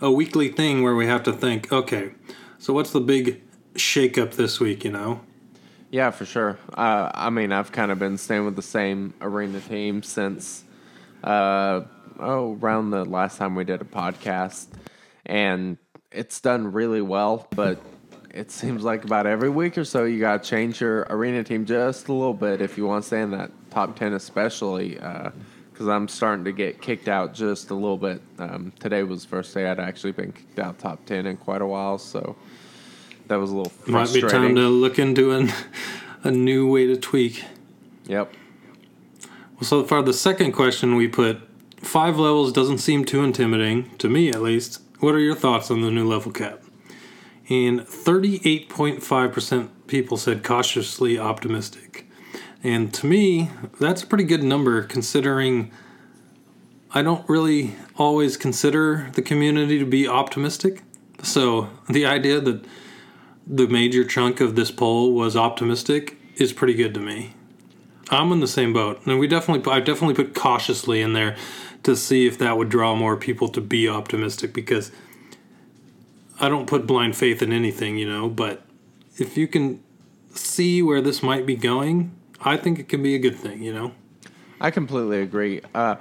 a 0.00 0.10
weekly 0.10 0.48
thing 0.48 0.82
where 0.82 0.94
we 0.94 1.06
have 1.06 1.22
to 1.24 1.32
think, 1.32 1.70
okay, 1.72 2.12
so 2.58 2.72
what's 2.72 2.90
the 2.90 3.00
big 3.00 3.42
shakeup 3.74 4.32
this 4.32 4.60
week? 4.60 4.84
You 4.84 4.92
know, 4.92 5.20
Yeah, 5.90 6.10
for 6.10 6.24
sure. 6.24 6.58
Uh, 6.72 7.10
I 7.14 7.30
mean, 7.30 7.52
I've 7.52 7.70
kind 7.70 7.90
of 7.90 7.98
been 7.98 8.16
staying 8.16 8.44
with 8.46 8.56
the 8.56 8.62
same 8.62 9.14
arena 9.20 9.60
team 9.60 10.02
since 10.02 10.64
uh, 11.22 11.82
oh 12.18 12.58
around 12.60 12.90
the 12.90 13.04
last 13.04 13.36
time 13.36 13.54
we 13.54 13.64
did 13.64 13.82
a 13.82 13.84
podcast, 13.84 14.68
and 15.26 15.76
it's 16.10 16.40
done 16.40 16.72
really 16.72 17.02
well. 17.02 17.46
But 17.50 17.78
it 18.30 18.50
seems 18.50 18.84
like 18.84 19.04
about 19.04 19.26
every 19.26 19.50
week 19.50 19.76
or 19.76 19.84
so, 19.84 20.04
you 20.04 20.18
got 20.18 20.42
to 20.42 20.48
change 20.48 20.80
your 20.80 21.06
arena 21.10 21.44
team 21.44 21.66
just 21.66 22.08
a 22.08 22.12
little 22.12 22.34
bit 22.34 22.62
if 22.62 22.78
you 22.78 22.86
want 22.86 23.04
to 23.04 23.06
stay 23.06 23.20
in 23.20 23.32
that 23.32 23.50
top 23.72 23.96
ten, 23.96 24.12
especially. 24.12 24.90
Because 24.90 25.88
I'm 25.88 26.06
starting 26.06 26.44
to 26.44 26.52
get 26.52 26.80
kicked 26.82 27.08
out 27.08 27.34
just 27.34 27.70
a 27.70 27.74
little 27.74 27.96
bit. 27.96 28.20
Um, 28.38 28.72
today 28.78 29.02
was 29.02 29.22
the 29.22 29.28
first 29.28 29.54
day 29.54 29.68
I'd 29.68 29.80
actually 29.80 30.12
been 30.12 30.32
kicked 30.32 30.58
out 30.58 30.78
top 30.78 31.04
ten 31.06 31.26
in 31.26 31.36
quite 31.36 31.62
a 31.62 31.66
while, 31.66 31.98
so 31.98 32.36
that 33.28 33.36
was 33.36 33.50
a 33.50 33.56
little 33.56 33.72
might 33.86 34.12
be 34.12 34.20
time 34.20 34.54
to 34.54 34.68
look 34.68 34.98
into 34.98 35.32
an, 35.32 35.50
a 36.22 36.30
new 36.30 36.70
way 36.70 36.86
to 36.86 36.96
tweak. 36.96 37.44
Yep. 38.06 38.32
Well, 39.54 39.62
so 39.62 39.84
far 39.84 40.02
the 40.02 40.12
second 40.12 40.52
question, 40.52 40.96
we 40.96 41.08
put 41.08 41.40
five 41.78 42.18
levels 42.18 42.52
doesn't 42.52 42.78
seem 42.78 43.04
too 43.04 43.22
intimidating 43.22 43.96
to 43.98 44.08
me, 44.08 44.28
at 44.28 44.42
least. 44.42 44.82
What 45.00 45.14
are 45.14 45.20
your 45.20 45.34
thoughts 45.34 45.70
on 45.70 45.80
the 45.82 45.90
new 45.90 46.06
level 46.06 46.30
cap? 46.30 46.62
And 47.48 47.80
38.5% 47.80 49.68
people 49.86 50.16
said 50.16 50.44
cautiously 50.44 51.18
optimistic. 51.18 52.06
And 52.62 52.92
to 52.94 53.06
me, 53.06 53.50
that's 53.80 54.02
a 54.02 54.06
pretty 54.06 54.24
good 54.24 54.42
number 54.42 54.82
considering 54.82 55.72
I 56.94 57.02
don't 57.02 57.28
really 57.28 57.74
always 57.96 58.36
consider 58.36 59.10
the 59.14 59.22
community 59.22 59.78
to 59.78 59.86
be 59.86 60.06
optimistic. 60.06 60.82
So 61.22 61.70
the 61.88 62.06
idea 62.06 62.40
that 62.40 62.64
the 63.46 63.66
major 63.66 64.04
chunk 64.04 64.40
of 64.40 64.54
this 64.54 64.70
poll 64.70 65.12
was 65.12 65.36
optimistic 65.36 66.18
is 66.36 66.52
pretty 66.52 66.74
good 66.74 66.94
to 66.94 67.00
me. 67.00 67.34
I'm 68.10 68.30
in 68.30 68.40
the 68.40 68.48
same 68.48 68.72
boat, 68.72 69.00
and 69.06 69.18
we 69.18 69.26
definitely 69.26 69.72
I 69.72 69.80
definitely 69.80 70.14
put 70.14 70.34
cautiously 70.34 71.00
in 71.00 71.14
there 71.14 71.36
to 71.82 71.96
see 71.96 72.26
if 72.26 72.38
that 72.38 72.58
would 72.58 72.68
draw 72.68 72.94
more 72.94 73.16
people 73.16 73.48
to 73.48 73.60
be 73.60 73.88
optimistic 73.88 74.52
because 74.52 74.92
I 76.38 76.48
don't 76.48 76.66
put 76.66 76.86
blind 76.86 77.16
faith 77.16 77.42
in 77.42 77.52
anything, 77.52 77.96
you 77.96 78.08
know, 78.08 78.28
but 78.28 78.64
if 79.16 79.36
you 79.36 79.48
can 79.48 79.82
see 80.34 80.82
where 80.82 81.00
this 81.00 81.22
might 81.22 81.46
be 81.46 81.56
going, 81.56 82.14
I 82.44 82.56
think 82.56 82.78
it 82.78 82.88
can 82.88 83.02
be 83.02 83.14
a 83.14 83.18
good 83.18 83.36
thing, 83.36 83.62
you 83.62 83.72
know. 83.72 83.92
I 84.60 84.70
completely 84.70 85.22
agree. 85.22 85.60
Uh, 85.74 85.96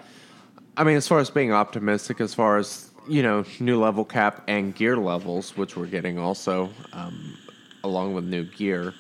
I 0.77 0.83
mean, 0.83 0.95
as 0.95 1.07
far 1.07 1.19
as 1.19 1.29
being 1.29 1.51
optimistic, 1.51 2.21
as 2.21 2.33
far 2.33 2.57
as 2.57 2.91
you 3.07 3.23
know, 3.23 3.43
new 3.59 3.79
level 3.79 4.05
cap 4.05 4.43
and 4.47 4.75
gear 4.75 4.97
levels, 4.97 5.57
which 5.57 5.75
we're 5.75 5.87
getting 5.87 6.19
also, 6.19 6.69
um, 6.93 7.37
along 7.83 8.13
with 8.13 8.25
new 8.25 8.43
gear, 8.43 8.93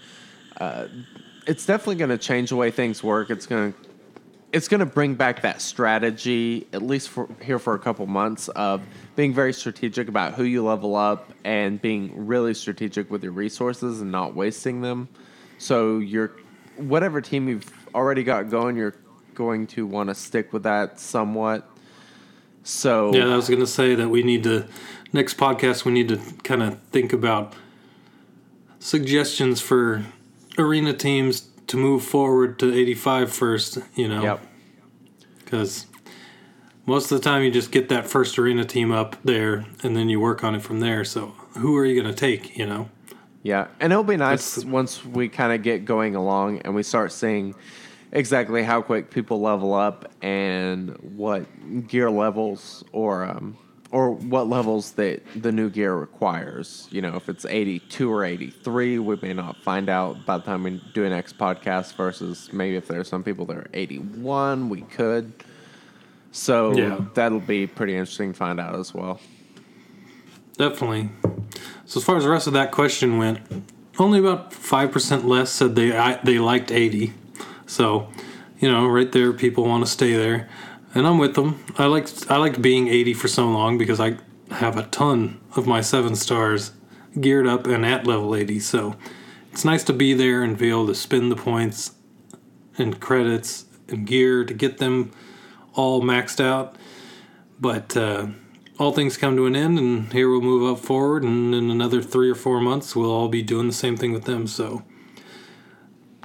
uh, 0.59 0.87
it's 1.47 1.65
definitely 1.65 1.95
going 1.95 2.09
to 2.09 2.17
change 2.17 2.49
the 2.49 2.55
way 2.55 2.71
things 2.71 3.03
work. 3.03 3.29
It's 3.29 3.45
going 3.45 3.73
to 3.73 3.79
it's 4.53 4.67
going 4.67 4.81
to 4.81 4.85
bring 4.85 5.15
back 5.15 5.43
that 5.43 5.61
strategy, 5.61 6.67
at 6.73 6.81
least 6.81 7.07
for 7.07 7.29
here 7.41 7.57
for 7.57 7.73
a 7.73 7.79
couple 7.79 8.05
months, 8.05 8.49
of 8.49 8.81
being 9.15 9.33
very 9.33 9.53
strategic 9.53 10.09
about 10.09 10.33
who 10.33 10.43
you 10.43 10.61
level 10.61 10.97
up 10.97 11.31
and 11.45 11.81
being 11.81 12.27
really 12.27 12.53
strategic 12.53 13.09
with 13.09 13.23
your 13.23 13.31
resources 13.31 14.01
and 14.01 14.11
not 14.11 14.35
wasting 14.35 14.81
them. 14.81 15.07
So 15.57 15.99
your 15.99 16.33
whatever 16.77 17.21
team 17.21 17.47
you've 17.47 17.87
already 17.93 18.23
got 18.23 18.49
going, 18.49 18.75
you're 18.75 18.95
going 19.33 19.67
to 19.67 19.85
want 19.85 20.09
to 20.09 20.15
stick 20.15 20.53
with 20.53 20.63
that 20.63 20.99
somewhat. 20.99 21.69
So 22.63 23.13
Yeah, 23.13 23.33
I 23.33 23.35
was 23.35 23.47
going 23.47 23.59
to 23.59 23.67
say 23.67 23.95
that 23.95 24.09
we 24.09 24.23
need 24.23 24.43
to 24.43 24.67
next 25.13 25.37
podcast 25.37 25.83
we 25.83 25.91
need 25.91 26.07
to 26.09 26.17
kind 26.43 26.63
of 26.63 26.79
think 26.83 27.11
about 27.11 27.53
suggestions 28.79 29.59
for 29.59 30.05
arena 30.57 30.93
teams 30.93 31.49
to 31.67 31.77
move 31.77 32.03
forward 32.03 32.59
to 32.59 32.73
85 32.73 33.31
first, 33.31 33.77
you 33.95 34.07
know. 34.07 34.21
Yep. 34.21 34.47
Cuz 35.45 35.87
most 36.85 37.11
of 37.11 37.21
the 37.21 37.23
time 37.23 37.43
you 37.43 37.51
just 37.51 37.71
get 37.71 37.89
that 37.89 38.07
first 38.07 38.37
arena 38.39 38.65
team 38.65 38.91
up 38.91 39.15
there 39.23 39.65
and 39.83 39.95
then 39.95 40.09
you 40.09 40.19
work 40.19 40.43
on 40.43 40.55
it 40.55 40.61
from 40.61 40.79
there. 40.79 41.05
So, 41.05 41.33
who 41.57 41.75
are 41.77 41.85
you 41.85 42.01
going 42.01 42.13
to 42.13 42.19
take, 42.19 42.57
you 42.57 42.65
know? 42.65 42.89
Yeah, 43.43 43.67
and 43.79 43.91
it'll 43.91 44.03
be 44.03 44.17
nice 44.17 44.55
That's- 44.55 44.71
once 44.71 45.03
we 45.05 45.27
kind 45.29 45.51
of 45.53 45.63
get 45.63 45.83
going 45.85 46.15
along 46.15 46.59
and 46.59 46.75
we 46.75 46.83
start 46.83 47.11
seeing 47.11 47.55
exactly 48.11 48.61
how 48.61 48.81
quick 48.81 49.09
people 49.09 49.41
level 49.41 49.73
up 49.73 50.11
and 50.21 50.91
what 51.15 51.45
gear 51.87 52.11
levels 52.11 52.83
or 52.91 53.23
um, 53.25 53.57
or 53.89 54.11
what 54.11 54.47
levels 54.47 54.91
that 54.93 55.21
the 55.35 55.51
new 55.51 55.69
gear 55.69 55.95
requires. 55.95 56.87
You 56.91 57.01
know, 57.01 57.15
if 57.15 57.27
it's 57.29 57.43
82 57.45 58.09
or 58.11 58.23
83, 58.23 58.99
we 58.99 59.15
may 59.21 59.33
not 59.33 59.57
find 59.63 59.89
out 59.89 60.25
by 60.25 60.37
the 60.37 60.43
time 60.43 60.63
we 60.63 60.81
do 60.93 61.03
an 61.03 61.09
next 61.09 61.37
podcast 61.37 61.95
versus 61.95 62.49
maybe 62.53 62.75
if 62.77 62.87
there's 62.87 63.09
some 63.09 63.21
people 63.23 63.45
that 63.47 63.57
are 63.57 63.67
81, 63.73 64.69
we 64.69 64.81
could. 64.81 65.33
So 66.31 66.73
Yeah. 66.77 66.99
that'll 67.15 67.41
be 67.41 67.67
pretty 67.67 67.93
interesting 67.95 68.31
to 68.31 68.37
find 68.37 68.59
out 68.61 68.75
as 68.75 68.93
well. 68.93 69.19
Definitely. 70.57 71.09
So 71.85 71.99
as 71.99 72.05
far 72.05 72.17
as 72.17 72.23
the 72.23 72.29
rest 72.29 72.47
of 72.47 72.53
that 72.53 72.71
question 72.71 73.17
went, 73.17 73.39
only 73.99 74.19
about 74.19 74.53
five 74.53 74.91
percent 74.91 75.27
less 75.27 75.49
said 75.49 75.75
they 75.75 75.95
I, 75.95 76.19
they 76.23 76.39
liked 76.39 76.71
eighty. 76.71 77.13
So, 77.65 78.09
you 78.59 78.71
know, 78.71 78.87
right 78.87 79.11
there, 79.11 79.33
people 79.33 79.65
want 79.65 79.85
to 79.85 79.91
stay 79.91 80.13
there, 80.15 80.49
and 80.93 81.07
I'm 81.07 81.17
with 81.17 81.35
them. 81.35 81.63
I 81.77 81.85
liked 81.85 82.25
I 82.29 82.37
liked 82.37 82.61
being 82.61 82.87
eighty 82.87 83.13
for 83.13 83.27
so 83.27 83.49
long 83.49 83.77
because 83.77 83.99
I 83.99 84.17
have 84.51 84.77
a 84.77 84.83
ton 84.83 85.39
of 85.55 85.67
my 85.67 85.81
seven 85.81 86.15
stars 86.15 86.71
geared 87.19 87.47
up 87.47 87.67
and 87.67 87.85
at 87.85 88.07
level 88.07 88.35
eighty. 88.35 88.59
So 88.59 88.95
it's 89.51 89.65
nice 89.65 89.83
to 89.85 89.93
be 89.93 90.13
there 90.13 90.43
and 90.43 90.57
be 90.57 90.69
able 90.69 90.87
to 90.87 90.95
spend 90.95 91.31
the 91.31 91.35
points 91.35 91.91
and 92.77 92.99
credits 92.99 93.65
and 93.89 94.07
gear 94.07 94.45
to 94.45 94.53
get 94.53 94.77
them 94.77 95.11
all 95.73 96.01
maxed 96.01 96.43
out. 96.43 96.77
But 97.59 97.95
uh, 97.95 98.27
all 98.81 98.91
things 98.91 99.15
come 99.15 99.35
to 99.35 99.45
an 99.45 99.55
end, 99.55 99.77
and 99.77 100.11
here 100.11 100.27
we'll 100.27 100.41
move 100.41 100.69
up 100.69 100.83
forward, 100.83 101.21
and 101.23 101.53
in 101.53 101.69
another 101.69 102.01
three 102.01 102.31
or 102.31 102.35
four 102.35 102.59
months, 102.59 102.95
we'll 102.95 103.11
all 103.11 103.27
be 103.27 103.43
doing 103.43 103.67
the 103.67 103.73
same 103.73 103.95
thing 103.95 104.11
with 104.11 104.23
them. 104.23 104.47
So, 104.47 104.81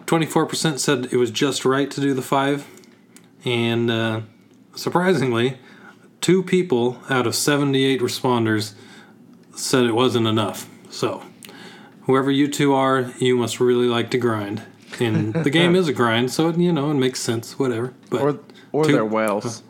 24% 0.06 0.78
said 0.78 1.08
it 1.12 1.16
was 1.16 1.30
just 1.30 1.66
right 1.66 1.90
to 1.90 2.00
do 2.00 2.14
the 2.14 2.22
five, 2.22 2.66
and 3.44 3.90
uh, 3.90 4.20
surprisingly, 4.74 5.58
two 6.22 6.42
people 6.42 6.98
out 7.10 7.26
of 7.26 7.34
78 7.34 8.00
responders 8.00 8.72
said 9.54 9.84
it 9.84 9.94
wasn't 9.94 10.26
enough. 10.26 10.66
So, 10.88 11.24
whoever 12.04 12.30
you 12.30 12.48
two 12.48 12.72
are, 12.72 13.12
you 13.18 13.36
must 13.36 13.60
really 13.60 13.86
like 13.86 14.10
to 14.12 14.18
grind. 14.18 14.62
And 14.98 15.34
the 15.34 15.50
game 15.50 15.74
is 15.80 15.88
a 15.88 15.92
grind, 15.92 16.30
so 16.30 16.48
it, 16.48 16.56
you 16.56 16.72
know 16.72 16.90
it 16.90 16.94
makes 16.94 17.20
sense. 17.20 17.58
Whatever, 17.58 17.92
but 18.08 18.22
Or 18.22 18.40
or 18.72 18.84
two- 18.86 18.92
they're 18.92 19.04
whales. 19.04 19.62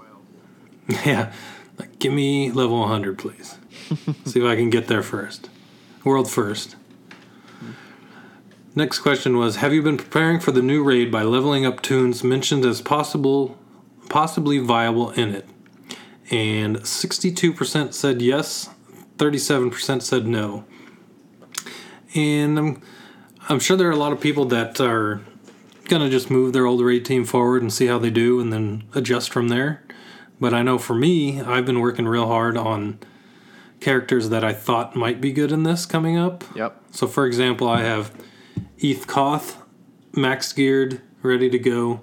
yeah, 1.05 1.19
like, 1.19 1.33
give 1.99 2.13
me 2.13 2.51
level 2.51 2.81
100, 2.81 3.19
please. 3.19 3.59
See 4.25 4.41
if 4.41 4.47
I 4.47 4.57
can 4.57 4.71
get 4.71 4.89
there 4.89 5.03
first. 5.03 5.49
World 6.05 6.31
first. 6.31 6.77
Next 8.75 8.99
question 8.99 9.39
was 9.39 9.57
Have 9.57 9.73
you 9.73 9.83
been 9.83 9.97
preparing 9.97 10.39
for 10.39 10.53
the 10.53 10.63
new 10.63 10.83
raid 10.85 11.11
by 11.11 11.23
leveling 11.23 11.65
up 11.65 11.81
tunes 11.81 12.23
mentioned 12.23 12.65
as 12.65 12.83
possible, 12.83 13.57
possibly 14.09 14.59
viable 14.59 15.11
in 15.13 15.35
it? 15.35 15.49
And 16.31 16.77
62% 16.79 17.95
said 17.95 18.21
yes, 18.21 18.69
37% 19.17 20.03
said 20.03 20.27
no. 20.27 20.65
And 22.15 22.59
I'm, 22.59 22.83
I'm 23.49 23.61
sure 23.61 23.77
there 23.77 23.89
are 23.89 23.93
a 23.93 23.97
lot 23.97 24.13
of 24.13 24.21
people 24.21 24.45
that 24.47 24.81
are 24.81 25.23
going 25.89 26.03
to 26.03 26.11
just 26.11 26.31
move 26.31 26.53
their 26.53 26.67
old 26.67 26.81
raid 26.81 27.05
team 27.05 27.25
forward 27.25 27.63
and 27.63 27.73
see 27.73 27.87
how 27.87 27.99
they 27.99 28.11
do 28.11 28.41
and 28.41 28.53
then 28.53 28.85
adjust 28.95 29.33
from 29.33 29.49
there. 29.49 29.86
But 30.39 30.53
I 30.53 30.63
know 30.63 30.79
for 30.79 30.95
me, 30.95 31.41
I've 31.41 31.65
been 31.65 31.81
working 31.81 32.07
real 32.07 32.27
hard 32.27 32.57
on 32.57 32.99
characters 33.81 34.29
that 34.31 34.45
I 34.45 34.53
thought 34.53 34.97
might 34.97 35.21
be 35.21 35.33
good 35.33 35.53
in 35.53 35.63
this 35.63 35.87
coming 35.87 36.17
up. 36.17 36.45
Yep. 36.55 36.81
So, 36.91 37.07
for 37.07 37.27
example, 37.27 37.69
I 37.69 37.83
have 37.83 38.13
Eeth 38.79 39.07
Koth, 39.07 39.63
max 40.15 40.53
geared, 40.53 41.01
ready 41.23 41.49
to 41.51 41.59
go. 41.59 42.01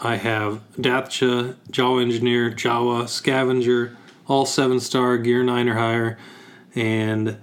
I 0.00 0.16
have 0.16 0.60
Dathcha, 0.80 1.56
Jawa 1.70 2.02
Engineer, 2.02 2.50
Jawa, 2.50 3.08
Scavenger, 3.08 3.96
all 4.26 4.46
seven 4.46 4.80
star, 4.80 5.18
gear 5.18 5.42
nine 5.42 5.68
or 5.68 5.74
higher. 5.74 6.18
And 6.74 7.38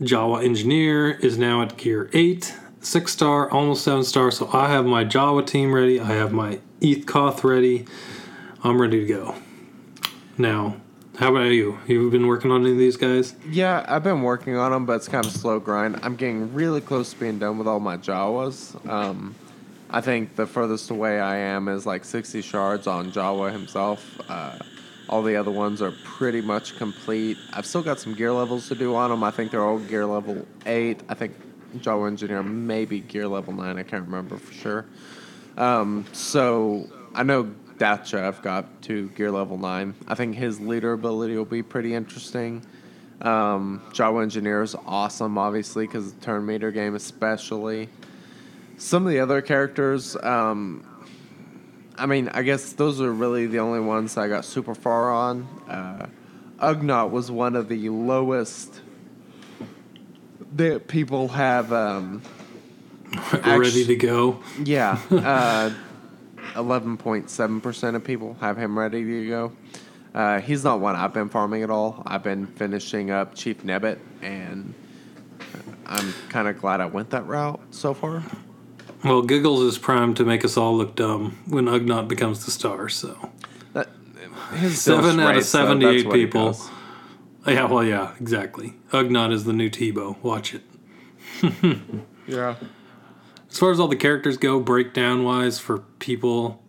Jawa 0.00 0.44
Engineer 0.44 1.12
is 1.12 1.38
now 1.38 1.62
at 1.62 1.76
gear 1.76 2.10
eight, 2.12 2.54
six 2.80 3.12
star, 3.12 3.50
almost 3.50 3.84
seven 3.84 4.04
star. 4.04 4.30
So 4.30 4.50
I 4.52 4.68
have 4.68 4.84
my 4.84 5.04
Jawa 5.04 5.46
team 5.46 5.72
ready. 5.72 6.00
I 6.00 6.12
have 6.12 6.32
my 6.32 6.60
Eeth 6.80 7.06
Koth 7.06 7.44
ready. 7.44 7.86
I'm 8.62 8.80
ready 8.80 9.06
to 9.06 9.06
go. 9.06 9.34
Now, 10.36 10.80
how 11.16 11.30
about 11.30 11.50
you? 11.50 11.78
You've 11.86 12.10
been 12.10 12.26
working 12.26 12.50
on 12.50 12.62
any 12.62 12.72
of 12.72 12.78
these 12.78 12.96
guys? 12.96 13.36
Yeah, 13.48 13.84
I've 13.88 14.02
been 14.02 14.22
working 14.22 14.56
on 14.56 14.72
them, 14.72 14.84
but 14.84 14.94
it's 14.94 15.06
kind 15.06 15.24
of 15.24 15.32
a 15.32 15.38
slow 15.38 15.60
grind. 15.60 16.00
I'm 16.02 16.16
getting 16.16 16.52
really 16.52 16.80
close 16.80 17.12
to 17.12 17.20
being 17.20 17.38
done 17.38 17.58
with 17.58 17.68
all 17.68 17.78
my 17.78 17.96
Jawas. 17.96 18.84
Um, 18.88 19.36
I 19.90 20.00
think 20.00 20.34
the 20.34 20.44
furthest 20.44 20.90
away 20.90 21.20
I 21.20 21.36
am 21.36 21.68
is 21.68 21.86
like 21.86 22.04
60 22.04 22.42
shards 22.42 22.88
on 22.88 23.12
Jawa 23.12 23.52
himself. 23.52 24.20
Uh, 24.28 24.58
all 25.08 25.22
the 25.22 25.36
other 25.36 25.52
ones 25.52 25.80
are 25.80 25.92
pretty 26.02 26.40
much 26.40 26.76
complete. 26.76 27.38
I've 27.52 27.64
still 27.64 27.82
got 27.82 28.00
some 28.00 28.14
gear 28.14 28.32
levels 28.32 28.66
to 28.68 28.74
do 28.74 28.96
on 28.96 29.10
them. 29.10 29.22
I 29.22 29.30
think 29.30 29.52
they're 29.52 29.64
all 29.64 29.78
gear 29.78 30.04
level 30.04 30.44
8. 30.66 31.00
I 31.08 31.14
think 31.14 31.34
Jawa 31.76 32.08
Engineer 32.08 32.42
maybe 32.42 33.00
gear 33.00 33.28
level 33.28 33.52
9. 33.52 33.78
I 33.78 33.82
can't 33.84 34.04
remember 34.04 34.36
for 34.36 34.52
sure. 34.52 34.86
Um, 35.56 36.06
so 36.12 36.88
I 37.14 37.22
know 37.22 37.52
Dathcha 37.78 38.26
I've 38.26 38.42
got 38.42 38.82
to 38.82 39.08
gear 39.10 39.30
level 39.30 39.56
9. 39.56 39.94
I 40.06 40.14
think 40.14 40.34
his 40.34 40.60
leader 40.60 40.92
ability 40.92 41.36
will 41.36 41.44
be 41.44 41.62
pretty 41.62 41.94
interesting. 41.94 42.64
Um, 43.20 43.82
Jawa 43.92 44.22
Engineer 44.22 44.62
is 44.62 44.76
awesome, 44.86 45.38
obviously, 45.38 45.86
because 45.86 46.12
the 46.12 46.20
turn 46.20 46.46
meter 46.46 46.70
game, 46.70 46.94
especially. 46.94 47.88
Some 48.76 49.06
of 49.06 49.12
the 49.12 49.20
other 49.20 49.42
characters, 49.42 50.16
um, 50.16 50.86
I 51.96 52.06
mean, 52.06 52.28
I 52.28 52.42
guess 52.42 52.72
those 52.74 53.00
are 53.00 53.12
really 53.12 53.46
the 53.46 53.58
only 53.58 53.80
ones 53.80 54.16
I 54.16 54.28
got 54.28 54.44
super 54.44 54.74
far 54.74 55.12
on. 55.12 55.48
Uh, 55.68 56.06
Ugnaught 56.60 57.10
was 57.10 57.30
one 57.30 57.56
of 57.56 57.68
the 57.68 57.88
lowest 57.88 58.80
that 60.54 60.86
people 60.86 61.28
have. 61.28 61.72
Um, 61.72 62.22
ready 63.44 63.84
to 63.86 63.96
go? 63.96 64.40
yeah, 64.62 65.00
uh, 65.10 65.72
eleven 66.58 66.96
point 66.96 67.30
seven 67.30 67.60
percent 67.60 67.96
of 67.96 68.04
people 68.04 68.36
have 68.40 68.58
him 68.58 68.78
ready 68.78 69.04
to 69.04 69.28
go. 69.28 69.52
Uh, 70.14 70.40
he's 70.40 70.64
not 70.64 70.80
one 70.80 70.96
I've 70.96 71.14
been 71.14 71.28
farming 71.28 71.62
at 71.62 71.70
all. 71.70 72.02
I've 72.06 72.22
been 72.22 72.46
finishing 72.46 73.10
up 73.10 73.34
Chief 73.34 73.62
Nebbit, 73.62 73.98
and 74.20 74.74
I'm 75.86 76.12
kind 76.28 76.48
of 76.48 76.58
glad 76.58 76.80
I 76.80 76.86
went 76.86 77.10
that 77.10 77.26
route 77.26 77.60
so 77.70 77.94
far. 77.94 78.22
Well, 79.04 79.22
Giggles 79.22 79.62
is 79.62 79.78
primed 79.78 80.16
to 80.16 80.24
make 80.24 80.44
us 80.44 80.56
all 80.56 80.76
look 80.76 80.96
dumb 80.96 81.38
when 81.46 81.66
Ugnaught 81.66 82.08
becomes 82.08 82.44
the 82.44 82.50
star, 82.50 82.88
so. 82.88 83.30
That, 83.74 83.88
his 84.54 84.82
Seven 84.82 85.16
ghost 85.16 85.18
out 85.20 85.36
of 85.36 85.44
78 85.44 85.92
that's 85.92 86.04
what 86.06 86.16
he 86.16 86.26
people. 86.26 86.58
Yeah, 87.46 87.64
well, 87.66 87.84
yeah, 87.84 88.14
exactly. 88.20 88.74
Ugnaught 88.90 89.32
is 89.32 89.44
the 89.44 89.52
new 89.52 89.70
Tebow. 89.70 90.20
Watch 90.22 90.54
it. 90.54 90.62
Yeah. 92.28 92.56
As 93.50 93.58
far 93.58 93.70
as 93.70 93.80
all 93.80 93.88
the 93.88 93.96
characters 93.96 94.36
go, 94.36 94.60
breakdown 94.60 95.24
wise, 95.24 95.58
for 95.58 95.78
people 95.98 96.62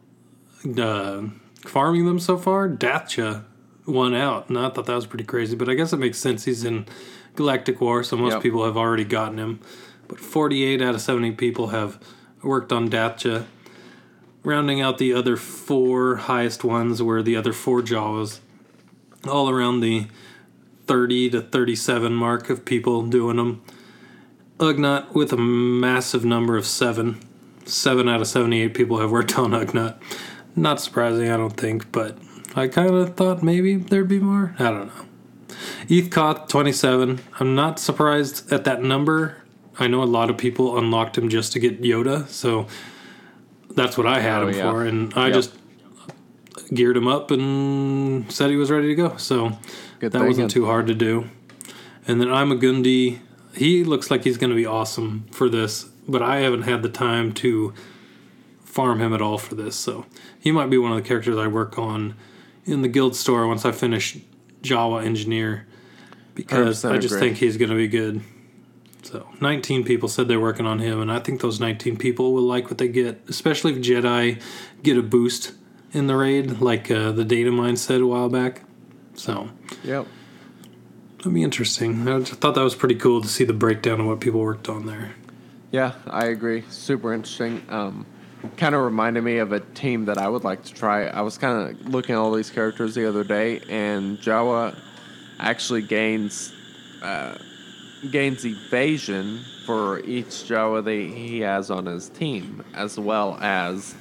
uh, 0.77 1.23
farming 1.65 2.05
them 2.05 2.19
so 2.19 2.37
far, 2.37 2.67
Dathcha 2.69 3.45
won 3.85 4.13
out. 4.15 4.49
And 4.49 4.57
I 4.57 4.69
thought 4.69 4.85
that 4.85 4.95
was 4.95 5.05
pretty 5.05 5.25
crazy, 5.25 5.55
but 5.55 5.67
I 5.69 5.73
guess 5.73 5.91
it 5.93 5.97
makes 5.97 6.17
sense. 6.17 6.45
He's 6.45 6.63
in 6.63 6.85
Galactic 7.35 7.81
War, 7.81 8.03
so 8.03 8.15
most 8.17 8.33
Yep. 8.33 8.43
people 8.43 8.65
have 8.65 8.77
already 8.77 9.03
gotten 9.03 9.37
him. 9.37 9.59
But 10.07 10.19
48 10.19 10.81
out 10.81 10.95
of 10.95 11.01
70 11.01 11.31
people 11.33 11.67
have 11.67 11.99
worked 12.41 12.71
on 12.71 12.89
Dathcha. 12.89 13.45
Rounding 14.43 14.79
out 14.79 14.97
the 14.99 15.13
other 15.13 15.35
four 15.35 16.15
highest 16.15 16.63
ones 16.63 17.03
were 17.03 17.21
the 17.21 17.35
other 17.35 17.51
four 17.51 17.81
Jawas, 17.81 18.39
all 19.27 19.49
around 19.49 19.81
the 19.81 20.07
30 20.87 21.29
to 21.31 21.41
37 21.41 22.13
mark 22.15 22.49
of 22.49 22.63
people 22.63 23.03
doing 23.05 23.35
them. 23.35 23.61
Ugnaught 24.59 25.13
with 25.13 25.31
a 25.33 25.37
massive 25.37 26.25
number 26.25 26.57
of 26.57 26.65
seven. 26.65 27.19
Seven 27.65 28.09
out 28.09 28.19
of 28.21 28.27
78 28.27 28.73
people 28.73 28.99
have 28.99 29.11
worked 29.11 29.37
on 29.37 29.51
Ugnaught. 29.51 29.97
Not 30.55 30.81
surprising, 30.81 31.29
I 31.29 31.37
don't 31.37 31.55
think, 31.55 31.91
but 31.91 32.17
I 32.55 32.67
kind 32.67 32.89
of 32.93 33.15
thought 33.15 33.41
maybe 33.41 33.75
there'd 33.75 34.07
be 34.07 34.19
more. 34.19 34.55
I 34.59 34.63
don't 34.65 34.87
know. 34.87 35.05
Eeth 35.87 36.11
Koth, 36.11 36.47
27. 36.49 37.19
I'm 37.39 37.55
not 37.55 37.79
surprised 37.79 38.51
at 38.51 38.65
that 38.65 38.81
number. 38.83 39.37
I 39.79 39.87
know 39.87 40.03
a 40.03 40.05
lot 40.05 40.29
of 40.29 40.37
people 40.37 40.77
unlocked 40.77 41.17
him 41.17 41.29
just 41.29 41.53
to 41.53 41.59
get 41.59 41.81
Yoda, 41.81 42.27
so 42.27 42.67
that's 43.71 43.97
what 43.97 44.05
I 44.07 44.19
had 44.19 44.41
Oh, 44.43 44.47
him 44.47 44.55
yeah. 44.57 44.71
for, 44.71 44.83
and 44.83 45.13
I 45.15 45.27
Yep. 45.27 45.33
just 45.35 45.53
geared 46.73 46.97
him 46.97 47.07
up 47.07 47.31
and 47.31 48.29
said 48.31 48.49
he 48.49 48.57
was 48.57 48.69
ready 48.69 48.87
to 48.89 48.95
go. 48.95 49.13
So 49.17 49.57
Good 49.99 50.11
that 50.11 50.25
wasn't 50.25 50.51
too 50.51 50.65
hard 50.65 50.87
to 50.87 50.93
do. 50.93 51.25
And 52.07 52.19
then 52.19 52.27
Ima-Gun 52.27 52.81
Di. 52.81 53.21
He 53.53 53.83
looks 53.83 54.11
like 54.11 54.23
he's 54.23 54.37
going 54.37 54.51
to 54.51 54.55
be 54.55 54.65
awesome 54.65 55.25
for 55.31 55.49
this, 55.49 55.85
but 56.07 56.21
I 56.21 56.37
haven't 56.37 56.63
had 56.63 56.83
the 56.83 56.89
time 56.89 57.33
to 57.35 57.73
farm 58.63 59.01
him 59.01 59.13
at 59.13 59.21
all 59.21 59.37
for 59.37 59.55
this. 59.55 59.75
So 59.75 60.05
he 60.39 60.51
might 60.51 60.69
be 60.69 60.77
one 60.77 60.91
of 60.91 60.97
the 61.01 61.07
characters 61.07 61.37
I 61.37 61.47
work 61.47 61.77
on 61.77 62.15
in 62.65 62.81
the 62.81 62.87
guild 62.87 63.15
store 63.15 63.47
once 63.47 63.65
I 63.65 63.71
finish 63.71 64.17
Jawa 64.61 65.03
Engineer 65.03 65.65
because 66.35 66.85
I 66.85 66.97
just 66.97 67.15
agree. 67.15 67.29
think 67.29 67.37
he's 67.39 67.57
going 67.57 67.71
to 67.71 67.75
be 67.75 67.87
good. 67.87 68.21
So 69.03 69.27
19 69.41 69.85
people 69.85 70.07
said 70.07 70.27
they're 70.27 70.39
working 70.39 70.65
on 70.65 70.79
him, 70.79 71.01
and 71.01 71.11
I 71.11 71.19
think 71.19 71.41
those 71.41 71.59
19 71.59 71.97
people 71.97 72.33
will 72.33 72.43
like 72.43 72.65
what 72.65 72.77
they 72.77 72.87
get, 72.87 73.21
especially 73.27 73.73
if 73.73 73.79
Jedi 73.79 74.41
get 74.83 74.97
a 74.97 75.01
boost 75.01 75.53
in 75.91 76.07
the 76.07 76.15
raid, 76.15 76.61
like 76.61 76.91
uh, 76.91 77.11
the 77.11 77.25
data 77.25 77.51
mine 77.51 77.75
said 77.75 78.01
a 78.01 78.07
while 78.07 78.29
back. 78.29 78.61
So 79.15 79.49
Yep. 79.83 80.07
That'd 81.19 81.33
be 81.33 81.43
interesting. 81.43 82.07
I 82.07 82.23
thought 82.23 82.55
that 82.55 82.63
was 82.63 82.75
pretty 82.75 82.95
cool 82.95 83.21
to 83.21 83.27
see 83.27 83.43
the 83.43 83.53
breakdown 83.53 83.99
of 83.99 84.05
what 84.05 84.21
people 84.21 84.39
worked 84.39 84.69
on 84.69 84.85
there. 84.85 85.15
Yeah, 85.69 85.93
I 86.07 86.27
agree. 86.27 86.63
Super 86.69 87.13
interesting. 87.13 87.61
Um, 87.67 88.05
kind 88.55 88.73
of 88.73 88.81
reminded 88.83 89.25
me 89.25 89.39
of 89.39 89.51
a 89.51 89.59
team 89.59 90.05
that 90.05 90.17
I 90.17 90.29
would 90.29 90.45
like 90.45 90.63
to 90.63 90.73
try. 90.73 91.07
I 91.07 91.21
was 91.21 91.37
kind 91.37 91.69
of 91.69 91.89
looking 91.89 92.15
at 92.15 92.19
all 92.19 92.31
these 92.31 92.49
characters 92.49 92.95
the 92.95 93.05
other 93.05 93.25
day, 93.25 93.59
and 93.69 94.17
Jawa 94.19 94.79
actually 95.39 95.81
gains 95.81 96.53
uh, 97.01 97.37
gains 98.09 98.45
evasion 98.45 99.41
for 99.65 99.99
each 99.99 100.27
Jawa 100.27 100.83
that 100.83 100.91
he 101.17 101.41
has 101.41 101.69
on 101.69 101.85
his 101.85 102.07
team, 102.07 102.63
as 102.73 102.97
well 102.97 103.37
as 103.41 103.93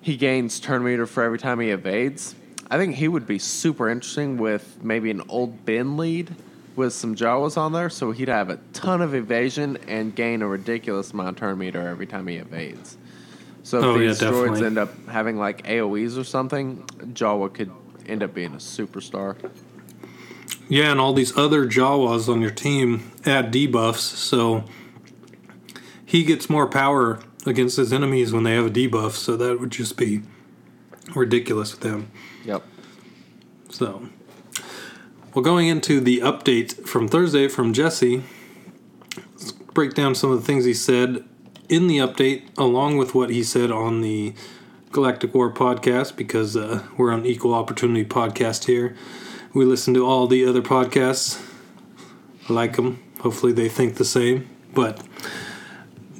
he 0.00 0.16
gains 0.16 0.60
turn 0.60 0.84
meter 0.84 1.06
for 1.06 1.24
every 1.24 1.38
time 1.38 1.58
he 1.58 1.70
evades. 1.70 2.36
I 2.70 2.78
think 2.78 2.96
he 2.96 3.08
would 3.08 3.26
be 3.26 3.38
super 3.38 3.88
interesting 3.88 4.38
with 4.38 4.82
maybe 4.82 5.10
an 5.10 5.22
Old 5.28 5.64
Ben 5.64 5.96
lead 5.96 6.34
with 6.74 6.92
some 6.92 7.14
Jawas 7.14 7.56
on 7.56 7.72
there, 7.72 7.88
so 7.88 8.10
he'd 8.10 8.28
have 8.28 8.50
a 8.50 8.58
ton 8.72 9.00
of 9.00 9.14
evasion 9.14 9.78
and 9.88 10.14
gain 10.14 10.42
a 10.42 10.48
ridiculous 10.48 11.12
amount 11.12 11.30
of 11.30 11.36
turn 11.36 11.58
meter 11.58 11.86
every 11.86 12.06
time 12.06 12.26
he 12.26 12.36
evades. 12.36 12.98
So 13.62 13.78
if 13.78 13.84
Oh, 13.84 13.98
yeah, 13.98 14.10
droids 14.10 14.64
end 14.64 14.78
up 14.78 14.90
having 15.08 15.38
like 15.38 15.66
AOE's 15.66 16.18
or 16.18 16.24
something, 16.24 16.84
Jawa 17.14 17.52
could 17.52 17.70
end 18.06 18.22
up 18.22 18.34
being 18.34 18.52
a 18.52 18.58
superstar. 18.58 19.36
Yeah, 20.68 20.90
and 20.90 21.00
all 21.00 21.12
these 21.12 21.36
other 21.36 21.66
Jawas 21.66 22.28
on 22.28 22.40
your 22.40 22.50
team 22.50 23.12
add 23.24 23.52
debuffs, 23.52 23.98
so 23.98 24.64
he 26.04 26.24
gets 26.24 26.50
more 26.50 26.66
power 26.68 27.20
against 27.44 27.76
his 27.76 27.92
enemies 27.92 28.32
when 28.32 28.42
they 28.42 28.54
have 28.54 28.66
a 28.66 28.70
debuff, 28.70 29.12
so 29.12 29.36
that 29.36 29.60
would 29.60 29.70
just 29.70 29.96
be 29.96 30.22
ridiculous 31.14 31.72
with 31.72 31.84
him. 31.84 32.10
Yep. 32.46 32.62
So, 33.70 34.08
well, 35.34 35.42
going 35.42 35.66
into 35.66 36.00
the 36.00 36.20
update 36.20 36.86
from 36.86 37.08
Thursday 37.08 37.48
from 37.48 37.72
Jesse, 37.72 38.22
let's 39.32 39.50
break 39.50 39.94
down 39.94 40.14
some 40.14 40.30
of 40.30 40.40
the 40.40 40.46
things 40.46 40.64
he 40.64 40.72
said 40.72 41.24
in 41.68 41.88
the 41.88 41.98
update, 41.98 42.44
along 42.56 42.98
with 42.98 43.16
what 43.16 43.30
he 43.30 43.42
said 43.42 43.72
on 43.72 44.00
the 44.00 44.32
Galactic 44.92 45.34
War 45.34 45.52
podcast, 45.52 46.14
because 46.14 46.56
uh, 46.56 46.84
we're 46.96 47.12
on 47.12 47.26
Equal 47.26 47.52
Opportunity 47.52 48.04
podcast 48.04 48.66
here. 48.66 48.96
We 49.52 49.64
listen 49.64 49.92
to 49.94 50.06
all 50.06 50.28
the 50.28 50.46
other 50.46 50.62
podcasts, 50.62 51.44
I 52.48 52.52
like 52.52 52.76
them. 52.76 53.02
Hopefully, 53.20 53.52
they 53.52 53.68
think 53.68 53.96
the 53.96 54.04
same. 54.04 54.48
But 54.72 55.02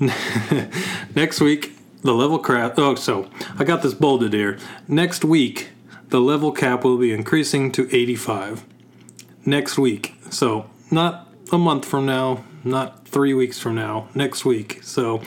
next 1.15 1.41
week, 1.41 1.77
the 2.03 2.15
level 2.15 2.41
cap. 2.41 2.75
Oh, 2.79 2.97
so 2.97 3.31
I 3.59 3.62
got 3.65 3.83
this 3.83 3.95
bolded 3.95 4.33
here. 4.33 4.59
Next 4.89 5.25
week, 5.25 5.71
the 6.09 6.21
level 6.21 6.53
cap 6.53 6.85
will 6.85 6.99
be 6.99 7.12
increasing 7.12 7.73
to 7.73 7.88
85. 7.95 8.64
Next 9.45 9.79
week. 9.79 10.14
So, 10.31 10.69
not 10.90 11.29
a 11.53 11.59
month 11.59 11.85
from 11.85 12.07
now, 12.07 12.45
not 12.64 13.07
three 13.07 13.35
weeks 13.35 13.59
from 13.59 13.77
now, 13.77 14.09
next 14.14 14.45
week. 14.45 14.81
So, 14.83 15.23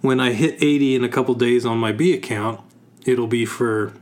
when 0.00 0.20
I 0.20 0.32
hit 0.32 0.62
80 0.62 0.94
in 0.94 1.04
a 1.04 1.08
couple 1.08 1.34
days 1.34 1.66
on 1.66 1.78
my 1.78 1.92
B 1.92 2.12
account, 2.14 2.60
it'll 3.04 3.26
be 3.26 3.44
for 3.44 3.92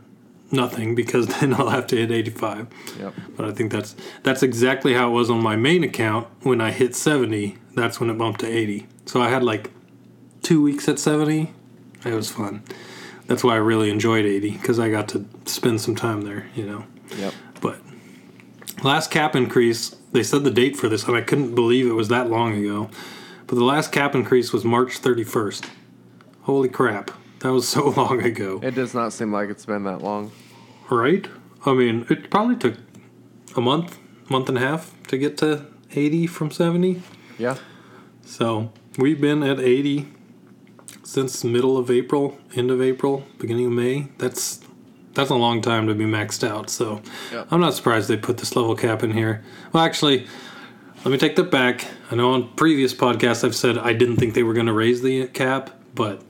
nothing 0.50 0.94
because 0.94 1.26
then 1.40 1.54
I'll 1.54 1.70
have 1.70 1.86
to 1.88 1.96
hit 1.96 2.10
85. 2.10 2.68
Yep. 2.98 3.14
But 3.36 3.46
I 3.46 3.52
think 3.52 3.72
that's 3.72 3.96
that's 4.22 4.42
exactly 4.42 4.94
how 4.94 5.08
it 5.08 5.12
was 5.12 5.30
on 5.30 5.42
my 5.42 5.56
main 5.56 5.84
account 5.84 6.26
when 6.42 6.60
I 6.60 6.70
hit 6.70 6.94
70. 6.94 7.56
That's 7.74 8.00
when 8.00 8.10
it 8.10 8.18
bumped 8.18 8.40
to 8.40 8.46
80. 8.46 8.86
So 9.06 9.20
I 9.20 9.28
had 9.28 9.42
like 9.42 9.70
two 10.42 10.62
weeks 10.62 10.88
at 10.88 10.98
70. 10.98 11.52
It 12.04 12.14
was 12.14 12.30
fun. 12.30 12.62
That's 13.26 13.42
why 13.42 13.54
I 13.54 13.58
really 13.58 13.90
enjoyed 13.90 14.24
80 14.24 14.52
because 14.52 14.78
I 14.78 14.88
got 14.88 15.08
to 15.08 15.24
spend 15.46 15.80
some 15.80 15.96
time 15.96 16.22
there, 16.22 16.46
you 16.54 16.64
know. 16.64 16.84
Yep. 17.16 17.34
But 17.60 17.80
last 18.82 19.10
cap 19.10 19.34
increase, 19.34 19.90
they 20.12 20.22
said 20.22 20.44
the 20.44 20.50
date 20.50 20.76
for 20.76 20.88
this, 20.88 21.04
and 21.04 21.16
I 21.16 21.20
couldn't 21.20 21.54
believe 21.54 21.86
it 21.86 21.92
was 21.92 22.08
that 22.08 22.30
long 22.30 22.54
ago. 22.54 22.90
But 23.46 23.56
the 23.56 23.64
last 23.64 23.92
cap 23.92 24.14
increase 24.14 24.52
was 24.52 24.64
March 24.64 25.00
31st. 25.00 25.68
Holy 26.42 26.68
crap. 26.68 27.10
That 27.40 27.52
was 27.52 27.68
so 27.76 27.88
long 27.90 28.22
ago. 28.22 28.60
It 28.62 28.74
does 28.74 28.94
not 28.94 29.12
seem 29.12 29.32
like 29.32 29.50
it's 29.50 29.66
been 29.66 29.84
that 29.84 30.02
long. 30.02 30.30
Right? 30.90 31.26
I 31.64 31.74
mean, 31.74 32.06
it 32.08 32.30
probably 32.30 32.56
took 32.56 32.76
a 33.56 33.60
month, 33.60 33.98
month 34.30 34.48
and 34.48 34.58
a 34.58 34.60
half 34.60 34.94
to 35.08 35.18
get 35.18 35.36
to 35.38 35.66
80 35.92 36.26
from 36.28 36.50
70. 36.50 37.02
Yeah. 37.38 37.56
So 38.24 38.72
we've 38.98 39.20
been 39.20 39.42
at 39.42 39.58
80 39.58 40.08
since 41.06 41.44
middle 41.44 41.78
of 41.78 41.88
April, 41.88 42.36
end 42.56 42.68
of 42.70 42.82
April, 42.82 43.24
beginning 43.38 43.66
of 43.66 43.72
May. 43.72 44.08
That's 44.18 44.60
that's 45.14 45.30
a 45.30 45.34
long 45.36 45.62
time 45.62 45.86
to 45.86 45.94
be 45.94 46.04
maxed 46.04 46.46
out. 46.46 46.68
So 46.68 47.00
Yep. 47.32 47.48
I'm 47.50 47.60
not 47.60 47.74
surprised 47.74 48.08
they 48.08 48.16
put 48.16 48.38
this 48.38 48.54
level 48.56 48.74
cap 48.74 49.02
in 49.02 49.12
here. 49.12 49.42
Well, 49.72 49.84
actually, 49.84 50.26
let 51.04 51.12
me 51.12 51.16
take 51.16 51.36
that 51.36 51.50
back. 51.50 51.86
I 52.10 52.16
know 52.16 52.32
on 52.32 52.52
previous 52.54 52.92
podcasts 52.92 53.44
I've 53.44 53.54
said 53.54 53.78
I 53.78 53.92
didn't 53.92 54.16
think 54.16 54.34
they 54.34 54.42
were 54.42 54.52
going 54.52 54.66
to 54.66 54.72
raise 54.72 55.00
the 55.00 55.28
cap, 55.28 55.70
but 55.94 56.22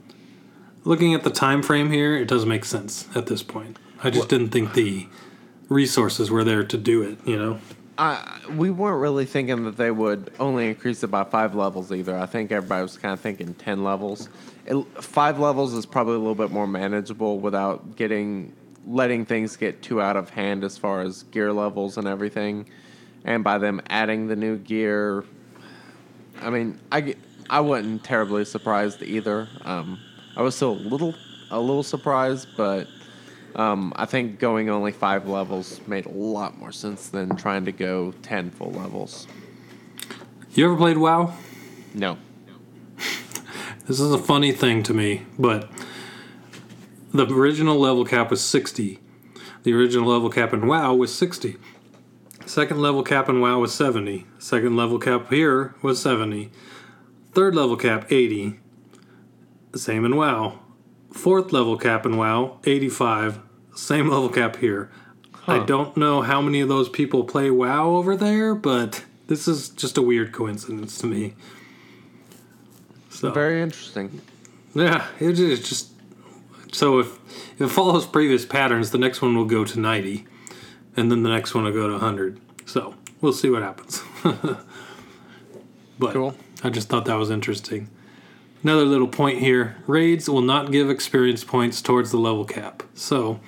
looking 0.84 1.14
at 1.14 1.24
the 1.24 1.30
time 1.30 1.62
frame 1.62 1.90
here, 1.90 2.14
it 2.14 2.28
does 2.28 2.44
make 2.44 2.64
sense 2.64 3.08
at 3.16 3.26
this 3.26 3.42
point. 3.42 3.78
I 4.04 4.10
just 4.10 4.28
didn't 4.28 4.50
think 4.50 4.74
the 4.74 5.08
resources 5.70 6.30
were 6.30 6.44
there 6.44 6.62
to 6.62 6.76
do 6.76 7.02
it. 7.02 7.18
You 7.24 7.36
know. 7.38 7.60
We 8.50 8.70
weren't 8.70 9.00
really 9.00 9.24
thinking 9.24 9.64
that 9.64 9.76
they 9.76 9.90
would 9.90 10.32
only 10.38 10.68
increase 10.68 11.02
it 11.02 11.08
by 11.08 11.24
five 11.24 11.54
levels 11.54 11.92
either. 11.92 12.16
I 12.16 12.26
think 12.26 12.52
everybody 12.52 12.82
was 12.82 12.98
kind 12.98 13.14
of 13.14 13.20
thinking 13.20 13.54
10 13.54 13.82
levels. 13.82 14.28
It, 14.66 14.76
five 15.02 15.38
levels 15.38 15.72
is 15.72 15.86
probably 15.86 16.14
a 16.14 16.18
little 16.18 16.34
bit 16.34 16.50
more 16.50 16.66
manageable 16.66 17.38
without 17.38 17.96
getting 17.96 18.52
letting 18.86 19.24
things 19.24 19.56
get 19.56 19.82
too 19.82 20.00
out 20.00 20.16
of 20.16 20.30
hand 20.30 20.62
as 20.62 20.78
far 20.78 21.00
as 21.00 21.24
gear 21.24 21.52
levels 21.52 21.96
and 21.96 22.06
everything. 22.06 22.68
And 23.24 23.42
by 23.42 23.58
them 23.58 23.80
adding 23.88 24.28
the 24.28 24.36
new 24.36 24.56
gear, 24.58 25.24
I 26.40 26.50
mean, 26.50 26.78
I, 26.92 27.16
I 27.50 27.60
wasn't 27.60 28.04
terribly 28.04 28.44
surprised 28.44 29.02
either. 29.02 29.48
Um, 29.62 29.98
I 30.36 30.42
was 30.42 30.54
still 30.54 30.72
a 30.72 30.78
little 30.78 31.14
a 31.50 31.58
little 31.60 31.82
surprised, 31.82 32.48
but 32.56 32.88
um, 33.56 33.92
I 33.96 34.06
think 34.06 34.38
going 34.38 34.70
only 34.70 34.92
five 34.92 35.26
levels 35.26 35.80
made 35.86 36.06
a 36.06 36.10
lot 36.10 36.58
more 36.58 36.72
sense 36.72 37.08
than 37.08 37.36
trying 37.36 37.64
to 37.64 37.72
go 37.72 38.12
ten 38.22 38.50
full 38.50 38.70
levels. 38.70 39.26
You 40.52 40.66
ever 40.66 40.76
played 40.76 40.98
WoW? 40.98 41.34
No. 41.94 42.18
This 43.86 44.00
is 44.00 44.12
a 44.12 44.18
funny 44.18 44.50
thing 44.50 44.82
to 44.82 44.92
me, 44.92 45.26
but 45.38 45.70
the 47.12 47.24
original 47.26 47.78
level 47.78 48.04
cap 48.04 48.30
was 48.30 48.42
60. 48.42 48.98
The 49.62 49.72
original 49.72 50.08
level 50.08 50.28
cap 50.28 50.52
in 50.52 50.66
WoW 50.66 50.94
was 50.94 51.14
60. 51.14 51.56
Second 52.46 52.80
level 52.80 53.02
cap 53.02 53.28
in 53.28 53.40
WoW 53.40 53.60
was 53.60 53.74
70. 53.74 54.26
Second 54.38 54.76
level 54.76 54.98
cap 54.98 55.30
here 55.30 55.74
was 55.82 56.02
70. 56.02 56.50
Third 57.32 57.54
level 57.54 57.76
cap 57.76 58.10
80. 58.10 58.58
The 59.72 59.78
same 59.78 60.04
in 60.04 60.16
WoW. 60.16 60.58
Fourth 61.12 61.52
level 61.52 61.76
cap 61.76 62.04
in 62.04 62.16
WoW 62.16 62.58
85. 62.64 63.40
Same 63.76 64.08
level 64.08 64.28
cap 64.28 64.56
here. 64.56 64.90
I 65.46 65.60
don't 65.64 65.96
know 65.96 66.22
how 66.22 66.40
many 66.40 66.60
of 66.60 66.68
those 66.68 66.88
people 66.88 67.22
play 67.22 67.50
WoW 67.50 67.90
over 67.90 68.16
there, 68.16 68.54
but 68.54 69.04
this 69.28 69.46
is 69.46 69.68
just 69.68 69.96
a 69.96 70.02
weird 70.02 70.32
coincidence 70.32 70.98
to 70.98 71.06
me. 71.06 71.34
So 73.10 73.30
Very 73.30 73.62
interesting. 73.62 74.20
yeah, 74.74 75.06
it 75.20 75.38
is 75.38 75.60
just 75.68 75.90
so 76.72 76.98
if 76.98 77.18
if 77.54 77.60
it 77.60 77.68
follows 77.68 78.06
previous 78.06 78.44
patterns, 78.44 78.90
the 78.90 78.98
next 78.98 79.22
one 79.22 79.36
will 79.36 79.44
go 79.44 79.64
to 79.64 79.78
ninety, 79.78 80.26
and 80.96 81.10
then 81.12 81.22
the 81.22 81.30
next 81.30 81.54
one 81.54 81.64
will 81.64 81.72
go 81.72 81.88
to 81.88 81.98
hundred. 81.98 82.40
So 82.64 82.94
we'll 83.20 83.32
see 83.32 83.48
what 83.48 83.62
happens. 83.62 84.02
but 85.98 86.12
Cool. 86.12 86.34
I 86.64 86.70
just 86.70 86.88
thought 86.88 87.04
that 87.04 87.14
was 87.14 87.30
interesting. 87.30 87.88
Another 88.64 88.84
little 88.84 89.06
point 89.08 89.38
here: 89.38 89.76
raids 89.86 90.28
will 90.28 90.42
not 90.42 90.72
give 90.72 90.90
experience 90.90 91.44
points 91.44 91.80
towards 91.80 92.10
the 92.10 92.18
level 92.18 92.44
cap. 92.44 92.82
So 92.94 93.38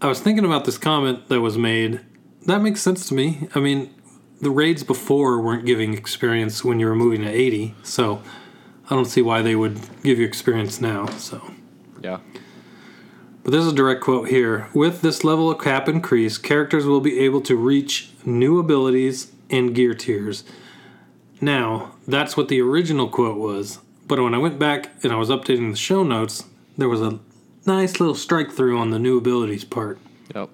I 0.00 0.08
was 0.08 0.20
thinking 0.20 0.44
about 0.44 0.64
this 0.64 0.78
comment 0.78 1.28
that 1.28 1.40
was 1.40 1.56
made. 1.56 2.00
That 2.46 2.60
makes 2.60 2.82
sense 2.82 3.08
to 3.08 3.14
me. 3.14 3.48
I 3.54 3.60
mean, 3.60 3.94
the 4.40 4.50
raids 4.50 4.84
before 4.84 5.40
weren't 5.40 5.64
giving 5.64 5.94
experience 5.94 6.62
when 6.64 6.78
you 6.78 6.86
were 6.86 6.94
moving 6.94 7.22
to 7.22 7.30
80, 7.30 7.74
so 7.82 8.22
I 8.90 8.94
don't 8.94 9.06
see 9.06 9.22
why 9.22 9.42
they 9.42 9.56
would 9.56 9.80
give 10.02 10.18
you 10.18 10.26
experience 10.26 10.80
now. 10.80 11.06
So, 11.06 11.40
Yeah. 12.02 12.18
but 13.42 13.52
there's 13.52 13.66
a 13.66 13.72
direct 13.72 14.02
quote 14.02 14.28
here. 14.28 14.68
With 14.74 15.00
this 15.00 15.24
level 15.24 15.50
of 15.50 15.58
cap 15.60 15.88
increase, 15.88 16.36
characters 16.36 16.84
will 16.84 17.00
be 17.00 17.18
able 17.20 17.40
to 17.42 17.56
reach 17.56 18.10
new 18.24 18.58
abilities 18.58 19.32
and 19.48 19.74
gear 19.74 19.94
tiers. 19.94 20.44
Now, 21.40 21.92
that's 22.06 22.36
what 22.36 22.48
the 22.48 22.60
original 22.60 23.08
quote 23.08 23.38
was, 23.38 23.78
but 24.06 24.20
when 24.20 24.34
I 24.34 24.38
went 24.38 24.58
back 24.58 24.90
and 25.02 25.12
I 25.12 25.16
was 25.16 25.30
updating 25.30 25.70
the 25.70 25.76
show 25.76 26.02
notes, 26.02 26.44
there 26.76 26.88
was 26.88 27.00
a 27.00 27.18
nice 27.66 27.98
little 28.00 28.14
strike 28.14 28.50
through 28.52 28.78
on 28.78 28.90
the 28.90 28.98
new 28.98 29.18
abilities 29.18 29.64
part 29.64 29.98
Yep. 30.34 30.50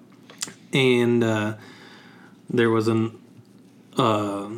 and 0.73 1.23
uh, 1.23 1.53
there 2.49 2.69
was 2.69 2.87
an 2.87 3.17
uh, 3.97 4.49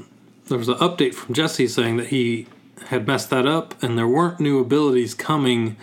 there 0.48 0.58
was 0.58 0.70
an 0.70 0.76
update 0.76 1.14
from 1.14 1.34
Jesse 1.34 1.68
saying 1.68 1.98
that 1.98 2.08
he 2.08 2.48
had 2.88 3.08
messed 3.08 3.30
that 3.32 3.46
up, 3.48 3.82
and 3.84 3.98
there 3.98 4.08
weren't 4.08 4.40
new 4.40 4.60
abilities 4.60 5.14
coming 5.16 5.76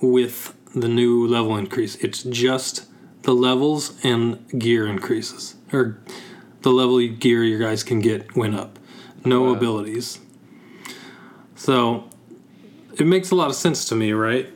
with 0.00 0.54
the 0.74 0.86
new 0.88 1.26
level 1.26 1.56
increase. 1.56 1.96
It's 1.96 2.22
just 2.22 2.86
the 3.22 3.34
levels 3.34 3.98
and 4.04 4.46
gear 4.58 4.86
increases, 4.86 5.56
or 5.72 5.98
the 6.62 6.70
level 6.70 7.04
gear 7.08 7.42
you 7.42 7.58
guys 7.58 7.82
can 7.82 7.98
get 8.00 8.36
went 8.36 8.54
up. 8.54 8.78
No 9.24 9.42
Wow. 9.42 9.54
abilities. 9.54 10.20
So 11.56 12.08
it 12.98 13.06
makes 13.06 13.30
a 13.30 13.34
lot 13.34 13.48
of 13.48 13.56
sense 13.56 13.84
to 13.86 13.94
me, 13.94 14.12
right? 14.12 14.48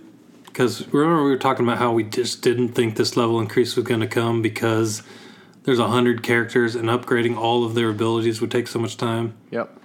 Because 0.52 0.86
remember 0.88 1.24
we 1.24 1.30
were 1.30 1.38
talking 1.38 1.64
about 1.64 1.78
how 1.78 1.92
we 1.92 2.02
just 2.02 2.42
didn't 2.42 2.70
think 2.70 2.96
this 2.96 3.16
level 3.16 3.40
increase 3.40 3.76
was 3.76 3.86
going 3.86 4.00
to 4.00 4.08
come 4.08 4.42
because 4.42 5.02
there's 5.62 5.78
a 5.78 5.88
hundred 5.88 6.22
characters 6.22 6.74
and 6.74 6.88
upgrading 6.88 7.36
all 7.36 7.64
of 7.64 7.74
their 7.74 7.90
abilities 7.90 8.40
would 8.40 8.50
take 8.50 8.66
so 8.66 8.78
much 8.78 8.96
time. 8.96 9.36
Yep. 9.50 9.78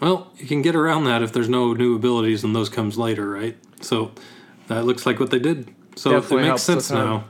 Well, 0.00 0.32
you 0.36 0.46
can 0.46 0.62
get 0.62 0.76
around 0.76 1.04
that 1.04 1.22
if 1.22 1.32
there's 1.32 1.48
no 1.48 1.72
new 1.72 1.96
abilities 1.96 2.44
and 2.44 2.54
those 2.54 2.68
comes 2.68 2.98
later, 2.98 3.28
right? 3.28 3.56
So 3.80 4.12
that 4.68 4.84
looks 4.84 5.06
like 5.06 5.18
what 5.18 5.30
they 5.30 5.38
did. 5.38 5.74
So 5.96 6.10
Definitely 6.12 6.46
it 6.46 6.50
makes 6.50 6.62
sense 6.62 6.90
now. 6.90 7.24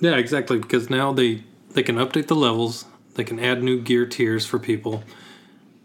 Yeah, 0.00 0.16
exactly. 0.16 0.58
Because 0.58 0.88
now 0.90 1.12
they 1.12 1.44
they 1.70 1.82
can 1.82 1.96
update 1.96 2.28
the 2.28 2.36
levels, 2.36 2.86
they 3.14 3.24
can 3.24 3.38
add 3.38 3.62
new 3.62 3.80
gear 3.80 4.06
tiers 4.06 4.46
for 4.46 4.58
people, 4.58 5.02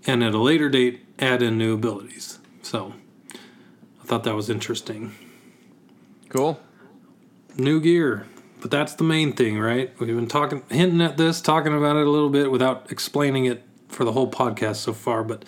and 0.06 0.24
at 0.24 0.34
a 0.34 0.38
later 0.38 0.70
date 0.70 1.06
add 1.20 1.42
in 1.42 1.58
new 1.58 1.74
abilities. 1.74 2.40
So 2.62 2.94
I 4.02 4.06
thought 4.06 4.24
that 4.24 4.36
was 4.36 4.50
interesting. 4.50 5.16
Cool. 6.34 6.60
New 7.58 7.80
gear. 7.80 8.26
But 8.60 8.72
that's 8.72 8.96
the 8.96 9.04
main 9.04 9.34
thing, 9.34 9.60
right? 9.60 9.94
We've 10.00 10.16
been 10.16 10.28
talking, 10.28 10.64
hinting 10.70 11.02
at 11.02 11.16
this, 11.16 11.42
talking 11.42 11.78
about 11.78 11.96
it 11.96 12.08
a 12.08 12.10
little 12.10 12.30
bit 12.30 12.50
without 12.50 12.92
explaining 12.92 13.46
it 13.46 13.62
for 13.88 14.04
the 14.04 14.14
whole 14.14 14.32
podcast 14.32 14.78
so 14.78 14.94
far. 14.94 15.24
But 15.24 15.46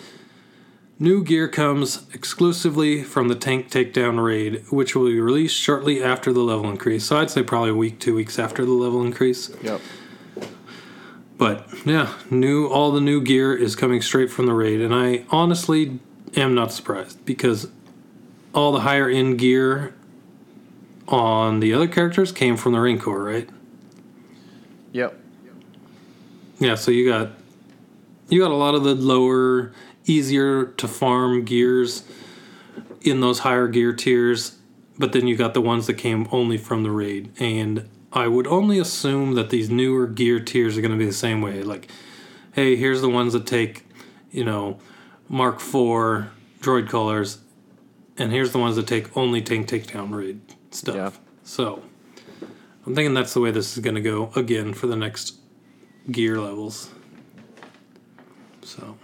new 1.00 1.24
gear 1.24 1.48
comes 1.48 2.06
exclusively 2.14 3.02
from 3.02 3.26
the 3.26 3.34
Tank 3.34 3.68
Takedown 3.68 4.24
Raid, 4.24 4.64
which 4.70 4.94
will 4.94 5.06
be 5.06 5.18
released 5.18 5.56
shortly 5.56 6.04
after 6.04 6.32
the 6.32 6.40
level 6.40 6.70
increase. 6.70 7.06
So 7.06 7.16
I'd 7.16 7.30
say 7.30 7.42
probably 7.42 7.70
a 7.70 7.74
week, 7.74 7.98
two 7.98 8.14
weeks 8.14 8.38
after 8.38 8.64
the 8.64 8.72
level 8.72 9.02
increase. 9.02 9.50
Yep. 9.62 9.80
But 11.36 11.68
yeah, 11.84 12.12
new 12.30 12.68
all 12.68 12.92
the 12.92 13.00
new 13.00 13.20
gear 13.20 13.52
is 13.54 13.74
coming 13.74 14.00
straight 14.00 14.30
from 14.30 14.46
the 14.46 14.54
raid, 14.54 14.80
and 14.80 14.94
I 14.94 15.24
honestly 15.30 15.98
am 16.36 16.54
not 16.54 16.72
surprised 16.72 17.24
because 17.26 17.68
all 18.54 18.72
the 18.72 18.80
higher 18.80 19.08
end 19.08 19.38
gear 19.38 19.95
on 21.08 21.60
the 21.60 21.72
other 21.72 21.88
characters 21.88 22.32
came 22.32 22.56
from 22.56 22.72
the 22.72 22.80
Rancor, 22.80 23.22
right? 23.22 23.48
Yep. 24.92 25.20
Yeah, 26.58 26.74
so 26.74 26.90
you 26.90 27.08
got 27.08 27.32
you 28.28 28.40
got 28.40 28.50
a 28.50 28.56
lot 28.56 28.74
of 28.74 28.82
the 28.82 28.94
lower, 28.94 29.72
easier 30.04 30.64
to 30.64 30.88
farm 30.88 31.44
gears 31.44 32.02
in 33.02 33.20
those 33.20 33.40
higher 33.40 33.68
gear 33.68 33.92
tiers, 33.92 34.56
but 34.98 35.12
then 35.12 35.28
you 35.28 35.36
got 35.36 35.54
the 35.54 35.60
ones 35.60 35.86
that 35.86 35.94
came 35.94 36.26
only 36.32 36.58
from 36.58 36.82
the 36.82 36.90
raid. 36.90 37.30
And 37.38 37.88
I 38.12 38.26
would 38.26 38.46
only 38.46 38.78
assume 38.78 39.34
that 39.34 39.50
these 39.50 39.70
newer 39.70 40.06
gear 40.06 40.40
tiers 40.40 40.76
are 40.76 40.80
going 40.80 40.92
to 40.92 40.96
be 40.96 41.06
the 41.06 41.12
same 41.12 41.40
way. 41.40 41.62
Like, 41.62 41.88
hey, 42.52 42.74
here's 42.74 43.00
the 43.00 43.08
ones 43.08 43.32
that 43.32 43.46
take, 43.46 43.86
you 44.32 44.44
know, 44.44 44.80
Mark 45.28 45.56
IV 45.56 46.32
droid 46.60 46.88
colors, 46.88 47.38
and 48.18 48.32
here's 48.32 48.50
the 48.50 48.58
ones 48.58 48.74
that 48.74 48.88
take 48.88 49.16
only 49.16 49.42
tank 49.42 49.68
takedown 49.68 50.12
raid 50.12 50.40
stuff. 50.76 50.94
Yeah. 50.94 51.10
So 51.44 51.82
I'm 52.86 52.94
thinking 52.94 53.14
that's 53.14 53.34
the 53.34 53.40
way 53.40 53.50
this 53.50 53.76
is 53.76 53.82
going 53.82 53.96
to 53.96 54.00
go 54.00 54.30
again 54.36 54.74
for 54.74 54.86
the 54.86 54.96
next 54.96 55.34
gear 56.10 56.40
levels. 56.40 56.90
So, 58.62 58.96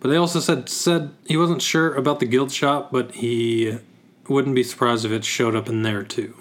but 0.00 0.08
they 0.08 0.16
also 0.16 0.40
said 0.40 0.68
said 0.68 1.14
he 1.26 1.36
wasn't 1.36 1.62
sure 1.62 1.94
about 1.94 2.20
the 2.20 2.26
guild 2.26 2.52
shop, 2.52 2.90
but 2.90 3.12
he 3.12 3.78
wouldn't 4.28 4.54
be 4.54 4.62
surprised 4.62 5.04
if 5.04 5.12
it 5.12 5.24
showed 5.24 5.54
up 5.54 5.68
in 5.68 5.82
there 5.82 6.02
too. 6.02 6.34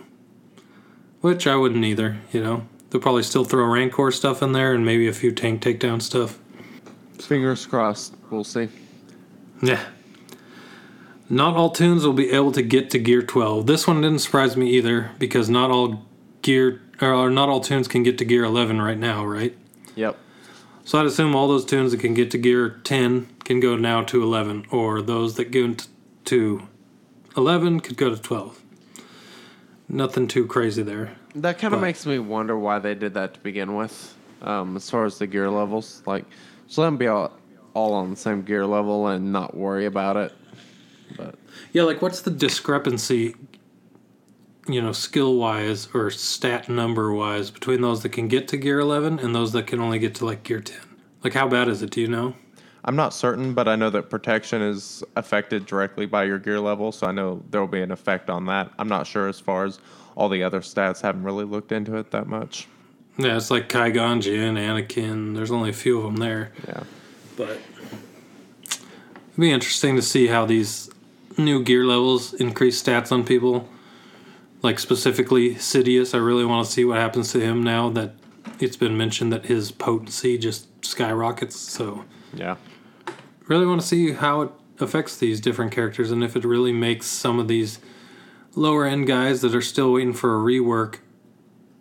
Which 1.21 1.47
I 1.47 1.55
wouldn't 1.55 1.85
either. 1.85 2.17
You 2.31 2.43
know, 2.43 2.67
they'll 2.89 3.01
probably 3.01 3.23
still 3.23 3.45
throw 3.45 3.65
Rancor 3.65 4.11
stuff 4.11 4.41
in 4.41 4.51
there 4.51 4.73
and 4.73 4.85
maybe 4.85 5.07
a 5.07 5.13
few 5.13 5.31
tank 5.31 5.61
takedown 5.61 6.01
stuff. 6.01 6.39
Fingers 7.19 7.65
crossed. 7.65 8.15
We'll 8.29 8.43
see. 8.43 8.67
Yeah. 9.61 9.83
Not 11.33 11.55
all 11.55 11.71
tunes 11.71 12.05
will 12.05 12.13
be 12.13 12.29
able 12.29 12.51
to 12.51 12.61
get 12.61 12.91
to 12.91 12.99
Gear 12.99 13.23
12. 13.23 13.65
This 13.65 13.87
one 13.87 14.01
didn't 14.01 14.19
surprise 14.19 14.55
me 14.55 14.69
either 14.69 15.09
because 15.17 15.49
not 15.49 15.71
all 15.71 16.05
gear 16.43 16.79
or 17.01 17.31
not 17.31 17.49
all 17.49 17.59
tunes 17.59 17.87
can 17.87 18.03
get 18.03 18.19
to 18.19 18.25
Gear 18.25 18.43
11 18.43 18.79
right 18.79 18.99
now, 18.99 19.25
right? 19.25 19.57
Yep. 19.95 20.15
So 20.83 20.99
I'd 20.99 21.07
assume 21.07 21.35
all 21.35 21.47
those 21.47 21.65
tunes 21.65 21.89
that 21.91 22.01
can 22.01 22.13
get 22.13 22.29
to 22.31 22.37
Gear 22.37 22.79
10 22.83 23.29
can 23.45 23.59
go 23.59 23.75
now 23.75 24.03
to 24.03 24.21
11, 24.21 24.67
or 24.69 25.01
those 25.01 25.33
that 25.37 25.49
go 25.49 25.73
to 26.25 26.67
11 27.35 27.79
could 27.79 27.97
go 27.97 28.13
to 28.13 28.21
12. 28.21 28.61
Nothing 29.89 30.27
too 30.27 30.45
crazy 30.45 30.83
there. 30.83 31.15
That 31.33 31.57
kind 31.57 31.73
of 31.73 31.81
makes 31.81 32.05
me 32.05 32.19
wonder 32.19 32.55
why 32.55 32.77
they 32.77 32.93
did 32.93 33.15
that 33.15 33.33
to 33.33 33.39
begin 33.39 33.73
with. 33.73 34.15
Um, 34.43 34.75
as 34.75 34.87
far 34.87 35.05
as 35.05 35.17
the 35.17 35.25
gear 35.25 35.49
levels, 35.49 36.03
like, 36.05 36.25
just 36.67 36.77
let 36.77 36.85
them 36.85 36.97
be 36.97 37.07
all, 37.07 37.35
all 37.73 37.93
on 37.95 38.11
the 38.11 38.17
same 38.17 38.43
gear 38.43 38.67
level 38.67 39.07
and 39.07 39.33
not 39.33 39.57
worry 39.57 39.87
about 39.87 40.15
it. 40.15 40.31
But 41.17 41.35
Yeah, 41.71 41.83
like 41.83 42.01
what's 42.01 42.21
the 42.21 42.31
discrepancy, 42.31 43.35
you 44.67 44.81
know, 44.81 44.91
skill 44.91 45.35
wise 45.35 45.87
or 45.93 46.09
stat 46.11 46.69
number 46.69 47.13
wise 47.13 47.51
between 47.51 47.81
those 47.81 48.03
that 48.03 48.09
can 48.09 48.27
get 48.27 48.47
to 48.49 48.57
Gear 48.57 48.79
11 48.79 49.19
and 49.19 49.33
those 49.33 49.51
that 49.53 49.67
can 49.67 49.79
only 49.79 49.99
get 49.99 50.15
to 50.15 50.25
like 50.25 50.43
Gear 50.43 50.61
10? 50.61 50.77
Like, 51.23 51.33
how 51.33 51.47
bad 51.47 51.69
is 51.69 51.81
it? 51.81 51.89
Do 51.89 52.01
you 52.01 52.07
know? 52.07 52.35
I'm 52.85 52.97
not 52.97 53.13
certain, 53.13 53.53
but 53.53 53.69
I 53.69 53.77
know 53.77 53.89
that 53.89 54.09
protection 54.09 54.61
is 54.61 55.03
affected 55.15 55.65
directly 55.65 56.05
by 56.05 56.25
your 56.25 56.37
gear 56.37 56.59
level, 56.59 56.91
so 56.91 57.07
I 57.07 57.13
know 57.13 57.41
there 57.49 57.61
will 57.61 57.67
be 57.69 57.81
an 57.81 57.91
effect 57.91 58.29
on 58.29 58.45
that. 58.47 58.71
I'm 58.77 58.89
not 58.89 59.07
sure 59.07 59.29
as 59.29 59.39
far 59.39 59.63
as 59.63 59.79
all 60.15 60.27
the 60.27 60.43
other 60.43 60.59
stats. 60.59 61.01
Haven't 61.01 61.23
really 61.23 61.45
looked 61.45 61.71
into 61.71 61.95
it 61.95 62.11
that 62.11 62.27
much. 62.27 62.67
Yeah, 63.17 63.37
it's 63.37 63.49
like 63.49 63.69
Kai 63.69 63.91
Jin, 63.91 64.55
Anakin. 64.55 65.33
There's 65.33 65.51
only 65.51 65.69
a 65.69 65.73
few 65.73 65.97
of 65.99 66.03
them 66.03 66.17
there. 66.17 66.51
Yeah. 66.67 66.83
But 67.37 67.59
it'd 68.67 69.39
be 69.39 69.51
interesting 69.51 69.95
to 69.95 70.01
see 70.01 70.27
how 70.27 70.45
these 70.45 70.89
new 71.37 71.63
gear 71.63 71.85
levels 71.85 72.33
increase 72.33 72.81
stats 72.81 73.11
on 73.11 73.23
people. 73.23 73.67
Like 74.61 74.79
specifically 74.79 75.55
Sidious, 75.55 76.13
I 76.13 76.17
really 76.19 76.45
want 76.45 76.65
to 76.65 76.71
see 76.71 76.85
what 76.85 76.97
happens 76.97 77.31
to 77.33 77.39
him 77.39 77.63
now 77.63 77.89
that 77.89 78.13
it's 78.59 78.77
been 78.77 78.95
mentioned 78.97 79.33
that 79.33 79.45
his 79.45 79.71
potency 79.71 80.37
just 80.37 80.67
skyrockets. 80.85 81.57
So 81.57 82.05
Yeah. 82.33 82.55
really 83.47 83.65
want 83.65 83.81
to 83.81 83.87
see 83.87 84.13
how 84.13 84.41
it 84.43 84.51
affects 84.79 85.17
these 85.17 85.39
different 85.41 85.71
characters 85.71 86.11
and 86.11 86.23
if 86.23 86.35
it 86.35 86.43
really 86.45 86.71
makes 86.71 87.05
some 87.07 87.39
of 87.39 87.47
these 87.47 87.79
lower 88.55 88.85
end 88.85 89.05
guys 89.07 89.41
that 89.41 89.53
are 89.53 89.61
still 89.61 89.93
waiting 89.93 90.13
for 90.13 90.35
a 90.35 90.41
rework 90.43 90.97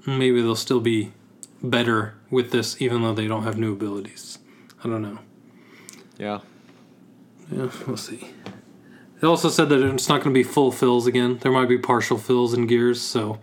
maybe 0.06 0.42
they'll 0.42 0.54
still 0.56 0.80
be 0.80 1.12
better 1.62 2.14
with 2.30 2.50
this 2.50 2.80
even 2.82 3.02
though 3.02 3.14
they 3.14 3.26
don't 3.28 3.44
have 3.44 3.56
new 3.56 3.72
abilities. 3.72 4.38
I 4.84 4.88
don't 4.88 5.02
know. 5.02 5.18
yeah, 6.18 6.40
Yeah, 7.50 7.68
we'll 7.86 7.96
see. 7.96 8.28
It 9.22 9.26
also 9.26 9.48
said 9.48 9.68
that 9.68 9.80
it's 9.80 10.08
not 10.08 10.22
going 10.22 10.34
to 10.34 10.38
be 10.38 10.42
full 10.42 10.72
fills 10.72 11.06
again. 11.06 11.38
There 11.38 11.52
might 11.52 11.68
be 11.68 11.78
partial 11.78 12.18
fills 12.18 12.54
in 12.54 12.66
gears. 12.66 13.00
So 13.00 13.38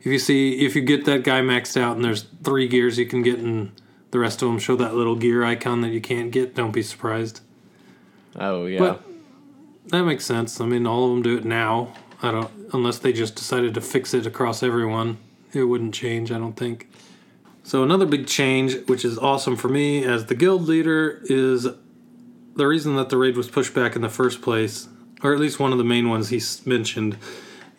if 0.00 0.06
you 0.06 0.18
see, 0.18 0.64
if 0.64 0.74
you 0.74 0.80
get 0.80 1.04
that 1.04 1.24
guy 1.24 1.42
maxed 1.42 1.78
out 1.78 1.96
and 1.96 2.04
there's 2.04 2.22
three 2.42 2.66
gears 2.66 2.98
you 2.98 3.04
can 3.04 3.22
get 3.22 3.38
and 3.38 3.72
the 4.12 4.18
rest 4.18 4.40
of 4.40 4.48
them 4.48 4.58
show 4.58 4.76
that 4.76 4.94
little 4.94 5.16
gear 5.16 5.44
icon 5.44 5.82
that 5.82 5.90
you 5.90 6.00
can't 6.00 6.30
get, 6.30 6.54
don't 6.54 6.70
be 6.70 6.82
surprised. 6.82 7.40
oh 8.36 8.64
yeah, 8.64 8.78
But 8.78 9.04
that 9.88 10.04
makes 10.04 10.24
sense. 10.24 10.60
I 10.60 10.66
mean, 10.66 10.86
all 10.86 11.04
of 11.04 11.10
them 11.10 11.22
do 11.22 11.36
it 11.36 11.44
now. 11.44 11.92
I 12.22 12.30
don't, 12.30 12.50
unless 12.72 12.98
they 12.98 13.12
just 13.12 13.34
decided 13.34 13.74
to 13.74 13.82
fix 13.82 14.14
it 14.14 14.24
across 14.24 14.62
everyone, 14.62 15.18
it 15.52 15.64
wouldn't 15.64 15.92
change. 15.94 16.32
I 16.32 16.38
don't 16.38 16.56
think. 16.56 16.88
So 17.62 17.82
another 17.82 18.06
big 18.06 18.26
change, 18.26 18.86
which 18.86 19.04
is 19.04 19.18
awesome 19.18 19.56
for 19.56 19.68
me 19.68 20.04
as 20.04 20.26
the 20.26 20.34
guild 20.34 20.62
leader, 20.62 21.22
is 21.24 21.66
the 22.54 22.66
reason 22.66 22.96
that 22.96 23.08
the 23.08 23.16
raid 23.18 23.36
was 23.36 23.50
pushed 23.50 23.74
back 23.74 23.96
in 23.96 24.02
the 24.02 24.08
first 24.08 24.40
place, 24.40 24.88
or 25.24 25.32
at 25.32 25.40
least 25.40 25.58
one 25.58 25.72
of 25.72 25.78
the 25.78 25.84
main 25.84 26.08
ones 26.08 26.28
he 26.28 26.40
mentioned, 26.68 27.16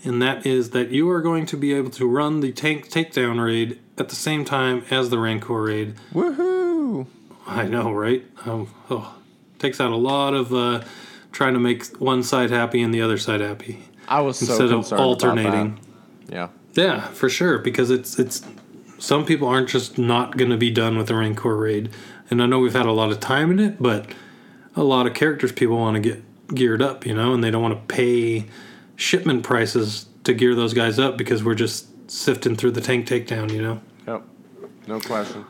and 0.04 0.22
that 0.22 0.46
is 0.46 0.72
that 0.72 0.90
you 0.90 1.10
are 1.10 1.22
going 1.22 1.46
to 1.46 1.56
be 1.56 1.74
able 1.74 1.92
to 1.92 2.08
run 2.08 2.42
the 2.42 2.52
tank 2.52 2.90
takedown 2.90 3.42
raid 3.42 3.80
at 3.98 4.10
the 4.10 4.16
same 4.16 4.44
time 4.44 4.84
as 4.90 5.10
the 5.10 5.20
Rancor 5.20 5.62
raid. 5.62 5.96
Woohoo! 6.14 7.08
I 7.48 7.66
know, 7.68 7.92
right? 7.92 8.26
Um, 8.46 8.74
oh, 8.90 9.16
takes 9.60 9.80
out 9.80 9.92
a 9.92 9.96
lot 9.96 10.34
of 10.34 10.54
uh, 10.54 10.84
trying 11.32 11.54
to 11.54 11.60
make 11.60 11.86
one 11.98 12.24
side 12.24 12.50
happy 12.50 12.82
and 12.82 12.94
the 12.94 13.02
other 13.02 13.18
side 13.18 13.42
happy 13.42 13.86
I 14.08 14.22
was 14.22 14.40
so 14.40 14.52
instead 14.52 14.72
of 14.72 14.92
alternating. 15.00 15.80
Yeah, 16.28 16.50
Yeah, 16.74 17.08
for 17.10 17.30
sure. 17.30 17.60
Because 17.60 17.92
it's 17.92 18.18
it's 18.20 18.44
some 18.98 19.26
people 19.26 19.48
aren't 19.48 19.70
just 19.70 19.98
not 19.98 20.38
going 20.38 20.52
to 20.52 20.58
be 20.58 20.72
done 20.72 20.98
with 20.98 21.08
the 21.08 21.16
Rancor 21.16 21.56
raid, 21.56 21.90
and 22.32 22.42
I 22.42 22.48
know 22.48 22.60
we've 22.60 22.74
had 22.74 22.88
a 22.88 22.92
lot 22.92 23.12
of 23.12 23.20
time 23.20 23.52
in 23.52 23.60
it, 23.60 23.82
but 23.82 24.08
a 24.76 24.84
lot 24.84 25.06
of 25.06 25.14
characters 25.14 25.52
people 25.52 25.78
want 25.78 25.96
to 25.96 26.02
get 26.02 26.24
geared 26.54 26.82
up, 26.82 27.06
you 27.06 27.14
know, 27.14 27.34
and 27.34 27.44
they 27.44 27.52
don't 27.52 27.62
want 27.62 27.88
to 27.88 27.94
pay 27.94 28.46
shipment 28.96 29.44
prices 29.44 30.08
to 30.24 30.34
gear 30.34 30.56
those 30.56 30.74
guys 30.74 31.00
up 31.00 31.18
because 31.18 31.44
we're 31.44 31.56
just 31.56 31.88
sifting 32.10 32.56
through 32.56 32.72
the 32.72 32.82
tank 32.82 33.08
takedown, 33.08 33.52
you 33.52 33.62
know. 33.62 33.82
yep, 34.08 34.24
no 34.88 35.00
question. 35.00 35.46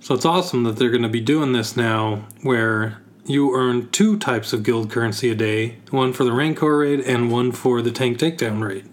So 0.00 0.14
it's 0.14 0.24
awesome 0.24 0.64
that 0.64 0.76
they're 0.76 0.90
going 0.90 1.02
to 1.02 1.08
be 1.08 1.20
doing 1.20 1.52
this 1.52 1.76
now 1.76 2.26
where 2.42 3.02
you 3.26 3.54
earn 3.54 3.90
two 3.90 4.18
types 4.18 4.52
of 4.52 4.62
guild 4.62 4.90
currency 4.90 5.30
a 5.30 5.34
day 5.34 5.78
one 5.90 6.12
for 6.12 6.24
the 6.24 6.32
Rancor 6.32 6.78
raid 6.78 7.00
and 7.00 7.30
one 7.30 7.52
for 7.52 7.80
the 7.80 7.90
tank 7.90 8.18
takedown 8.18 8.62
raid. 8.62 8.88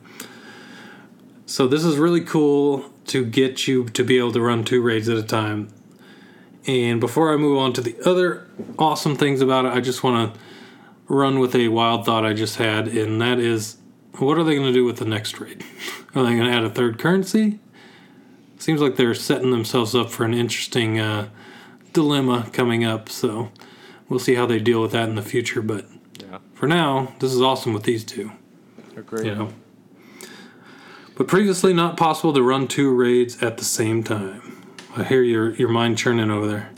So 1.45 1.67
this 1.67 1.83
is 1.83 1.97
really 1.97 2.21
cool 2.21 2.89
to 3.07 3.25
get 3.25 3.67
you 3.67 3.85
to 3.89 4.03
be 4.03 4.17
able 4.17 4.31
to 4.31 4.41
run 4.41 4.63
two 4.63 4.81
raids 4.81 5.09
at 5.09 5.17
a 5.17 5.23
time. 5.23 5.67
And 6.65 7.01
before 7.01 7.33
I 7.33 7.37
move 7.37 7.57
on 7.57 7.73
to 7.73 7.81
the 7.81 7.95
other 8.05 8.47
awesome 8.77 9.17
things 9.17 9.41
about 9.41 9.65
it, 9.65 9.73
I 9.73 9.81
just 9.81 10.03
want 10.03 10.33
to 10.33 10.39
run 11.11 11.39
with 11.39 11.53
a 11.55 11.67
wild 11.67 12.05
thought 12.05 12.25
I 12.25 12.33
just 12.33 12.55
had, 12.55 12.87
and 12.87 13.21
that 13.21 13.37
is 13.37 13.77
what 14.17 14.37
are 14.37 14.43
they 14.43 14.55
going 14.55 14.67
to 14.67 14.73
do 14.73 14.85
with 14.85 14.97
the 14.97 15.05
next 15.05 15.39
raid? 15.39 15.63
Are 16.15 16.23
they 16.23 16.35
going 16.35 16.43
to 16.43 16.51
add 16.51 16.65
a 16.65 16.69
third 16.69 16.99
currency? 16.99 17.59
Seems 18.57 18.81
like 18.81 18.97
they're 18.97 19.13
setting 19.13 19.51
themselves 19.51 19.95
up 19.95 20.09
for 20.09 20.25
an 20.25 20.33
interesting 20.33 20.99
uh, 20.99 21.29
dilemma 21.93 22.49
coming 22.51 22.83
up. 22.83 23.07
So 23.07 23.49
we'll 24.09 24.19
see 24.19 24.35
how 24.35 24.45
they 24.45 24.59
deal 24.59 24.81
with 24.81 24.91
that 24.91 25.07
in 25.07 25.15
the 25.15 25.21
future. 25.21 25.61
But 25.61 25.85
Yeah, 26.19 26.39
for 26.53 26.67
now, 26.67 27.13
this 27.19 27.33
is 27.33 27.41
awesome 27.41 27.73
with 27.73 27.83
these 27.83 28.03
two. 28.03 28.31
agreed. 28.97 29.27
You 29.27 29.35
know. 29.35 29.53
But 31.15 31.27
previously 31.27 31.73
not 31.73 31.95
possible 31.97 32.33
to 32.33 32.43
run 32.43 32.67
two 32.67 32.93
raids 32.93 33.41
at 33.41 33.57
the 33.57 33.65
same 33.65 34.03
time. 34.03 34.61
I 34.97 35.03
hear 35.05 35.23
your 35.23 35.55
your 35.55 35.69
mind 35.69 35.97
churning 35.97 36.29
over 36.29 36.47
there. 36.47 36.71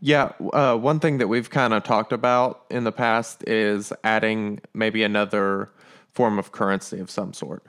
Yeah, 0.00 0.32
uh, 0.52 0.76
one 0.76 1.00
thing 1.00 1.18
that 1.18 1.28
we've 1.28 1.50
kind 1.50 1.72
of 1.72 1.82
talked 1.84 2.12
about 2.12 2.64
in 2.70 2.84
the 2.84 2.92
past 2.92 3.42
is 3.46 3.92
adding 4.04 4.60
maybe 4.74 5.02
another 5.02 5.70
form 6.12 6.38
of 6.38 6.52
currency 6.52 6.98
of 7.00 7.10
some 7.10 7.32
sort. 7.32 7.64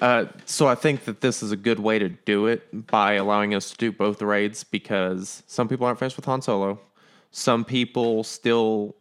Uh, 0.00 0.26
so 0.44 0.68
I 0.68 0.74
think 0.74 1.04
that 1.04 1.22
this 1.22 1.42
is 1.42 1.52
a 1.52 1.56
good 1.56 1.80
way 1.80 1.98
to 1.98 2.10
do 2.10 2.46
it 2.46 2.86
by 2.86 3.14
allowing 3.14 3.54
us 3.54 3.70
to 3.70 3.76
do 3.76 3.92
both 3.92 4.20
raids 4.20 4.62
because 4.62 5.42
some 5.46 5.68
people 5.68 5.86
aren't 5.86 5.98
finished 5.98 6.16
with 6.16 6.26
Han 6.26 6.42
Solo. 6.42 6.78
Some 7.30 7.64
people 7.64 8.22
still 8.22 8.94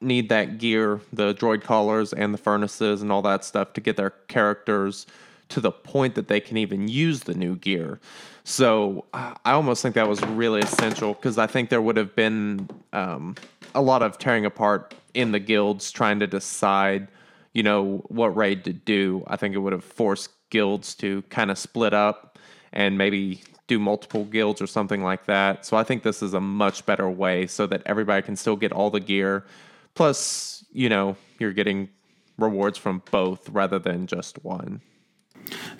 need 0.00 0.28
that 0.28 0.58
gear, 0.58 1.00
the 1.12 1.34
droid 1.34 1.62
collars 1.62 2.12
and 2.12 2.34
the 2.34 2.38
furnaces 2.38 3.00
and 3.00 3.10
all 3.10 3.22
that 3.22 3.44
stuff 3.44 3.72
to 3.72 3.80
get 3.80 3.96
their 3.96 4.10
characters 4.10 5.06
to 5.48 5.60
the 5.60 5.72
point 5.72 6.14
that 6.14 6.28
they 6.28 6.40
can 6.40 6.56
even 6.56 6.88
use 6.88 7.20
the 7.20 7.34
new 7.34 7.56
gear. 7.56 8.00
So 8.44 9.06
I 9.12 9.52
almost 9.52 9.80
think 9.82 9.94
that 9.94 10.06
was 10.06 10.20
really 10.22 10.60
essential 10.60 11.14
because 11.14 11.38
I 11.38 11.46
think 11.46 11.70
there 11.70 11.80
would 11.80 11.96
have 11.96 12.14
been 12.14 12.68
um, 12.92 13.36
a 13.74 13.80
lot 13.80 14.02
of 14.02 14.18
tearing 14.18 14.44
apart 14.44 14.94
in 15.14 15.32
the 15.32 15.38
guilds 15.38 15.90
trying 15.90 16.20
to 16.20 16.26
decide, 16.26 17.08
you 17.54 17.62
know, 17.62 18.04
what 18.08 18.36
raid 18.36 18.64
to 18.64 18.74
do. 18.74 19.24
I 19.26 19.36
think 19.36 19.54
it 19.54 19.58
would 19.58 19.72
have 19.72 19.84
forced 19.84 20.30
guilds 20.50 20.94
to 20.96 21.22
kind 21.30 21.50
of 21.50 21.56
split 21.56 21.94
up 21.94 22.38
and 22.72 22.98
maybe 22.98 23.42
do 23.66 23.78
multiple 23.78 24.24
guilds 24.26 24.60
or 24.60 24.66
something 24.66 25.02
like 25.02 25.24
that. 25.24 25.64
So 25.64 25.78
I 25.78 25.82
think 25.82 26.02
this 26.02 26.22
is 26.22 26.34
a 26.34 26.40
much 26.40 26.84
better 26.84 27.08
way 27.08 27.46
so 27.46 27.66
that 27.68 27.82
everybody 27.86 28.20
can 28.20 28.36
still 28.36 28.56
get 28.56 28.72
all 28.72 28.90
the 28.90 29.00
gear. 29.00 29.46
Plus, 29.94 30.66
you 30.70 30.90
know, 30.90 31.16
you're 31.38 31.52
getting 31.52 31.88
rewards 32.36 32.76
from 32.76 33.02
both 33.10 33.48
rather 33.48 33.78
than 33.78 34.06
just 34.06 34.44
one. 34.44 34.82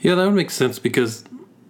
Yeah, 0.01 0.15
that 0.15 0.25
would 0.25 0.35
make 0.35 0.51
sense 0.51 0.79
because 0.79 1.25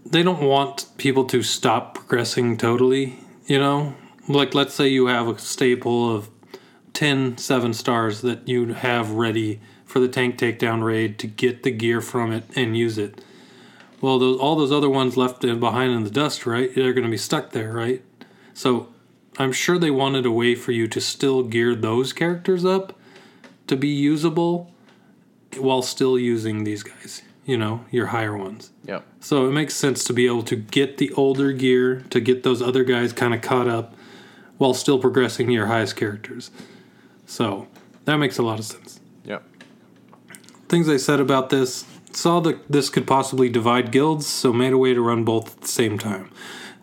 they 0.04 0.22
don't 0.22 0.42
want 0.42 0.86
people 0.96 1.24
to 1.26 1.42
stop 1.42 1.94
progressing 1.94 2.56
totally, 2.56 3.18
you 3.46 3.58
know? 3.58 3.94
Like, 4.28 4.54
let's 4.54 4.74
say 4.74 4.88
you 4.88 5.06
have 5.06 5.28
a 5.28 5.38
staple 5.38 6.14
of 6.14 6.30
10 6.94 7.36
seven 7.38 7.74
stars 7.74 8.22
that 8.22 8.48
you 8.48 8.72
have 8.72 9.10
ready 9.10 9.60
for 9.84 10.00
the 10.00 10.08
tank 10.08 10.38
takedown 10.38 10.82
raid 10.82 11.18
to 11.18 11.26
get 11.26 11.62
the 11.62 11.70
gear 11.70 12.00
from 12.00 12.32
it 12.32 12.44
and 12.56 12.76
use 12.76 12.98
it. 12.98 13.22
Well, 14.00 14.18
those, 14.18 14.38
all 14.38 14.56
those 14.56 14.72
other 14.72 14.90
ones 14.90 15.16
left 15.16 15.44
in 15.44 15.60
behind 15.60 15.92
in 15.92 16.04
the 16.04 16.10
dust, 16.10 16.46
right? 16.46 16.74
They're 16.74 16.92
going 16.92 17.04
to 17.04 17.10
be 17.10 17.16
stuck 17.16 17.50
there, 17.50 17.72
right? 17.72 18.02
So 18.52 18.88
I'm 19.38 19.52
sure 19.52 19.78
they 19.78 19.90
wanted 19.90 20.26
a 20.26 20.30
way 20.30 20.54
for 20.54 20.72
you 20.72 20.86
to 20.88 21.00
still 21.00 21.42
gear 21.42 21.74
those 21.74 22.12
characters 22.12 22.64
up 22.64 22.98
to 23.66 23.76
be 23.76 23.88
usable 23.88 24.72
while 25.58 25.82
still 25.82 26.18
using 26.18 26.64
these 26.64 26.82
guys, 26.82 27.22
you 27.44 27.56
know, 27.56 27.84
your 27.90 28.06
higher 28.06 28.36
ones. 28.36 28.70
Yep. 28.84 29.04
So 29.20 29.46
it 29.46 29.52
makes 29.52 29.74
sense 29.74 30.04
to 30.04 30.12
be 30.12 30.26
able 30.26 30.42
to 30.44 30.56
get 30.56 30.98
the 30.98 31.12
older 31.12 31.52
gear 31.52 32.04
to 32.10 32.20
get 32.20 32.42
those 32.42 32.62
other 32.62 32.84
guys 32.84 33.12
kind 33.12 33.34
of 33.34 33.42
caught 33.42 33.68
up 33.68 33.94
while 34.58 34.74
still 34.74 34.98
progressing 34.98 35.50
your 35.50 35.66
highest 35.66 35.96
characters. 35.96 36.50
So 37.26 37.68
that 38.04 38.16
makes 38.16 38.38
a 38.38 38.42
lot 38.42 38.58
of 38.58 38.64
sense. 38.64 39.00
Yep. 39.24 39.42
Things 40.68 40.88
I 40.88 40.96
said 40.96 41.20
about 41.20 41.50
this 41.50 41.84
saw 42.12 42.40
that 42.40 42.70
this 42.70 42.90
could 42.90 43.06
possibly 43.06 43.48
divide 43.48 43.90
guilds, 43.90 44.26
so 44.26 44.52
made 44.52 44.72
a 44.72 44.78
way 44.78 44.94
to 44.94 45.00
run 45.00 45.24
both 45.24 45.56
at 45.56 45.62
the 45.62 45.68
same 45.68 45.98
time. 45.98 46.30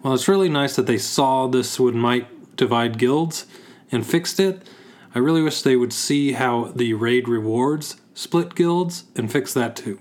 Well, 0.04 0.14
it's 0.14 0.28
really 0.28 0.50
nice 0.50 0.76
that 0.76 0.88
they 0.88 0.98
saw 0.98 1.48
this 1.48 1.80
would 1.80 1.96
might 1.96 2.56
divide 2.56 2.98
guilds 2.98 3.46
and 3.92 4.06
fixed 4.06 4.40
it. 4.40 4.68
I 5.14 5.20
really 5.20 5.42
wish 5.42 5.62
they 5.62 5.76
would 5.76 5.94
see 5.94 6.34
how 6.34 6.72
the 6.76 6.94
raid 6.94 7.28
rewards 7.28 7.98
split 8.14 8.56
guilds 8.56 9.06
and 9.16 9.32
fix 9.32 9.54
that 9.54 9.76
too. 9.76 10.00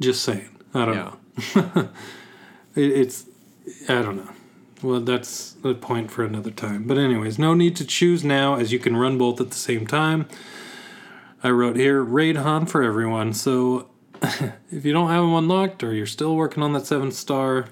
Just 0.00 0.22
saying. 0.22 0.48
I 0.74 0.84
don't 0.84 0.94
Yeah. 0.94 1.12
know. 1.74 1.88
it, 2.74 2.92
it's 2.92 3.26
I 3.88 4.02
don't 4.02 4.16
know. 4.16 4.30
Well, 4.82 5.00
that's 5.00 5.56
a 5.64 5.74
point 5.74 6.10
for 6.10 6.24
another 6.24 6.50
time. 6.50 6.84
But 6.84 6.98
anyways, 6.98 7.38
no 7.38 7.54
need 7.54 7.76
to 7.76 7.84
choose 7.86 8.22
now 8.22 8.56
as 8.56 8.72
you 8.72 8.78
can 8.78 8.96
run 8.96 9.16
both 9.18 9.40
at 9.40 9.50
the 9.50 9.56
same 9.56 9.86
time. 9.86 10.26
I 11.42 11.50
wrote 11.50 11.76
here 11.76 12.02
raid 12.02 12.36
Han 12.36 12.66
for 12.66 12.82
everyone. 12.82 13.32
So 13.32 13.88
if 14.22 14.84
you 14.84 14.92
don't 14.92 15.08
have 15.08 15.22
them 15.22 15.34
unlocked 15.34 15.82
or 15.82 15.92
you're 15.94 16.06
still 16.06 16.36
working 16.36 16.62
on 16.62 16.72
that 16.74 16.86
seven 16.86 17.10
star, 17.10 17.66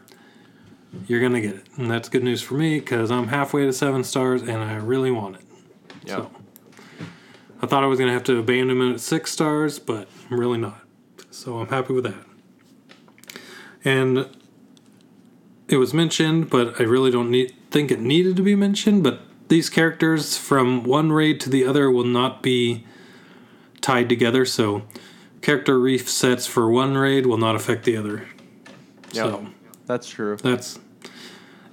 you're 1.06 1.20
gonna 1.20 1.40
get 1.40 1.56
it, 1.56 1.66
and 1.76 1.90
that's 1.90 2.08
good 2.08 2.22
news 2.22 2.40
for 2.40 2.54
me 2.54 2.78
because 2.78 3.10
I'm 3.10 3.28
halfway 3.28 3.64
to 3.66 3.72
seven 3.72 4.04
stars 4.04 4.42
and 4.42 4.62
I 4.62 4.76
really 4.76 5.10
want 5.10 5.36
it. 5.36 5.42
Yep. 6.06 6.08
So 6.08 6.30
I 7.60 7.66
thought 7.66 7.82
I 7.82 7.86
was 7.86 7.98
gonna 7.98 8.12
have 8.12 8.24
to 8.24 8.38
abandon 8.38 8.80
it 8.80 8.94
at 8.94 9.00
six 9.00 9.32
stars, 9.32 9.78
but 9.78 10.08
I'm 10.30 10.38
really 10.38 10.58
not. 10.58 10.80
So 11.34 11.58
I'm 11.58 11.66
happy 11.66 11.92
with 11.92 12.04
that. 12.04 12.14
And 13.84 14.28
it 15.68 15.78
was 15.78 15.92
mentioned, 15.92 16.48
but 16.48 16.80
I 16.80 16.84
really 16.84 17.10
don't 17.10 17.28
need, 17.28 17.52
think 17.72 17.90
it 17.90 17.98
needed 17.98 18.36
to 18.36 18.42
be 18.42 18.54
mentioned. 18.54 19.02
But 19.02 19.20
these 19.48 19.68
characters 19.68 20.38
from 20.38 20.84
one 20.84 21.10
raid 21.10 21.40
to 21.40 21.50
the 21.50 21.64
other 21.66 21.90
will 21.90 22.04
not 22.04 22.40
be 22.40 22.86
tied 23.80 24.08
together. 24.08 24.46
So 24.46 24.82
character 25.42 25.78
reef 25.78 26.08
sets 26.08 26.46
for 26.46 26.70
one 26.70 26.96
raid 26.96 27.26
will 27.26 27.36
not 27.36 27.56
affect 27.56 27.84
the 27.84 27.96
other. 27.96 28.28
Yep. 29.12 29.26
So 29.26 29.46
That's 29.86 30.08
true. 30.08 30.36
that's 30.36 30.78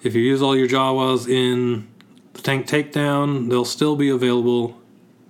if 0.02 0.16
you 0.16 0.22
use 0.22 0.42
all 0.42 0.58
your 0.58 0.68
Jawas 0.68 1.30
in 1.30 1.88
the 2.34 2.42
tank 2.42 2.66
takedown, 2.66 3.50
they'll 3.50 3.64
still 3.64 3.96
be 3.96 4.10
available 4.10 4.82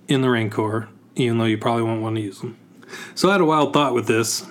in 0.08 0.22
the 0.22 0.30
Rancor, 0.30 0.88
even 1.16 1.36
though 1.36 1.44
you 1.44 1.58
probably 1.58 1.82
won't 1.82 2.00
want 2.00 2.16
to 2.16 2.22
use 2.22 2.40
them. 2.40 2.56
So 3.14 3.28
I 3.28 3.32
had 3.32 3.40
a 3.40 3.44
wild 3.44 3.72
thought 3.72 3.94
with 3.94 4.06
this, 4.06 4.46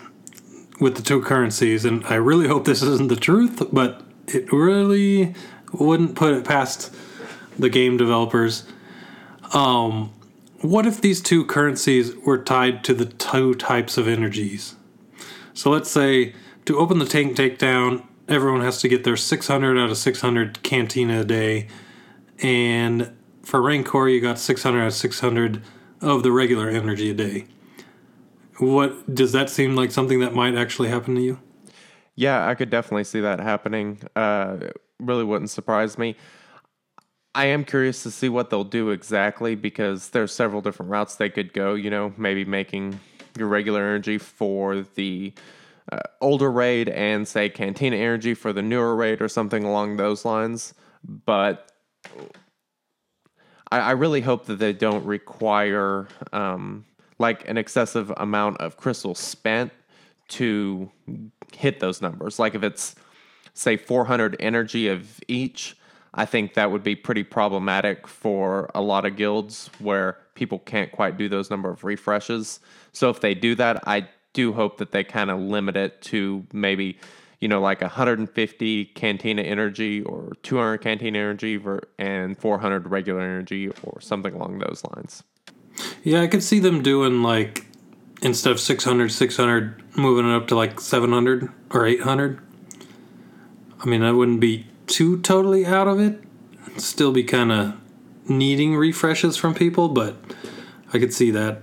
with 0.80 0.96
the 0.96 1.02
two 1.02 1.22
currencies, 1.22 1.86
and 1.86 2.06
I 2.06 2.16
really 2.16 2.48
hope 2.48 2.66
this 2.66 2.82
isn't 2.82 3.10
the 3.10 3.16
truth, 3.16 3.62
but 3.72 4.04
it 4.28 4.52
really 4.52 5.36
wouldn't 5.74 6.16
put 6.16 6.34
it 6.34 6.46
past 6.46 6.94
the 7.58 7.70
game 7.70 7.98
developers. 7.98 8.66
Um, 9.54 10.14
what 10.62 10.86
if 10.86 11.02
these 11.02 11.22
two 11.22 11.46
currencies 11.46 12.16
were 12.16 12.38
tied 12.38 12.84
to 12.86 12.94
the 12.94 13.06
two 13.06 13.56
types 13.56 13.98
of 13.98 14.08
energies? 14.08 14.76
So 15.54 15.70
let's 15.70 15.90
say 15.90 16.34
to 16.66 16.78
open 16.78 17.00
the 17.00 17.06
tank 17.06 17.36
takedown, 17.36 18.06
everyone 18.28 18.62
has 18.62 18.80
to 18.82 18.88
get 18.88 19.04
their 19.04 19.18
600 19.18 19.78
out 19.78 19.90
of 19.90 19.98
600 19.98 20.64
cantina 20.64 21.22
a 21.22 21.26
day, 21.26 21.68
and 22.40 23.12
for 23.44 23.62
Rancor, 23.62 24.08
you 24.08 24.22
got 24.22 24.40
600 24.40 24.82
out 24.82 24.88
of 24.88 24.94
600 24.94 25.62
of 26.00 26.24
the 26.24 26.32
regular 26.32 26.70
energy 26.70 27.10
a 27.10 27.14
day. 27.14 27.46
What 28.62 29.16
does 29.16 29.32
that 29.32 29.50
seem 29.50 29.76
like 29.76 29.90
something 29.90 30.20
that 30.20 30.36
might 30.36 30.54
actually 30.54 30.90
happen 30.90 31.16
to 31.16 31.22
you? 31.22 31.40
Yeah, 32.14 32.48
I 32.48 32.54
could 32.54 32.70
definitely 32.70 33.06
see 33.06 33.20
that 33.22 33.40
happening. 33.40 34.00
Uh, 34.16 34.58
really 35.00 35.24
wouldn't 35.24 35.50
surprise 35.50 35.98
me. 35.98 36.16
I 37.34 37.46
am 37.46 37.66
curious 37.66 38.04
to 38.04 38.12
see 38.12 38.30
what 38.30 38.52
they'll 38.52 38.64
do 38.64 38.92
exactly 38.92 39.56
because 39.56 40.10
there's 40.10 40.32
several 40.32 40.62
different 40.62 40.92
routes 40.92 41.16
they 41.16 41.30
could 41.30 41.54
go. 41.54 41.74
You 41.74 41.90
know, 41.90 42.14
maybe 42.18 42.46
making 42.46 43.00
your 43.36 43.48
regular 43.48 43.80
energy 43.80 44.20
for 44.20 44.82
the 44.94 45.34
uh, 45.92 45.98
older 46.20 46.52
raid 46.52 46.88
and 46.88 47.28
say 47.28 47.50
Cantina 47.50 47.96
energy 47.96 48.36
for 48.36 48.54
the 48.54 48.62
newer 48.62 48.96
raid 48.96 49.24
or 49.24 49.28
something 49.28 49.64
along 49.64 49.98
those 49.98 50.24
lines. 50.24 50.76
But 51.04 51.72
I, 53.72 53.80
I 53.80 53.92
really 53.92 54.22
hope 54.22 54.46
that 54.46 54.60
they 54.60 54.74
don't 54.74 55.04
require 55.04 56.08
um, 56.32 56.86
like 57.22 57.48
an 57.48 57.58
excessive 57.58 58.12
amount 58.18 58.58
of 58.58 58.76
crystals 58.76 59.20
spent 59.20 59.72
to 60.28 60.92
hit 61.54 61.80
those 61.80 62.02
numbers. 62.02 62.40
Like 62.40 62.56
if 62.56 62.64
it's 62.64 62.96
say 63.54 63.78
400 63.78 64.36
energy 64.40 64.88
of 64.88 65.20
each, 65.28 65.78
I 66.14 66.26
think 66.26 66.56
that 66.56 66.72
would 66.72 66.84
be 66.84 66.96
pretty 66.96 67.24
problematic 67.24 68.08
for 68.08 68.70
a 68.76 68.82
lot 68.82 69.06
of 69.06 69.16
guilds 69.16 69.70
where 69.80 70.18
people 70.36 70.60
can't 70.60 70.92
quite 70.92 71.18
do 71.18 71.30
those 71.30 71.50
number 71.50 71.70
of 71.70 71.84
refreshes. 71.84 72.60
So 72.92 73.10
if 73.10 73.22
they 73.22 73.34
do 73.34 73.56
that, 73.56 73.88
I 73.88 74.10
do 74.34 74.54
hope 74.54 74.78
that 74.78 74.92
they 74.92 75.04
kind 75.04 75.30
of 75.30 75.40
limit 75.40 75.76
it 75.76 76.02
to 76.02 76.46
maybe 76.54 76.98
you 77.40 77.48
know 77.48 77.60
like 77.60 77.82
150 77.82 78.86
cantina 78.86 79.42
energy 79.42 80.02
or 80.04 80.34
200 80.44 80.78
cantina 80.80 81.18
energy 81.18 81.62
and 81.98 82.38
400 82.38 82.90
regular 82.90 83.22
energy 83.22 83.70
or 83.84 84.00
something 84.00 84.34
along 84.34 84.60
those 84.60 84.84
lines. 84.96 85.24
Yeah, 86.04 86.22
I 86.22 86.28
could 86.28 86.44
see 86.44 86.60
them 86.60 86.82
doing 86.82 87.22
like 87.22 87.68
instead 88.22 88.52
of 88.52 88.60
600, 88.60 89.12
600, 89.12 89.98
moving 89.98 90.30
it 90.30 90.36
up 90.36 90.48
to 90.48 90.56
like 90.56 90.80
700 90.80 91.50
or 91.72 91.86
800. 91.86 92.40
I 93.80 93.86
mean, 93.86 94.04
I 94.04 94.12
wouldn't 94.12 94.40
be 94.40 94.68
too 94.88 95.22
totally 95.22 95.66
out 95.66 95.88
of 95.88 96.00
it. 96.00 96.22
Still 96.78 97.12
be 97.12 97.24
kind 97.24 97.52
of 97.52 97.76
needing 98.28 98.76
refreshes 98.76 99.38
from 99.38 99.54
people, 99.54 99.90
but 99.90 100.16
I 100.94 101.00
could 101.00 101.14
see 101.14 101.32
that. 101.32 101.62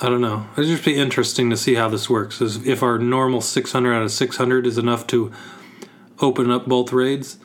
I 0.00 0.08
don't 0.08 0.20
know. 0.20 0.46
It'd 0.52 0.66
just 0.66 0.84
be 0.84 0.94
interesting 0.94 1.50
to 1.50 1.56
see 1.56 1.74
how 1.74 1.88
this 1.88 2.08
works. 2.08 2.40
Is 2.40 2.66
if 2.66 2.82
our 2.82 2.98
normal 2.98 3.40
600 3.40 3.92
out 3.92 4.02
of 4.02 4.12
600 4.12 4.66
is 4.66 4.78
enough 4.78 5.06
to 5.08 5.32
open 6.20 6.50
up 6.50 6.66
both 6.66 6.92
raids, 6.92 7.38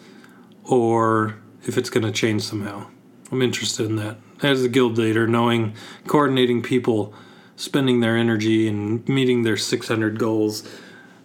or 0.63 1.37
if 1.65 1.77
it's 1.77 1.89
going 1.89 2.05
to 2.05 2.11
change 2.11 2.43
somehow. 2.43 2.87
I'm 3.33 3.41
interested 3.41 3.87
in 3.87 3.95
that. 3.95 4.17
As 4.43 4.63
a 4.63 4.69
guild 4.69 4.99
leader, 4.99 5.27
knowing 5.27 5.73
coordinating 6.05 6.61
people, 6.61 7.15
spending 7.55 7.99
their 7.99 8.15
energy 8.15 8.67
and 8.67 9.07
meeting 9.09 9.41
their 9.41 9.57
600 9.57 10.19
goals, 10.19 10.69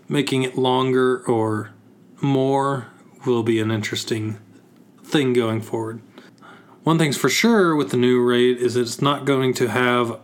making 0.08 0.42
it 0.42 0.56
longer 0.56 1.22
or 1.26 1.70
more 2.22 2.86
will 3.26 3.42
be 3.42 3.60
an 3.60 3.70
interesting 3.70 4.38
thing 5.04 5.34
going 5.34 5.60
forward. 5.60 6.00
One 6.82 6.96
thing's 6.96 7.18
for 7.18 7.28
sure 7.28 7.76
with 7.76 7.90
the 7.90 7.98
new 7.98 8.24
raid 8.24 8.56
is 8.56 8.74
it's 8.74 9.02
not 9.02 9.26
going 9.26 9.52
to 9.54 9.68
have 9.68 10.18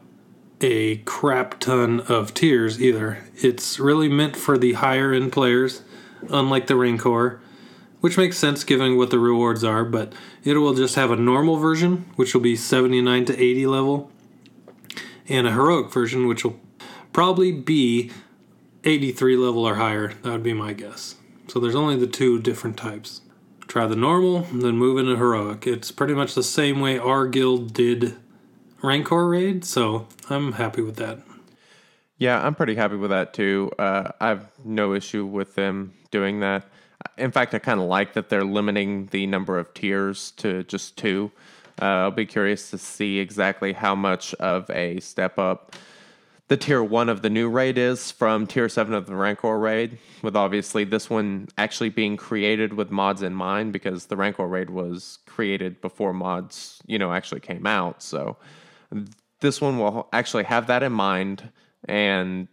a 0.62 0.96
crap 0.98 1.60
ton 1.60 2.00
of 2.00 2.32
tiers 2.32 2.80
either. 2.80 3.18
It's 3.36 3.78
really 3.78 4.08
meant 4.08 4.36
for 4.36 4.56
the 4.56 4.72
higher 4.72 5.12
end 5.12 5.32
players, 5.32 5.82
unlike 6.30 6.66
the 6.66 6.76
Rancor, 6.76 7.42
which 8.04 8.18
makes 8.18 8.36
sense 8.36 8.64
given 8.64 8.98
what 8.98 9.08
the 9.08 9.18
rewards 9.18 9.64
are, 9.64 9.82
but 9.82 10.12
it 10.42 10.58
will 10.58 10.74
just 10.74 10.94
have 10.94 11.10
a 11.10 11.16
normal 11.16 11.56
version, 11.56 12.04
which 12.16 12.34
will 12.34 12.42
be 12.42 12.54
79 12.54 13.24
to 13.24 13.32
80 13.32 13.66
level, 13.66 14.12
and 15.26 15.46
a 15.46 15.52
heroic 15.52 15.90
version, 15.90 16.26
which 16.26 16.44
will 16.44 16.60
probably 17.14 17.50
be 17.50 18.10
83 18.84 19.38
level 19.38 19.64
or 19.64 19.76
higher. 19.76 20.08
That 20.20 20.32
would 20.32 20.42
be 20.42 20.52
my 20.52 20.74
guess. 20.74 21.14
So 21.48 21.58
there's 21.58 21.74
only 21.74 21.96
the 21.96 22.06
two 22.06 22.38
different 22.38 22.76
types. 22.76 23.22
Try 23.68 23.86
the 23.86 23.96
normal, 23.96 24.40
then 24.52 24.76
move 24.76 24.98
into 24.98 25.16
heroic. 25.16 25.66
It's 25.66 25.90
pretty 25.90 26.12
much 26.12 26.34
the 26.34 26.42
same 26.42 26.80
way 26.80 26.98
our 26.98 27.26
guild 27.26 27.72
did 27.72 28.16
Rancor 28.82 29.30
raid, 29.30 29.64
so 29.64 30.08
I'm 30.28 30.52
happy 30.52 30.82
with 30.82 30.96
that. 30.96 31.20
Yeah, 32.18 32.46
I'm 32.46 32.54
pretty 32.54 32.74
happy 32.74 32.96
with 32.96 33.08
that 33.08 33.32
too. 33.32 33.70
Uh, 33.78 34.10
I 34.20 34.28
have 34.28 34.50
no 34.62 34.92
issue 34.92 35.24
with 35.24 35.54
them 35.54 35.94
doing 36.10 36.40
that. 36.40 36.68
In 37.16 37.30
fact, 37.30 37.54
I 37.54 37.58
kind 37.58 37.80
of 37.80 37.86
like 37.86 38.14
that 38.14 38.28
they're 38.28 38.44
limiting 38.44 39.06
the 39.06 39.26
number 39.26 39.58
of 39.58 39.72
tiers 39.74 40.32
to 40.32 40.64
just 40.64 40.96
two. 40.96 41.30
Uh, 41.80 41.84
I'll 41.84 42.10
be 42.10 42.26
curious 42.26 42.70
to 42.70 42.78
see 42.78 43.18
exactly 43.18 43.72
how 43.72 43.94
much 43.94 44.34
of 44.34 44.70
a 44.70 45.00
step 45.00 45.38
up 45.38 45.74
the 46.48 46.56
tier 46.58 46.82
one 46.82 47.08
of 47.08 47.22
the 47.22 47.30
new 47.30 47.48
raid 47.48 47.78
is 47.78 48.10
from 48.10 48.46
tier 48.46 48.68
seven 48.68 48.92
of 48.92 49.06
the 49.06 49.14
Rancor 49.14 49.58
raid, 49.58 49.98
with 50.22 50.36
obviously 50.36 50.84
this 50.84 51.08
one 51.08 51.48
actually 51.56 51.88
being 51.88 52.18
created 52.18 52.74
with 52.74 52.90
mods 52.90 53.22
in 53.22 53.34
mind 53.34 53.72
because 53.72 54.06
the 54.06 54.16
Rancor 54.16 54.46
raid 54.46 54.68
was 54.68 55.20
created 55.26 55.80
before 55.80 56.12
mods, 56.12 56.82
you 56.86 56.98
know, 56.98 57.14
actually 57.14 57.40
came 57.40 57.66
out. 57.66 58.02
So 58.02 58.36
this 59.40 59.60
one 59.60 59.78
will 59.78 60.08
actually 60.12 60.44
have 60.44 60.66
that 60.66 60.82
in 60.82 60.92
mind 60.92 61.50
and 61.88 62.46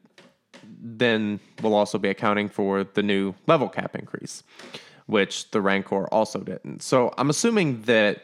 then 0.82 1.40
we'll 1.62 1.76
also 1.76 1.98
be 1.98 2.10
accounting 2.10 2.50
for 2.50 2.84
the 2.84 3.04
new 3.04 3.36
level 3.48 3.70
cap 3.70 3.96
increase, 3.96 4.44
which 5.06 5.52
the 5.52 5.62
Rancor 5.62 6.08
also 6.08 6.40
didn't. 6.40 6.82
So 6.82 7.14
I'm 7.18 7.30
assuming 7.30 7.84
that 7.84 8.24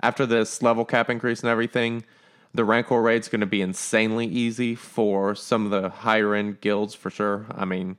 after 0.00 0.24
this 0.24 0.62
level 0.62 0.84
cap 0.84 1.10
increase 1.10 1.40
and 1.40 1.50
everything, 1.50 2.04
the 2.54 2.64
Rancor 2.64 3.02
raid's 3.02 3.28
going 3.28 3.40
to 3.40 3.46
be 3.46 3.60
insanely 3.60 4.26
easy 4.26 4.74
for 4.74 5.34
some 5.34 5.64
of 5.64 5.70
the 5.70 5.90
higher 5.90 6.34
end 6.34 6.60
guilds 6.60 6.94
for 6.94 7.10
sure. 7.10 7.46
I 7.50 7.64
mean, 7.64 7.96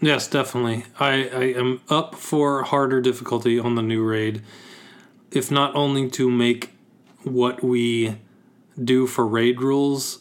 yes, 0.00 0.26
definitely. 0.28 0.84
I, 0.98 1.28
I 1.28 1.44
am 1.56 1.80
up 1.88 2.14
for 2.14 2.64
harder 2.64 3.00
difficulty 3.00 3.58
on 3.58 3.76
the 3.76 3.82
new 3.82 4.04
raid, 4.04 4.42
if 5.30 5.50
not 5.50 5.74
only 5.74 6.10
to 6.10 6.30
make 6.30 6.70
what 7.22 7.62
we 7.62 8.16
do 8.82 9.06
for 9.06 9.26
raid 9.26 9.60
rules 9.60 10.20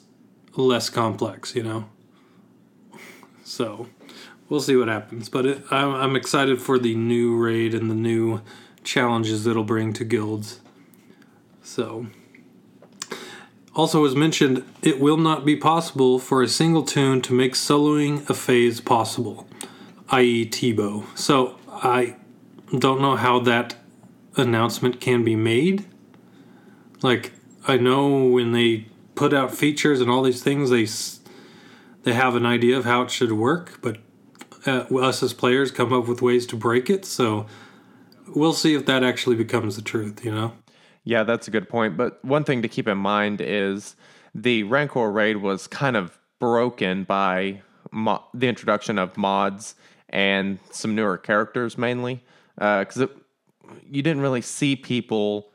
less 0.55 0.89
complex, 0.89 1.55
you 1.55 1.63
know. 1.63 1.85
So 3.51 3.87
we'll 4.47 4.61
see 4.61 4.77
what 4.77 4.87
happens, 4.87 5.27
but 5.27 5.45
it, 5.45 5.63
I'm, 5.69 5.93
I'm 5.93 6.15
excited 6.15 6.61
for 6.61 6.79
the 6.79 6.95
new 6.95 7.35
raid 7.35 7.73
and 7.73 7.91
the 7.91 7.95
new 7.95 8.39
challenges 8.85 9.45
it'll 9.45 9.65
bring 9.65 9.91
to 9.93 10.05
guilds. 10.05 10.61
So. 11.61 12.07
Also, 13.75 14.05
as 14.05 14.15
mentioned, 14.15 14.63
it 14.81 15.01
will 15.01 15.17
not 15.17 15.43
be 15.43 15.57
possible 15.57 16.17
for 16.17 16.41
a 16.41 16.47
single 16.47 16.83
tune 16.83 17.21
to 17.23 17.33
make 17.33 17.53
soloing 17.53 18.27
a 18.29 18.33
phase 18.33 18.79
possible, 18.79 19.47
i.e., 20.09 20.45
Teebo. 20.45 21.05
So, 21.17 21.57
I 21.67 22.15
don't 22.77 23.01
know 23.01 23.17
how 23.17 23.39
that 23.41 23.75
announcement 24.37 25.01
can 25.01 25.25
be 25.25 25.35
made. 25.35 25.85
Like, 27.01 27.33
I 27.67 27.77
know 27.77 28.23
when 28.23 28.53
they 28.53 28.87
put 29.15 29.33
out 29.33 29.53
features 29.53 29.99
and 29.99 30.09
all 30.09 30.23
these 30.23 30.41
things, 30.41 30.69
they 30.69 30.85
they 32.03 32.13
have 32.13 32.35
an 32.35 32.45
idea 32.45 32.77
of 32.77 32.85
how 32.85 33.01
it 33.03 33.11
should 33.11 33.31
work, 33.31 33.79
but 33.81 33.97
uh, 34.65 34.85
us 34.95 35.23
as 35.23 35.33
players 35.33 35.71
come 35.71 35.93
up 35.93 36.07
with 36.07 36.21
ways 36.21 36.45
to 36.47 36.55
break 36.55 36.89
it. 36.89 37.05
So 37.05 37.45
we'll 38.27 38.53
see 38.53 38.73
if 38.73 38.85
that 38.85 39.03
actually 39.03 39.35
becomes 39.35 39.75
the 39.75 39.81
truth. 39.81 40.23
You 40.25 40.31
know. 40.31 40.53
Yeah, 41.03 41.23
that's 41.23 41.47
a 41.47 41.51
good 41.51 41.67
point. 41.67 41.97
But 41.97 42.23
one 42.23 42.43
thing 42.43 42.61
to 42.61 42.67
keep 42.67 42.87
in 42.87 42.97
mind 42.97 43.41
is 43.41 43.95
the 44.35 44.63
Rancor 44.63 45.11
raid 45.11 45.37
was 45.37 45.67
kind 45.67 45.97
of 45.97 46.17
broken 46.39 47.03
by 47.03 47.61
mo- 47.91 48.23
the 48.33 48.47
introduction 48.47 48.99
of 48.99 49.17
mods 49.17 49.75
and 50.09 50.59
some 50.71 50.93
newer 50.93 51.17
characters 51.17 51.77
mainly, 51.77 52.23
because 52.55 53.01
uh, 53.01 53.07
you 53.85 54.01
didn't 54.01 54.21
really 54.21 54.41
see 54.41 54.75
people 54.75 55.51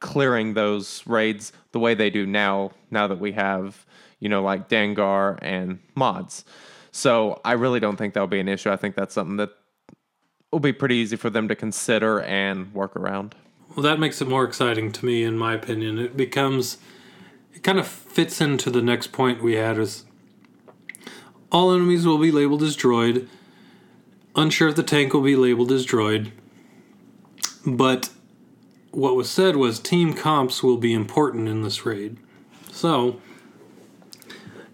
clearing 0.00 0.54
those 0.54 1.06
raids 1.06 1.52
the 1.72 1.78
way 1.78 1.94
they 1.94 2.10
do 2.10 2.26
now. 2.26 2.72
Now 2.90 3.06
that 3.06 3.20
we 3.20 3.32
have 3.32 3.84
you 4.20 4.28
know 4.28 4.42
like 4.42 4.68
Dengar 4.68 5.38
and 5.42 5.80
mods, 5.94 6.44
so 6.92 7.40
I 7.44 7.52
really 7.52 7.80
don't 7.80 7.96
think 7.96 8.14
that'll 8.14 8.26
be 8.26 8.40
an 8.40 8.48
issue. 8.48 8.70
I 8.70 8.76
think 8.76 8.94
that's 8.94 9.14
something 9.14 9.36
that 9.36 9.50
will 10.50 10.60
be 10.60 10.72
pretty 10.72 10.96
easy 10.96 11.16
for 11.16 11.30
them 11.30 11.48
to 11.48 11.54
consider 11.54 12.20
and 12.22 12.72
work 12.74 12.96
around. 12.96 13.34
Well, 13.74 13.84
that 13.84 14.00
makes 14.00 14.20
it 14.20 14.28
more 14.28 14.44
exciting 14.44 14.90
to 14.92 15.04
me, 15.04 15.22
in 15.22 15.38
my 15.38 15.54
opinion. 15.54 15.98
It 15.98 16.16
becomes, 16.16 16.78
it 17.54 17.62
kind 17.62 17.78
of 17.78 17.86
fits 17.86 18.40
into 18.40 18.68
the 18.70 18.82
next 18.82 19.12
point 19.12 19.42
we 19.42 19.54
had 19.54 19.78
is 19.78 20.04
all 21.52 21.72
enemies 21.72 22.06
will 22.06 22.18
be 22.18 22.32
labeled 22.32 22.62
as 22.62 22.76
droid. 22.76 23.28
Unsure 24.34 24.68
if 24.68 24.76
the 24.76 24.82
tank 24.82 25.12
will 25.12 25.22
be 25.22 25.36
labeled 25.36 25.70
as 25.70 25.86
droid. 25.86 26.32
But 27.64 28.10
what 28.90 29.14
was 29.14 29.30
said 29.30 29.56
was 29.56 29.78
team 29.78 30.14
comps 30.14 30.62
will 30.62 30.76
be 30.76 30.92
important 30.92 31.48
in 31.48 31.62
this 31.62 31.86
raid. 31.86 32.18
So, 32.72 33.20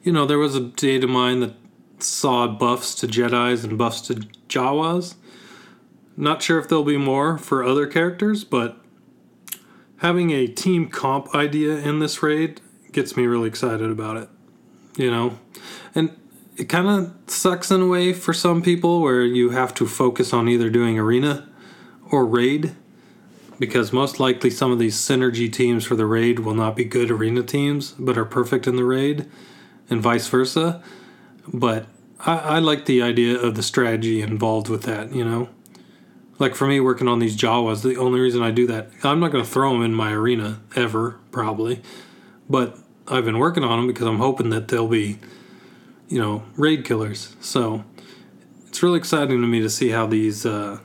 you 0.06 0.12
know, 0.12 0.24
there 0.24 0.38
was 0.38 0.54
a 0.54 0.60
data 0.60 1.08
mine 1.08 1.40
that 1.40 1.54
saw 1.98 2.46
buffs 2.46 2.94
to 2.94 3.08
Jedi's 3.08 3.64
and 3.64 3.76
buffs 3.76 4.00
to 4.02 4.14
Jawas. 4.48 5.16
Not 6.16 6.40
sure 6.40 6.60
if 6.60 6.68
there'll 6.68 6.84
be 6.84 6.96
more 6.96 7.36
for 7.36 7.64
other 7.64 7.88
characters, 7.88 8.44
but 8.44 8.80
having 9.98 10.30
a 10.30 10.46
team 10.46 10.88
comp 10.88 11.34
idea 11.34 11.78
in 11.78 11.98
this 11.98 12.22
raid 12.22 12.60
gets 12.92 13.16
me 13.16 13.26
really 13.26 13.48
excited 13.48 13.90
about 13.90 14.16
it. 14.16 14.28
You 14.96 15.10
know, 15.10 15.40
and 15.92 16.16
it 16.56 16.68
kind 16.68 16.86
of 16.86 17.12
sucks 17.26 17.72
in 17.72 17.82
a 17.82 17.86
way 17.88 18.12
for 18.12 18.32
some 18.32 18.62
people 18.62 19.02
where 19.02 19.24
you 19.24 19.50
have 19.50 19.74
to 19.74 19.86
focus 19.86 20.32
on 20.32 20.48
either 20.48 20.70
doing 20.70 21.00
arena 21.00 21.48
or 22.12 22.24
raid 22.24 22.76
because 23.58 23.92
most 23.92 24.20
likely 24.20 24.50
some 24.50 24.70
of 24.70 24.78
these 24.78 24.96
synergy 24.96 25.52
teams 25.52 25.84
for 25.84 25.96
the 25.96 26.06
raid 26.06 26.38
will 26.38 26.54
not 26.54 26.76
be 26.76 26.84
good 26.84 27.10
arena 27.10 27.42
teams 27.42 27.90
but 27.98 28.16
are 28.16 28.24
perfect 28.24 28.68
in 28.68 28.76
the 28.76 28.84
raid 28.84 29.28
and 29.88 30.00
vice 30.00 30.26
versa. 30.28 30.82
But 31.52 31.86
I, 32.20 32.38
I 32.38 32.58
like 32.58 32.86
the 32.86 33.02
idea 33.02 33.38
of 33.38 33.54
the 33.54 33.62
strategy 33.62 34.22
involved 34.22 34.68
with 34.68 34.82
that, 34.82 35.14
you 35.14 35.24
know? 35.24 35.48
Like 36.38 36.54
for 36.54 36.66
me, 36.66 36.80
working 36.80 37.08
on 37.08 37.18
these 37.18 37.36
Jawas, 37.36 37.82
the 37.82 37.96
only 37.96 38.20
reason 38.20 38.42
I 38.42 38.50
do 38.50 38.66
that, 38.66 38.90
I'm 39.02 39.20
not 39.20 39.32
going 39.32 39.44
to 39.44 39.50
throw 39.50 39.72
them 39.72 39.82
in 39.82 39.94
my 39.94 40.12
arena 40.12 40.60
ever, 40.74 41.18
probably. 41.30 41.80
But 42.48 42.78
I've 43.08 43.24
been 43.24 43.38
working 43.38 43.64
on 43.64 43.78
them 43.78 43.86
because 43.86 44.06
I'm 44.06 44.18
hoping 44.18 44.50
that 44.50 44.68
they'll 44.68 44.88
be, 44.88 45.18
you 46.08 46.20
know, 46.20 46.42
raid 46.56 46.84
killers. 46.84 47.34
So 47.40 47.84
it's 48.68 48.82
really 48.82 48.98
exciting 48.98 49.40
to 49.40 49.46
me 49.46 49.60
to 49.60 49.70
see 49.70 49.90
how 49.90 50.06
these 50.06 50.44
uh, 50.44 50.80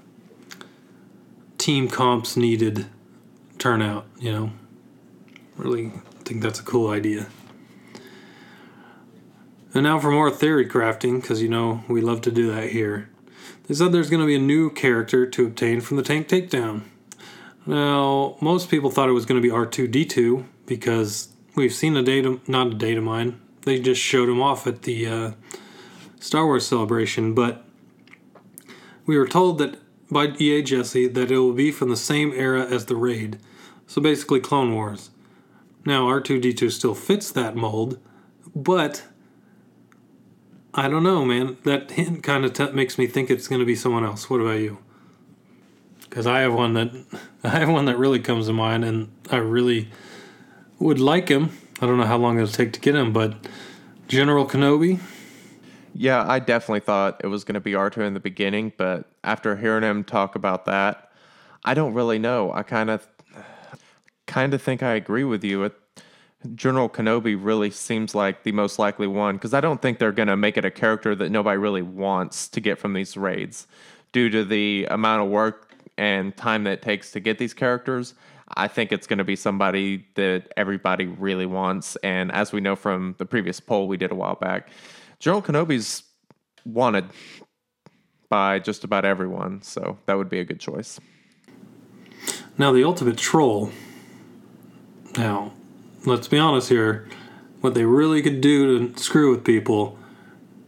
team 1.57 1.89
comps 1.89 2.37
needed 2.37 2.85
turn 3.57 3.81
out, 3.81 4.05
you 4.19 4.31
know. 4.31 4.51
Really 5.57 5.91
think 6.23 6.41
that's 6.41 6.59
a 6.59 6.63
cool 6.63 6.89
idea. 6.89 7.27
And 9.73 9.83
now 9.83 9.99
for 9.99 10.11
more 10.11 10.29
theory 10.29 10.67
crafting, 10.67 11.21
because 11.21 11.41
you 11.41 11.49
know 11.49 11.83
we 11.87 12.01
love 12.01 12.21
to 12.21 12.31
do 12.31 12.53
that 12.53 12.69
here. 12.69 13.09
They 13.67 13.73
said 13.73 13.91
there's 13.91 14.09
going 14.09 14.21
to 14.21 14.27
be 14.27 14.35
a 14.35 14.39
new 14.39 14.69
character 14.69 15.25
to 15.25 15.45
obtain 15.45 15.81
from 15.81 15.97
the 15.97 16.03
tank 16.03 16.27
takedown. 16.27 16.83
Now, 17.65 18.35
most 18.41 18.69
people 18.69 18.89
thought 18.89 19.07
it 19.07 19.13
was 19.13 19.25
going 19.25 19.41
to 19.41 19.47
be 19.47 19.53
R2D2 19.53 20.45
because 20.65 21.29
we've 21.55 21.73
seen 21.73 21.95
a 21.95 22.03
data, 22.03 22.39
not 22.47 22.67
a 22.67 22.73
data 22.73 23.01
mine. 23.01 23.39
They 23.61 23.79
just 23.79 24.01
showed 24.01 24.27
him 24.27 24.41
off 24.41 24.65
at 24.65 24.81
the 24.81 25.07
uh, 25.07 25.31
Star 26.19 26.45
Wars 26.45 26.67
celebration, 26.67 27.33
but 27.33 27.63
we 29.05 29.17
were 29.17 29.27
told 29.27 29.59
that 29.59 29.77
by 30.09 30.27
EA 30.37 30.63
Jesse 30.63 31.07
that 31.07 31.31
it 31.31 31.37
will 31.37 31.53
be 31.53 31.71
from 31.71 31.89
the 31.89 31.95
same 31.95 32.33
era 32.33 32.65
as 32.65 32.87
the 32.87 32.95
raid. 32.95 33.39
So 33.87 34.01
basically, 34.01 34.39
Clone 34.39 34.73
Wars. 34.73 35.11
Now, 35.85 36.07
R2D2 36.07 36.71
still 36.71 36.95
fits 36.95 37.31
that 37.31 37.55
mold, 37.55 37.99
but 38.55 39.03
I 40.73 40.87
don't 40.87 41.03
know, 41.03 41.25
man. 41.25 41.57
That 41.63 41.91
hint 41.91 42.23
kind 42.23 42.45
of 42.45 42.53
t- 42.53 42.71
makes 42.71 42.97
me 42.97 43.05
think 43.05 43.29
it's 43.29 43.47
going 43.47 43.59
to 43.59 43.65
be 43.65 43.75
someone 43.75 44.05
else. 44.05 44.29
What 44.29 44.39
about 44.39 44.59
you? 44.59 44.77
Because 46.01 46.25
I 46.25 46.39
have 46.41 46.53
one 46.53 46.73
that 46.75 46.91
I 47.43 47.49
have 47.59 47.69
one 47.69 47.85
that 47.85 47.97
really 47.97 48.19
comes 48.19 48.47
to 48.47 48.53
mind, 48.53 48.85
and 48.85 49.11
I 49.29 49.37
really 49.37 49.89
would 50.79 50.99
like 50.99 51.27
him. 51.27 51.51
I 51.81 51.87
don't 51.87 51.97
know 51.97 52.05
how 52.05 52.17
long 52.17 52.37
it'll 52.37 52.47
take 52.47 52.73
to 52.73 52.79
get 52.79 52.95
him, 52.95 53.11
but 53.11 53.35
General 54.07 54.45
Kenobi. 54.45 54.99
Yeah, 55.93 56.25
I 56.25 56.39
definitely 56.39 56.79
thought 56.81 57.19
it 57.21 57.27
was 57.27 57.43
going 57.43 57.55
to 57.55 57.59
be 57.59 57.73
R2 57.73 57.97
in 58.07 58.13
the 58.13 58.19
beginning, 58.21 58.71
but 58.77 59.09
after 59.25 59.57
hearing 59.57 59.83
him 59.83 60.05
talk 60.05 60.35
about 60.35 60.65
that, 60.65 61.11
I 61.65 61.73
don't 61.73 61.93
really 61.93 62.17
know. 62.17 62.53
I 62.53 62.63
kind 62.63 62.89
of 62.89 63.07
kind 64.25 64.53
of 64.53 64.61
think 64.61 64.81
I 64.83 64.93
agree 64.93 65.25
with 65.25 65.43
you. 65.43 65.69
General 66.55 66.89
Kenobi 66.89 67.37
really 67.39 67.69
seems 67.69 68.15
like 68.15 68.43
the 68.43 68.51
most 68.51 68.79
likely 68.79 69.07
one 69.07 69.35
because 69.35 69.53
I 69.53 69.61
don't 69.61 69.81
think 69.81 69.99
they're 69.99 70.11
going 70.11 70.27
to 70.27 70.37
make 70.37 70.57
it 70.57 70.65
a 70.65 70.71
character 70.71 71.15
that 71.15 71.29
nobody 71.29 71.57
really 71.57 71.83
wants 71.83 72.47
to 72.49 72.59
get 72.59 72.79
from 72.79 72.93
these 72.93 73.15
raids 73.15 73.67
due 74.11 74.29
to 74.29 74.43
the 74.43 74.85
amount 74.89 75.23
of 75.23 75.29
work 75.29 75.75
and 75.97 76.35
time 76.35 76.63
that 76.63 76.71
it 76.71 76.81
takes 76.81 77.11
to 77.11 77.19
get 77.19 77.37
these 77.37 77.53
characters. 77.53 78.15
I 78.57 78.67
think 78.67 78.91
it's 78.91 79.07
going 79.07 79.19
to 79.19 79.23
be 79.23 79.35
somebody 79.35 80.05
that 80.15 80.51
everybody 80.57 81.05
really 81.05 81.45
wants. 81.45 81.95
And 81.97 82.31
as 82.31 82.51
we 82.51 82.59
know 82.59 82.75
from 82.75 83.15
the 83.17 83.25
previous 83.25 83.59
poll 83.59 83.87
we 83.87 83.97
did 83.97 84.11
a 84.11 84.15
while 84.15 84.35
back, 84.35 84.69
General 85.19 85.41
Kenobi's 85.41 86.03
wanted 86.65 87.05
by 88.29 88.59
just 88.59 88.83
about 88.83 89.05
everyone. 89.05 89.61
So 89.61 89.99
that 90.05 90.17
would 90.17 90.29
be 90.29 90.39
a 90.39 90.43
good 90.43 90.59
choice. 90.59 90.99
Now, 92.57 92.71
the 92.71 92.83
ultimate 92.83 93.17
troll. 93.17 93.71
Now, 95.17 95.53
let's 96.05 96.27
be 96.27 96.37
honest 96.37 96.69
here. 96.69 97.07
What 97.61 97.73
they 97.73 97.85
really 97.85 98.21
could 98.21 98.41
do 98.41 98.89
to 98.89 98.99
screw 99.01 99.31
with 99.31 99.43
people 99.43 99.97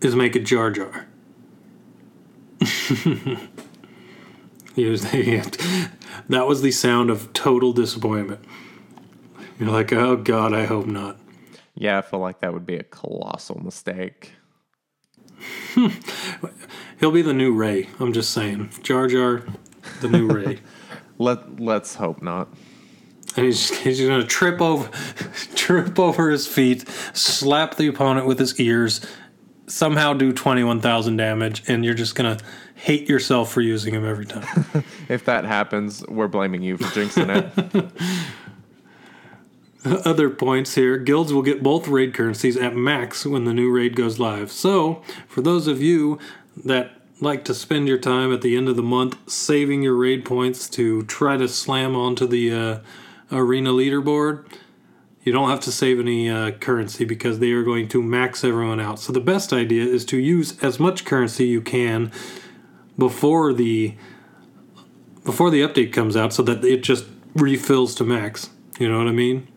is 0.02 0.16
make 0.16 0.36
a 0.36 0.40
Jar 0.40 0.72
Jar. 0.72 1.08
Use 4.76 5.02
that 6.30 6.48
was 6.48 6.62
the 6.62 6.72
sound 6.72 7.10
of 7.10 7.34
total 7.34 7.74
disappointment. 7.74 8.44
You're 9.60 9.70
like, 9.70 9.92
oh 9.94 10.16
God, 10.16 10.54
I 10.54 10.66
hope 10.66 10.86
not. 10.86 11.18
Yeah, 11.76 11.98
I 11.98 12.02
feel 12.02 12.20
like 12.20 12.40
that 12.42 12.54
would 12.54 12.66
be 12.66 12.76
a 12.76 12.84
colossal 12.84 13.60
mistake. 13.62 14.34
He'll 17.00 17.12
be 17.12 17.22
the 17.22 17.34
new 17.34 17.54
Rey. 17.54 17.90
I'm 18.00 18.14
just 18.14 18.32
saying, 18.32 18.72
Jar 18.82 19.08
Jar, 19.08 19.44
the 20.02 20.10
new 20.10 20.28
Rey. 20.28 20.60
Let 21.18 21.60
Let's 21.60 21.96
hope 21.96 22.22
not. 22.22 22.50
And 23.36 23.46
he's 23.46 23.76
he's 23.80 24.00
gonna 24.00 24.26
trip 24.26 24.62
over, 24.62 24.90
trip 25.56 25.98
over 26.00 26.30
his 26.30 26.48
feet, 26.48 26.88
slap 27.14 27.76
the 27.76 27.88
opponent 27.88 28.28
with 28.28 28.40
his 28.40 28.60
ears, 28.60 29.02
somehow 29.68 30.14
do 30.14 30.32
twenty 30.32 30.64
one 30.64 30.82
thousand 30.82 31.18
damage, 31.18 31.64
and 31.68 31.84
you're 31.84 31.94
just 31.94 32.16
gonna 32.16 32.38
hate 32.76 33.10
yourself 33.10 33.52
for 33.52 33.62
using 33.62 33.94
him 33.94 34.06
every 34.06 34.26
time. 34.26 34.84
if 35.10 35.26
that 35.26 35.46
happens, 35.46 36.06
we're 36.08 36.28
blaming 36.28 36.62
you 36.62 36.78
for 36.78 36.84
jinxing 36.86 37.52
it. 37.76 37.92
Other 40.06 40.30
points 40.30 40.76
here 40.76 40.98
guilds 40.98 41.34
will 41.34 41.42
get 41.42 41.62
both 41.62 41.88
raid 41.88 42.14
currencies 42.14 42.56
at 42.56 42.76
max 42.76 43.26
when 43.26 43.46
the 43.46 43.54
new 43.54 43.70
raid 43.72 43.96
goes 43.96 44.20
live. 44.20 44.52
So, 44.52 45.02
for 45.28 45.42
those 45.42 45.68
of 45.68 45.82
you 45.82 46.20
that 46.66 46.92
like 47.20 47.46
to 47.46 47.54
spend 47.54 47.88
your 47.88 47.98
time 47.98 48.34
at 48.34 48.42
the 48.42 48.56
end 48.56 48.68
of 48.70 48.76
the 48.76 48.84
month 48.84 49.18
saving 49.30 49.82
your 49.82 49.96
raid 49.96 50.26
points 50.26 50.70
to 50.70 51.04
try 51.04 51.38
to 51.38 51.48
slam 51.48 51.96
onto 51.96 52.28
the 52.28 52.52
uh, 52.52 52.80
arena 53.34 53.72
leaderboard, 53.72 54.46
you 55.24 55.32
don't 55.32 55.50
have 55.50 55.62
to 55.62 55.72
save 55.72 56.00
any 56.00 56.30
uh, 56.30 56.52
currency 56.52 57.06
because 57.06 57.40
they 57.40 57.52
are 57.52 57.64
going 57.64 57.88
to 57.90 58.02
max 58.02 58.44
everyone 58.44 58.80
out. 58.80 59.00
So, 59.00 59.14
the 59.14 59.22
best 59.22 59.54
idea 59.54 59.86
is 59.86 60.06
to 60.06 60.18
use 60.18 60.62
as 60.64 60.80
much 60.80 61.06
currency 61.06 61.48
you 61.48 61.62
can 61.62 62.12
before 62.98 63.54
the 63.54 63.96
before 65.24 65.50
the 65.50 65.62
update 65.62 65.94
comes 65.94 66.18
out 66.18 66.34
so 66.34 66.44
that 66.44 66.64
it 66.64 66.84
just 66.84 67.06
refills 67.36 67.96
to 67.96 68.04
max. 68.04 68.50
You 68.80 68.90
know 68.90 68.98
what 68.98 69.08
I 69.08 69.12
mean? 69.12 69.48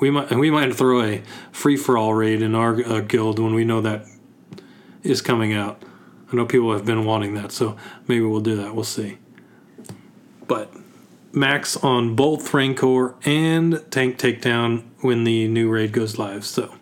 We 0.00 0.10
might 0.10 0.30
we 0.32 0.50
might 0.50 0.74
throw 0.74 1.02
a 1.02 1.22
free 1.52 1.76
for 1.76 1.96
all 1.96 2.14
raid 2.14 2.42
in 2.42 2.54
our 2.54 2.84
uh, 2.84 3.00
guild 3.00 3.38
when 3.38 3.54
we 3.54 3.64
know 3.64 3.80
that 3.80 4.04
is 5.02 5.22
coming 5.22 5.52
out. 5.52 5.82
I 6.32 6.36
know 6.36 6.44
people 6.44 6.72
have 6.72 6.84
been 6.84 7.04
wanting 7.04 7.34
that, 7.34 7.52
so 7.52 7.76
maybe 8.08 8.24
we'll 8.24 8.40
do 8.40 8.56
that. 8.56 8.74
We'll 8.74 8.84
see. 8.84 9.18
But 10.48 10.72
max 11.36 11.76
on 11.76 12.16
both 12.16 12.52
Rancor 12.52 13.14
and 13.24 13.84
Tank 13.90 14.18
Takedown 14.18 14.84
when 15.00 15.24
the 15.24 15.46
new 15.46 15.68
raid 15.68 15.92
goes 15.92 16.18
live. 16.18 16.44
So 16.46 16.74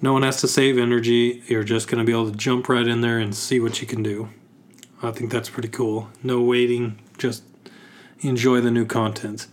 no 0.00 0.12
one 0.12 0.22
has 0.22 0.40
to 0.40 0.48
save 0.48 0.78
energy. 0.78 1.42
You're 1.48 1.64
just 1.64 1.88
going 1.88 1.98
to 1.98 2.04
be 2.04 2.12
able 2.12 2.30
to 2.30 2.36
jump 2.36 2.68
right 2.68 2.86
in 2.86 3.00
there 3.00 3.18
and 3.18 3.34
see 3.34 3.58
what 3.58 3.80
you 3.80 3.86
can 3.86 4.02
do. 4.02 4.28
I 5.02 5.10
think 5.10 5.32
that's 5.32 5.50
pretty 5.50 5.68
cool. 5.68 6.08
No 6.22 6.40
waiting, 6.40 6.98
just 7.18 7.42
enjoy 8.20 8.60
the 8.60 8.70
new 8.70 8.86
content. 8.86 9.48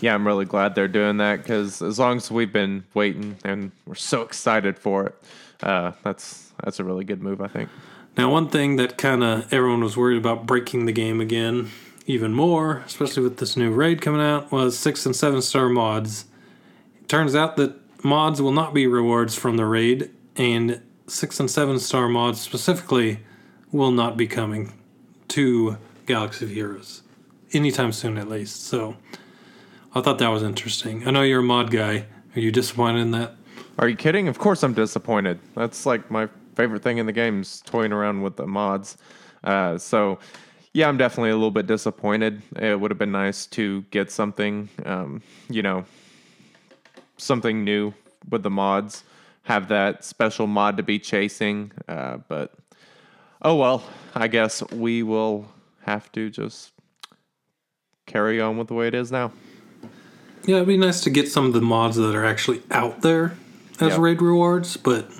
Yeah, 0.00 0.14
I'm 0.14 0.26
really 0.26 0.44
glad 0.44 0.74
they're 0.74 0.88
doing 0.88 1.16
that 1.18 1.38
because 1.38 1.82
as 1.82 1.98
long 1.98 2.18
as 2.18 2.30
we've 2.30 2.52
been 2.52 2.84
waiting 2.94 3.36
and 3.44 3.72
we're 3.86 3.94
so 3.94 4.22
excited 4.22 4.78
for 4.78 5.06
it, 5.06 5.14
uh, 5.62 5.92
that's 6.02 6.52
that's 6.62 6.78
a 6.78 6.84
really 6.84 7.04
good 7.04 7.22
move, 7.22 7.40
I 7.40 7.48
think. 7.48 7.70
Now, 8.16 8.30
one 8.30 8.48
thing 8.48 8.76
that 8.76 8.98
kind 8.98 9.24
of 9.24 9.52
everyone 9.52 9.80
was 9.82 9.96
worried 9.96 10.18
about 10.18 10.46
breaking 10.46 10.86
the 10.86 10.92
game 10.92 11.20
again, 11.20 11.70
even 12.06 12.32
more, 12.32 12.78
especially 12.86 13.22
with 13.22 13.38
this 13.38 13.56
new 13.56 13.70
raid 13.70 14.00
coming 14.00 14.20
out, 14.20 14.50
was 14.50 14.78
six 14.78 15.06
and 15.06 15.14
seven 15.14 15.42
star 15.42 15.68
mods. 15.68 16.26
It 17.00 17.08
turns 17.08 17.34
out 17.34 17.56
that 17.56 17.74
mods 18.04 18.42
will 18.42 18.52
not 18.52 18.74
be 18.74 18.86
rewards 18.86 19.34
from 19.34 19.56
the 19.56 19.66
raid, 19.66 20.10
and 20.36 20.80
six 21.06 21.38
and 21.38 21.50
seven 21.50 21.78
star 21.78 22.08
mods 22.08 22.40
specifically 22.40 23.20
will 23.70 23.90
not 23.90 24.16
be 24.16 24.26
coming 24.26 24.72
to 25.28 25.78
Galaxy 26.06 26.44
of 26.44 26.50
Heroes 26.50 27.02
anytime 27.52 27.92
soon, 27.92 28.18
at 28.18 28.28
least. 28.28 28.64
So 28.66 28.96
I 29.94 30.00
thought 30.00 30.18
that 30.18 30.28
was 30.28 30.42
interesting. 30.42 31.06
I 31.06 31.10
know 31.10 31.22
you're 31.22 31.40
a 31.40 31.44
mod 31.44 31.70
guy. 31.70 32.06
Are 32.34 32.40
you 32.40 32.50
disappointed 32.50 33.00
in 33.00 33.10
that? 33.12 33.34
Are 33.78 33.88
you 33.88 33.96
kidding? 33.96 34.28
Of 34.28 34.38
course 34.38 34.62
I'm 34.62 34.74
disappointed. 34.74 35.38
That's 35.54 35.86
like 35.86 36.10
my 36.10 36.28
favorite 36.54 36.82
thing 36.82 36.98
in 36.98 37.06
the 37.06 37.12
game 37.12 37.40
is 37.40 37.62
toying 37.62 37.92
around 37.92 38.22
with 38.22 38.36
the 38.36 38.46
mods. 38.46 38.96
Uh, 39.44 39.78
so 39.78 40.18
yeah, 40.74 40.88
I'm 40.88 40.96
definitely 40.96 41.30
a 41.30 41.34
little 41.34 41.50
bit 41.50 41.66
disappointed. 41.66 42.42
It 42.56 42.80
would 42.80 42.90
have 42.90 42.98
been 42.98 43.12
nice 43.12 43.46
to 43.46 43.82
get 43.90 44.10
something, 44.10 44.68
um, 44.86 45.22
you 45.50 45.62
know, 45.62 45.84
something 47.18 47.64
new 47.64 47.92
with 48.30 48.42
the 48.42 48.50
mods. 48.50 49.04
Have 49.44 49.68
that 49.68 50.04
special 50.04 50.46
mod 50.46 50.76
to 50.76 50.82
be 50.82 50.98
chasing, 50.98 51.72
uh, 51.88 52.18
but 52.28 52.54
oh 53.42 53.56
well, 53.56 53.82
I 54.14 54.28
guess 54.28 54.62
we 54.70 55.02
will 55.02 55.46
have 55.80 56.10
to 56.12 56.30
just 56.30 56.72
carry 58.06 58.40
on 58.40 58.56
with 58.56 58.68
the 58.68 58.74
way 58.74 58.86
it 58.86 58.94
is 58.94 59.10
now. 59.10 59.32
Yeah, 60.46 60.56
it'd 60.56 60.68
be 60.68 60.76
nice 60.76 61.00
to 61.02 61.10
get 61.10 61.28
some 61.28 61.46
of 61.46 61.52
the 61.52 61.60
mods 61.60 61.96
that 61.96 62.14
are 62.14 62.24
actually 62.24 62.62
out 62.70 63.02
there 63.02 63.36
as 63.80 63.90
yep. 63.90 63.98
raid 63.98 64.22
rewards, 64.22 64.76
but 64.76 65.10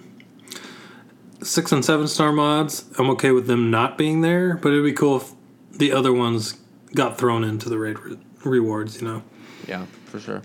six 1.42 1.72
and 1.72 1.84
seven 1.84 2.06
star 2.06 2.32
mods, 2.32 2.88
I'm 2.98 3.10
okay 3.10 3.32
with 3.32 3.48
them 3.48 3.70
not 3.70 3.98
being 3.98 4.20
there, 4.20 4.56
but 4.56 4.70
it'd 4.70 4.84
be 4.84 4.92
cool 4.92 5.16
if 5.16 5.32
the 5.72 5.92
other 5.92 6.12
ones 6.12 6.58
got 6.94 7.18
thrown 7.18 7.44
into 7.44 7.68
the 7.68 7.78
raid 7.78 7.98
re- 7.98 8.18
rewards, 8.44 9.00
you 9.00 9.08
know? 9.08 9.22
Yeah, 9.66 9.86
for 10.06 10.20
sure. 10.20 10.42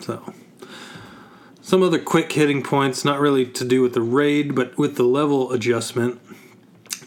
So, 0.00 0.32
some 1.62 1.82
other 1.82 1.98
quick 1.98 2.32
hitting 2.32 2.62
points, 2.62 3.04
not 3.04 3.20
really 3.20 3.46
to 3.46 3.64
do 3.64 3.80
with 3.80 3.94
the 3.94 4.02
raid, 4.02 4.54
but 4.54 4.76
with 4.76 4.96
the 4.96 5.04
level 5.04 5.52
adjustment. 5.52 6.20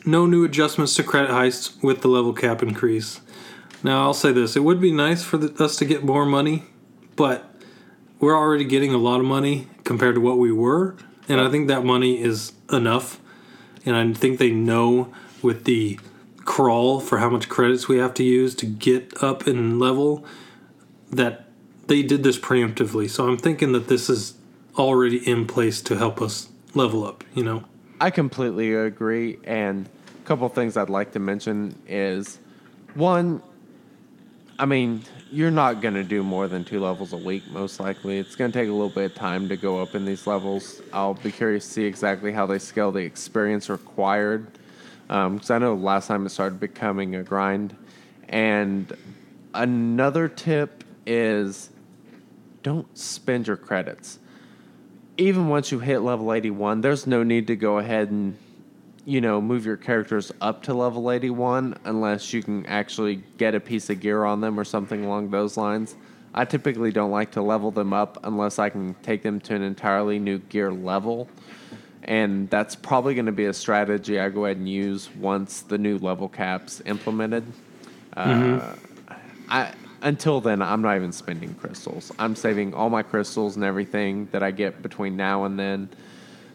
No 0.06 0.26
new 0.26 0.44
adjustments 0.44 0.96
to 0.96 1.04
credit 1.04 1.30
heists 1.30 1.82
with 1.84 2.02
the 2.02 2.08
level 2.08 2.34
cap 2.34 2.64
increase. 2.64 3.22
Now, 3.84 4.02
I'll 4.02 4.14
say 4.14 4.32
this 4.32 4.56
it 4.56 4.64
would 4.64 4.82
be 4.82 4.92
nice 4.92 5.24
for 5.24 5.38
the, 5.38 5.64
us 5.64 5.76
to 5.78 5.86
get 5.86 6.04
more 6.04 6.26
money, 6.26 6.64
but 7.16 7.54
we're 8.20 8.36
already 8.36 8.64
getting 8.64 8.94
a 8.94 8.98
lot 8.98 9.20
of 9.20 9.26
money 9.26 9.68
compared 9.84 10.16
to 10.16 10.22
what 10.22 10.40
we 10.40 10.52
were. 10.52 10.96
And 11.30 11.40
I 11.40 11.50
think 11.50 11.68
that 11.68 11.84
money 11.84 12.22
is 12.22 12.54
enough. 12.72 13.20
And 13.86 13.96
I 13.96 14.14
think 14.14 14.40
they 14.40 14.50
know 14.50 15.14
with 15.42 15.66
the 15.66 16.00
crawl 16.48 17.02
for 17.02 17.20
how 17.20 17.30
much 17.30 17.50
credits 17.50 17.88
we 17.88 17.98
have 17.98 18.14
to 18.16 18.24
use 18.24 18.56
to 18.56 18.66
get 18.66 19.22
up 19.22 19.48
in 19.48 19.78
level 19.78 20.26
that 21.12 21.46
they 21.88 22.02
did 22.02 22.24
this 22.24 22.40
preemptively. 22.40 23.10
So 23.10 23.28
I'm 23.28 23.38
thinking 23.38 23.74
that 23.74 23.90
this 23.90 24.10
is 24.10 24.34
already 24.78 25.18
in 25.30 25.46
place 25.46 25.82
to 25.82 25.98
help 25.98 26.22
us 26.22 26.48
level 26.74 27.06
up, 27.06 27.24
you 27.36 27.44
know? 27.44 27.66
I 28.00 28.12
completely 28.12 28.74
agree. 28.74 29.40
And 29.44 29.90
a 30.24 30.26
couple 30.26 30.48
things 30.48 30.78
I'd 30.78 30.90
like 30.90 31.12
to 31.12 31.20
mention 31.20 31.76
is 31.86 32.40
one, 32.96 33.44
I 34.58 34.66
mean, 34.66 35.04
you're 35.30 35.52
not 35.52 35.82
going 35.82 35.96
to 35.96 36.04
do 36.04 36.24
more 36.24 36.48
than 36.48 36.64
two 36.64 36.80
levels 36.80 37.12
a 37.12 37.18
week, 37.18 37.46
most 37.52 37.82
likely. 37.82 38.20
It's 38.20 38.38
going 38.38 38.54
to 38.54 38.58
take 38.58 38.70
a 38.70 38.72
little 38.72 38.90
bit 38.90 39.12
of 39.12 39.16
time 39.16 39.50
to 39.50 39.58
go 39.58 39.82
up 39.82 39.96
in 39.96 40.06
these 40.06 40.26
levels. 40.26 40.82
I'll 40.94 41.14
be 41.16 41.32
curious 41.32 41.66
to 41.66 41.72
see 41.74 41.84
exactly 41.84 42.32
how 42.32 42.46
they 42.46 42.58
scale 42.58 42.94
the 42.94 43.02
experience 43.02 43.70
required. 43.70 44.48
Because 45.08 45.50
um, 45.50 45.56
I 45.56 45.58
know 45.60 45.76
the 45.76 45.84
last 45.84 46.08
time 46.08 46.26
it 46.26 46.30
started 46.30 46.60
becoming 46.60 47.16
a 47.16 47.24
grind. 47.24 47.76
And 48.28 48.96
another 49.54 50.28
tip 50.28 50.84
is 51.06 51.70
don't 52.64 52.98
spend 52.98 53.48
your 53.48 53.58
credits. 53.58 54.20
Even 55.18 55.48
once 55.48 55.72
you 55.72 55.80
hit 55.80 56.00
level 56.00 56.34
81, 56.34 56.82
there's 56.82 57.08
no 57.08 57.24
need 57.24 57.48
to 57.48 57.56
go 57.56 57.78
ahead 57.78 58.12
and 58.12 58.38
you 59.08 59.22
know, 59.22 59.40
move 59.40 59.66
your 59.66 59.78
characters 59.78 60.34
up 60.42 60.64
to 60.64 60.74
level 60.74 61.10
81 61.10 61.78
unless 61.86 62.34
you 62.34 62.44
can 62.44 62.66
actually 62.66 63.24
get 63.38 63.56
a 63.56 63.60
piece 63.60 63.90
of 63.90 64.02
gear 64.02 64.26
on 64.26 64.42
them 64.42 64.60
or 64.60 64.66
something 64.66 65.06
along 65.06 65.30
those 65.30 65.56
lines. 65.56 65.96
I 66.34 66.44
typically 66.44 66.92
don't 66.92 67.10
like 67.10 67.32
to 67.32 67.42
level 67.42 67.72
them 67.72 67.94
up 67.94 68.18
unless 68.26 68.60
I 68.60 68.68
can 68.68 68.96
take 69.04 69.24
them 69.24 69.40
to 69.40 69.56
an 69.56 69.62
entirely 69.62 70.20
new 70.20 70.40
gear 70.40 70.74
level. 70.74 71.30
And 72.08 72.50
that's 72.50 72.76
probably 72.76 73.16
going 73.16 73.26
to 73.26 73.34
be 73.34 73.46
a 73.46 73.54
strategy 73.54 74.20
I 74.20 74.30
go 74.30 74.46
ahead 74.46 74.58
and 74.58 74.70
use 74.70 75.10
once 75.16 75.62
the 75.62 75.78
new 75.78 75.98
level 75.98 76.30
caps 76.30 76.82
implemented. 76.86 77.44
Uh, 78.16 78.26
mm-hmm. 78.26 78.60
Uh, 79.10 79.16
I 79.50 79.74
until 80.02 80.40
then, 80.42 80.62
I'm 80.62 80.82
not 80.82 80.96
even 80.96 81.12
spending 81.12 81.54
crystals. 81.56 82.12
I'm 82.20 82.36
saving 82.36 82.74
all 82.74 82.90
my 82.90 83.04
crystals 83.04 83.56
and 83.56 83.66
everything 83.66 84.28
that 84.32 84.44
I 84.44 84.52
get 84.52 84.82
between 84.82 85.18
now 85.18 85.46
and 85.46 85.58
then 85.60 85.90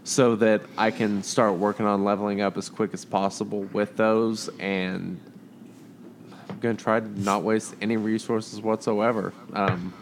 so 0.04 0.36
that 0.36 0.62
I 0.76 0.90
can 0.90 1.22
start 1.22 1.54
working 1.54 1.86
on 1.86 2.04
leveling 2.04 2.40
up 2.40 2.56
as 2.56 2.68
quick 2.68 2.92
as 2.92 3.04
possible 3.04 3.62
with 3.72 3.96
those. 3.96 4.48
And 4.58 5.20
I'm 6.48 6.58
going 6.60 6.76
to 6.76 6.82
try 6.82 7.00
to 7.00 7.20
not 7.20 7.42
waste 7.42 7.74
any 7.80 7.96
resources 7.96 8.60
whatsoever. 8.60 9.32
Um, 9.52 9.92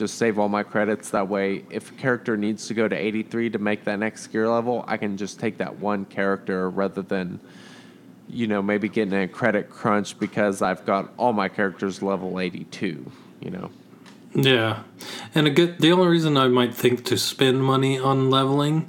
just 0.00 0.16
save 0.16 0.38
all 0.38 0.48
my 0.48 0.64
credits. 0.64 1.10
That 1.10 1.28
way, 1.28 1.64
if 1.70 1.92
a 1.92 1.94
character 1.94 2.36
needs 2.36 2.66
to 2.66 2.74
go 2.74 2.88
to 2.88 2.96
83 2.96 3.50
to 3.50 3.58
make 3.58 3.84
that 3.84 3.98
next 3.98 4.26
gear 4.28 4.48
level, 4.48 4.82
I 4.88 4.96
can 4.96 5.16
just 5.16 5.38
take 5.38 5.58
that 5.58 5.78
one 5.78 6.06
character 6.06 6.68
rather 6.70 7.02
than, 7.02 7.38
you 8.28 8.46
know, 8.46 8.62
maybe 8.62 8.88
getting 8.88 9.14
a 9.14 9.28
credit 9.28 9.68
crunch 9.70 10.18
because 10.18 10.62
I've 10.62 10.84
got 10.86 11.12
all 11.18 11.34
my 11.34 11.48
characters 11.48 12.02
level 12.02 12.40
82, 12.40 13.12
you 13.40 13.50
know. 13.50 13.70
Yeah, 14.32 14.84
and 15.34 15.46
a 15.46 15.50
good. 15.50 15.80
The 15.80 15.92
only 15.92 16.06
reason 16.06 16.36
I 16.36 16.48
might 16.48 16.74
think 16.74 17.04
to 17.06 17.18
spend 17.18 17.62
money 17.62 17.98
on 17.98 18.30
leveling 18.30 18.88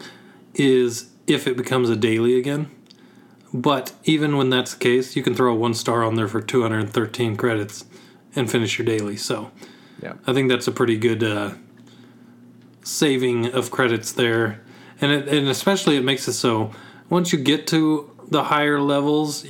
is 0.54 1.10
if 1.28 1.46
it 1.46 1.58
becomes 1.58 1.90
a 1.90 1.96
daily 1.96 2.38
again. 2.38 2.72
But 3.54 3.92
even 4.06 4.38
when 4.38 4.50
that's 4.50 4.74
the 4.76 4.80
case, 4.80 5.16
you 5.16 5.24
can 5.24 5.36
throw 5.36 5.52
a 5.52 5.56
one 5.56 5.74
star 5.74 6.04
on 6.04 6.16
there 6.16 6.28
for 6.28 6.42
213 6.42 7.36
credits 7.36 7.86
and 8.34 8.50
finish 8.50 8.78
your 8.78 8.86
daily. 8.86 9.18
So 9.18 9.52
Yeah. 10.02 10.14
I 10.26 10.34
think 10.34 10.50
that's 10.50 10.68
a 10.68 10.72
pretty 10.72 10.98
good 10.98 11.24
uh, 11.24 11.52
saving 12.84 13.48
of 13.54 13.72
credits 13.72 14.12
there, 14.12 14.62
and 15.00 15.12
it, 15.12 15.28
and 15.28 15.48
especially 15.48 15.98
it 15.98 16.04
makes 16.04 16.28
it 16.28 16.34
so 16.34 16.72
once 17.10 17.32
you 17.32 17.40
get 17.40 17.68
to 17.68 18.10
the 18.30 18.46
higher 18.46 18.80
levels, 18.80 19.46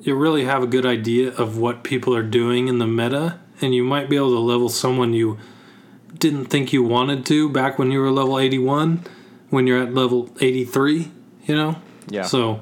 you 0.00 0.14
really 0.14 0.44
have 0.44 0.62
a 0.62 0.66
good 0.66 0.86
idea 0.86 1.32
of 1.34 1.58
what 1.58 1.82
people 1.84 2.14
are 2.14 2.22
doing 2.22 2.68
in 2.68 2.78
the 2.78 2.86
meta, 2.86 3.40
and 3.60 3.74
you 3.74 3.84
might 3.84 4.08
be 4.08 4.16
able 4.16 4.30
to 4.30 4.38
level 4.38 4.68
someone 4.68 5.12
you 5.12 5.38
didn't 6.18 6.46
think 6.46 6.72
you 6.72 6.82
wanted 6.82 7.26
to 7.26 7.48
back 7.50 7.78
when 7.78 7.90
you 7.90 8.00
were 8.00 8.10
level 8.10 8.38
eighty 8.38 8.58
one, 8.58 9.04
when 9.50 9.66
you're 9.66 9.82
at 9.82 9.92
level 9.92 10.30
eighty 10.40 10.64
three. 10.64 11.10
You 11.46 11.54
know. 11.56 11.76
Yeah. 12.08 12.22
So 12.22 12.60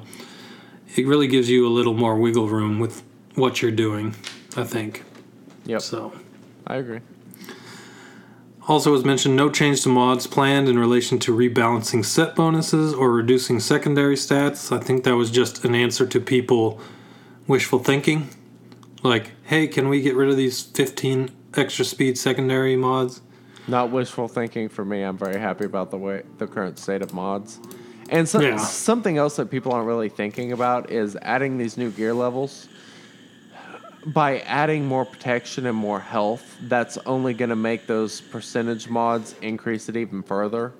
it 0.95 1.05
really 1.07 1.27
gives 1.27 1.49
you 1.49 1.67
a 1.67 1.69
little 1.69 1.93
more 1.93 2.17
wiggle 2.17 2.47
room 2.49 2.79
with 2.79 3.03
what 3.35 3.61
you're 3.61 3.71
doing. 3.71 4.15
I 4.57 4.63
think 4.63 5.03
Yep. 5.65 5.81
so. 5.81 6.13
I 6.67 6.75
agree. 6.75 6.99
Also, 8.67 8.93
as 8.93 9.05
mentioned, 9.05 9.35
no 9.37 9.49
change 9.49 9.81
to 9.83 9.89
mods 9.89 10.27
planned 10.27 10.67
in 10.67 10.77
relation 10.77 11.17
to 11.19 11.35
rebalancing 11.35 12.03
set 12.03 12.35
bonuses 12.35 12.93
or 12.93 13.11
reducing 13.13 13.61
secondary 13.61 14.15
stats. 14.15 14.75
I 14.75 14.83
think 14.83 15.05
that 15.05 15.15
was 15.15 15.31
just 15.31 15.63
an 15.63 15.73
answer 15.73 16.05
to 16.05 16.19
people 16.19 16.81
wishful 17.47 17.79
thinking. 17.79 18.29
Like, 19.03 19.31
hey, 19.43 19.67
can 19.67 19.87
we 19.87 20.01
get 20.01 20.15
rid 20.15 20.29
of 20.29 20.35
these 20.35 20.61
15 20.63 21.31
extra 21.55 21.85
speed 21.85 22.17
secondary 22.17 22.75
mods? 22.75 23.21
Not 23.69 23.89
wishful 23.89 24.27
thinking 24.27 24.67
for 24.67 24.83
me. 24.83 25.01
I'm 25.01 25.17
very 25.17 25.39
happy 25.39 25.63
about 25.63 25.89
the 25.89 25.97
way 25.97 26.23
the 26.37 26.47
current 26.47 26.77
state 26.77 27.01
of 27.01 27.13
mods. 27.13 27.59
And 28.09 28.27
so, 28.27 28.41
Yeah. 28.41 28.57
something 28.57 29.17
else 29.17 29.37
that 29.37 29.49
people 29.49 29.71
aren't 29.71 29.87
really 29.87 30.09
thinking 30.09 30.51
about 30.51 30.91
is 30.91 31.17
adding 31.21 31.57
these 31.57 31.77
new 31.77 31.89
gear 31.89 32.13
levels. 32.13 32.67
By 34.07 34.39
adding 34.39 34.85
more 34.85 35.03
protection 35.03 35.65
and 35.65 35.75
more 35.75 35.99
health, 35.99 36.57
that's 36.61 36.97
only 36.99 37.33
going 37.33 37.49
to 37.49 37.57
make 37.57 37.87
those 37.87 38.21
percentage 38.21 38.87
mods 38.87 39.35
increase 39.41 39.89
it 39.89 39.97
even 39.97 40.23
further, 40.23 40.71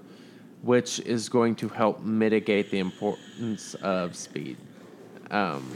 which 0.61 1.01
is 1.01 1.27
going 1.27 1.55
to 1.55 1.67
help 1.67 2.01
mitigate 2.01 2.71
the 2.71 2.79
importance 2.79 3.73
of 3.75 4.15
speed. 4.15 4.55
Um, 5.29 5.69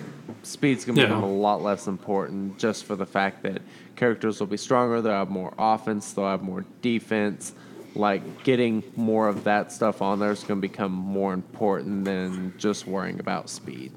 speed's 0.44 0.86
going 0.86 0.96
to 0.96 1.02
Yeah. 1.02 1.08
become 1.10 1.24
a 1.24 1.30
lot 1.34 1.62
less 1.62 1.88
important 1.88 2.58
just 2.58 2.86
for 2.86 2.96
the 2.96 3.06
fact 3.06 3.44
that 3.44 3.62
characters 3.98 4.40
will 4.40 4.48
be 4.48 4.56
stronger, 4.56 5.02
they'll 5.02 5.12
have 5.12 5.30
more 5.30 5.54
offense, 5.58 6.14
they'll 6.14 6.28
have 6.30 6.44
more 6.44 6.64
defense. 6.82 7.54
Like 7.96 8.46
getting 8.46 8.82
more 8.96 9.28
of 9.28 9.44
that 9.44 9.74
stuff 9.74 10.02
on 10.02 10.20
there 10.20 10.32
is 10.32 10.46
going 10.46 10.62
to 10.62 10.66
become 10.66 10.94
more 10.94 11.34
important 11.34 12.06
than 12.06 12.54
just 12.58 12.88
worrying 12.88 13.20
about 13.20 13.50
speed. 13.50 13.92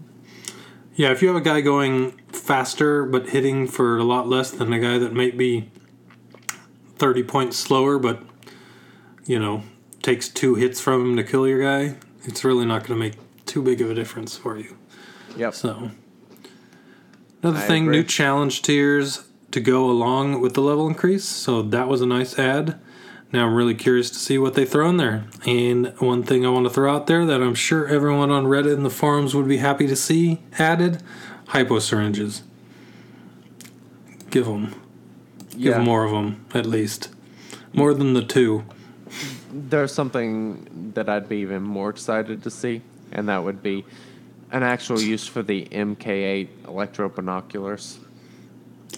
Yeah, 0.97 1.11
if 1.11 1.23
you 1.23 1.29
have 1.29 1.37
a 1.37 1.41
guy 1.41 1.61
going 1.61 2.13
faster 2.29 3.05
but 3.05 3.31
hitting 3.31 3.67
for 3.67 3.99
a 3.99 4.05
lot 4.05 4.29
less 4.29 4.51
than 4.51 4.73
a 4.73 4.79
guy 4.79 4.99
that 4.99 5.13
might 5.13 5.37
be 5.37 5.71
30 6.97 7.25
points 7.25 7.57
slower 7.57 7.99
but, 7.99 8.23
you 9.25 9.39
know, 9.39 9.63
takes 10.03 10.29
two 10.29 10.55
hits 10.55 10.81
from 10.81 11.01
him 11.01 11.17
to 11.17 11.25
kill 11.25 11.49
your 11.49 11.63
guy, 11.63 11.97
it's 12.25 12.45
really 12.45 12.65
not 12.65 12.85
going 12.85 12.99
to 12.99 13.07
make 13.07 13.15
too 13.45 13.63
big 13.63 13.81
of 13.81 13.91
a 13.91 13.95
difference 13.95 14.37
for 14.37 14.57
you. 14.57 14.77
Yep. 15.37 15.55
So, 15.55 15.91
another 17.43 17.59
I 17.59 17.63
thing, 17.63 17.85
agree. 17.85 17.97
new 17.97 18.05
challenge 18.05 18.63
tiers 18.63 19.25
to 19.51 19.61
go 19.61 19.91
along 19.91 20.41
with 20.41 20.55
the 20.55 20.61
level 20.61 20.87
increase. 20.87 21.25
So 21.25 21.63
that 21.63 21.89
was 21.89 22.03
a 22.03 22.07
nice 22.07 22.39
add. 22.39 22.81
Now 23.35 23.47
I'm 23.49 23.55
really 23.57 23.75
curious 23.75 24.11
to 24.11 24.17
see 24.17 24.39
what 24.39 24.55
they 24.55 24.65
throw 24.65 24.89
in 24.89 24.97
there. 24.97 25.25
And 25.45 25.89
one 25.99 26.23
thing 26.23 26.47
I 26.47 26.51
want 26.51 26.67
to 26.67 26.71
throw 26.71 26.95
out 26.95 27.09
there 27.09 27.27
that 27.27 27.43
I'm 27.43 27.57
sure 27.57 27.85
everyone 27.89 28.31
on 28.31 28.45
Reddit 28.45 28.75
and 28.75 28.85
the 28.85 28.91
forums 28.91 29.35
would 29.35 29.49
be 29.49 29.57
happy 29.57 29.89
to 29.89 29.97
see 29.97 30.41
added: 30.57 31.03
hypo 31.49 31.81
syringes. 31.81 32.45
Give 34.31 34.47
them, 34.47 34.77
give 35.51 35.61
Yeah. 35.61 35.83
more 35.83 36.05
of 36.05 36.13
them 36.13 36.45
at 36.55 36.65
least, 36.65 37.09
more 37.73 37.93
than 37.93 38.15
the 38.15 38.23
two. 38.23 38.63
There's 39.53 39.91
something 39.93 40.93
that 40.95 41.09
I'd 41.09 41.29
be 41.29 41.39
even 41.39 41.65
more 41.65 41.91
excited 41.91 42.41
to 42.45 42.51
see, 42.53 42.83
and 43.11 43.29
that 43.29 43.43
would 43.43 43.65
be 43.65 43.85
an 44.53 44.63
actual 44.63 45.01
use 45.01 45.27
for 45.27 45.43
the 45.43 45.67
MK8 45.73 46.69
electro 46.69 47.09
binoculars. 47.09 47.99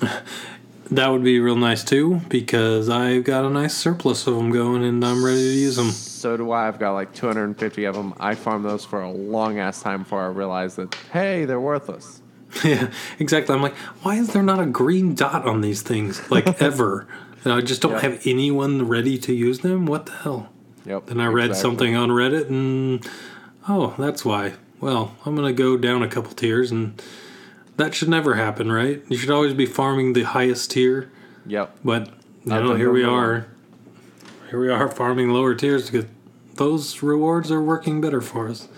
That 0.90 1.08
would 1.08 1.24
be 1.24 1.40
real 1.40 1.56
nice 1.56 1.82
too, 1.82 2.20
because 2.28 2.88
I've 2.88 3.24
got 3.24 3.44
a 3.44 3.50
nice 3.50 3.74
surplus 3.76 4.26
of 4.26 4.36
them 4.36 4.50
going, 4.50 4.84
and 4.84 5.04
I'm 5.04 5.24
ready 5.24 5.38
to 5.42 5.58
use 5.58 5.76
them. 5.76 5.90
So 5.90 6.36
do 6.36 6.50
I. 6.52 6.68
I've 6.68 6.78
got 6.78 6.92
like 6.92 7.12
250 7.12 7.84
of 7.84 7.94
them. 7.96 8.14
I 8.20 8.34
farmed 8.36 8.64
those 8.64 8.84
for 8.84 9.02
a 9.02 9.10
long 9.10 9.58
ass 9.58 9.82
time 9.82 10.02
before 10.04 10.22
I 10.22 10.28
realized 10.28 10.76
that, 10.76 10.94
hey, 11.12 11.44
they're 11.44 11.60
worthless. 11.60 12.22
Yeah, 12.64 12.90
exactly. 13.18 13.54
I'm 13.54 13.60
like, 13.60 13.74
why 14.02 14.14
is 14.14 14.32
there 14.32 14.42
not 14.42 14.60
a 14.60 14.66
green 14.66 15.14
dot 15.14 15.44
on 15.46 15.60
these 15.60 15.82
things 15.82 16.30
like 16.30 16.62
ever? 16.62 17.06
And 17.44 17.52
I 17.52 17.60
just 17.60 17.82
don't 17.82 17.92
Yeah. 17.92 18.00
have 18.00 18.22
anyone 18.26 18.88
ready 18.88 19.18
to 19.18 19.34
use 19.34 19.58
them. 19.58 19.84
What 19.84 20.06
the 20.06 20.12
hell? 20.12 20.48
Yep. 20.86 21.06
Then 21.06 21.20
I 21.20 21.26
read 21.26 21.50
exactly. 21.50 21.60
something 21.70 21.96
on 21.96 22.08
Reddit, 22.10 22.48
and 22.48 23.06
oh, 23.68 23.94
that's 23.98 24.24
why. 24.24 24.54
Well, 24.80 25.14
I'm 25.26 25.34
gonna 25.36 25.52
go 25.52 25.76
down 25.76 26.02
a 26.02 26.08
couple 26.08 26.32
tiers, 26.32 26.70
and 26.70 27.02
that 27.76 27.94
should 27.94 28.08
never 28.08 28.34
happen, 28.34 28.70
right? 28.72 29.02
You 29.08 29.16
should 29.16 29.30
always 29.30 29.54
be 29.54 29.66
farming 29.66 30.12
the 30.14 30.22
highest 30.24 30.70
tier. 30.70 31.10
Yep. 31.46 31.78
But 31.84 32.08
you 32.44 32.50
know, 32.52 32.74
here 32.74 32.90
we 32.90 33.04
are. 33.04 33.46
Here 34.50 34.60
we 34.60 34.68
are 34.70 34.88
farming 34.88 35.30
lower 35.30 35.54
tiers 35.54 35.90
because 35.90 36.06
those 36.54 37.02
rewards 37.02 37.50
are 37.50 37.60
working 37.62 38.00
better 38.00 38.20
for 38.20 38.48
us. 38.48 38.68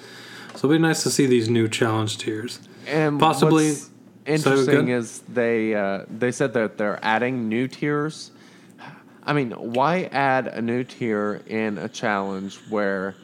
So 0.55 0.67
it'll 0.67 0.71
be 0.71 0.79
nice 0.79 1.03
to 1.05 1.11
see 1.11 1.27
these 1.27 1.49
new 1.49 1.69
challenge 1.69 2.19
tiers. 2.19 2.61
And 2.87 3.21
Possibly- 3.21 3.69
what's 3.69 3.83
So 3.85 3.91
interesting 4.27 4.87
good? 4.87 4.93
is 4.99 5.21
they 5.29 5.75
uh, 5.75 6.05
they 6.11 6.33
said 6.33 6.53
that 6.55 6.79
they're 6.79 6.99
adding 7.03 7.49
new 7.49 7.69
tiers. 7.69 8.31
I 9.25 9.35
mean, 9.35 9.53
why 9.53 10.05
add 10.11 10.47
a 10.49 10.63
new 10.63 10.85
tier 10.85 11.43
in 11.47 11.77
a 11.79 11.89
challenge 11.89 12.57
where 12.71 13.15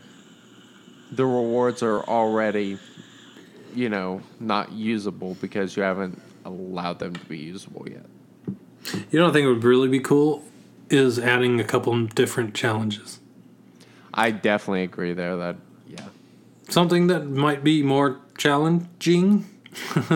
the 1.11 1.25
rewards 1.25 1.83
are 1.83 2.03
already, 2.03 2.79
you 3.75 3.89
know, 3.89 4.21
not 4.41 4.73
usable 4.73 5.37
because 5.41 5.77
you 5.77 5.83
haven't 5.83 6.21
allowed 6.45 6.99
them 6.99 7.15
to 7.15 7.25
be 7.27 7.39
usable 7.39 7.87
yet? 7.89 8.07
You 9.11 9.19
know, 9.19 9.29
I 9.29 9.33
think 9.33 9.47
it 9.47 9.49
would 9.49 9.65
really 9.65 9.89
be 9.89 10.01
cool 10.01 10.43
is 10.91 11.19
adding 11.19 11.61
a 11.61 11.65
couple 11.65 12.07
different 12.07 12.55
challenges. 12.55 13.21
I 14.13 14.31
definitely 14.31 14.85
agree 14.85 15.13
there. 15.13 15.37
That 15.37 15.57
yeah, 15.89 16.09
Something 16.69 17.09
that 17.09 17.27
might 17.27 17.65
be 17.65 17.83
more 17.83 18.21
challenging. 18.39 19.47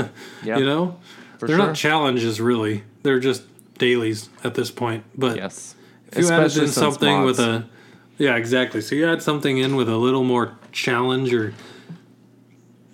yeah, 0.44 0.58
You 0.58 0.64
know, 0.64 0.98
for 1.38 1.46
they're 1.46 1.56
sure. 1.56 1.66
not 1.66 1.76
challenges 1.76 2.40
really. 2.40 2.84
They're 3.02 3.18
just 3.18 3.42
dailies 3.78 4.28
at 4.44 4.54
this 4.54 4.70
point. 4.70 5.04
But 5.16 5.36
yes, 5.36 5.74
if 6.12 6.18
you 6.18 6.30
added 6.30 6.56
in 6.56 6.68
something 6.68 7.22
with 7.24 7.40
a, 7.40 7.66
yeah, 8.18 8.36
exactly. 8.36 8.80
So 8.80 8.94
you 8.94 9.08
add 9.08 9.22
something 9.22 9.58
in 9.58 9.76
with 9.76 9.88
a 9.88 9.96
little 9.96 10.24
more 10.24 10.56
challenge, 10.72 11.32
or 11.32 11.54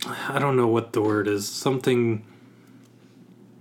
I 0.07 0.39
don't 0.39 0.57
know 0.57 0.67
what 0.67 0.93
the 0.93 1.03
word 1.03 1.29
is. 1.29 1.49
Something 1.49 2.25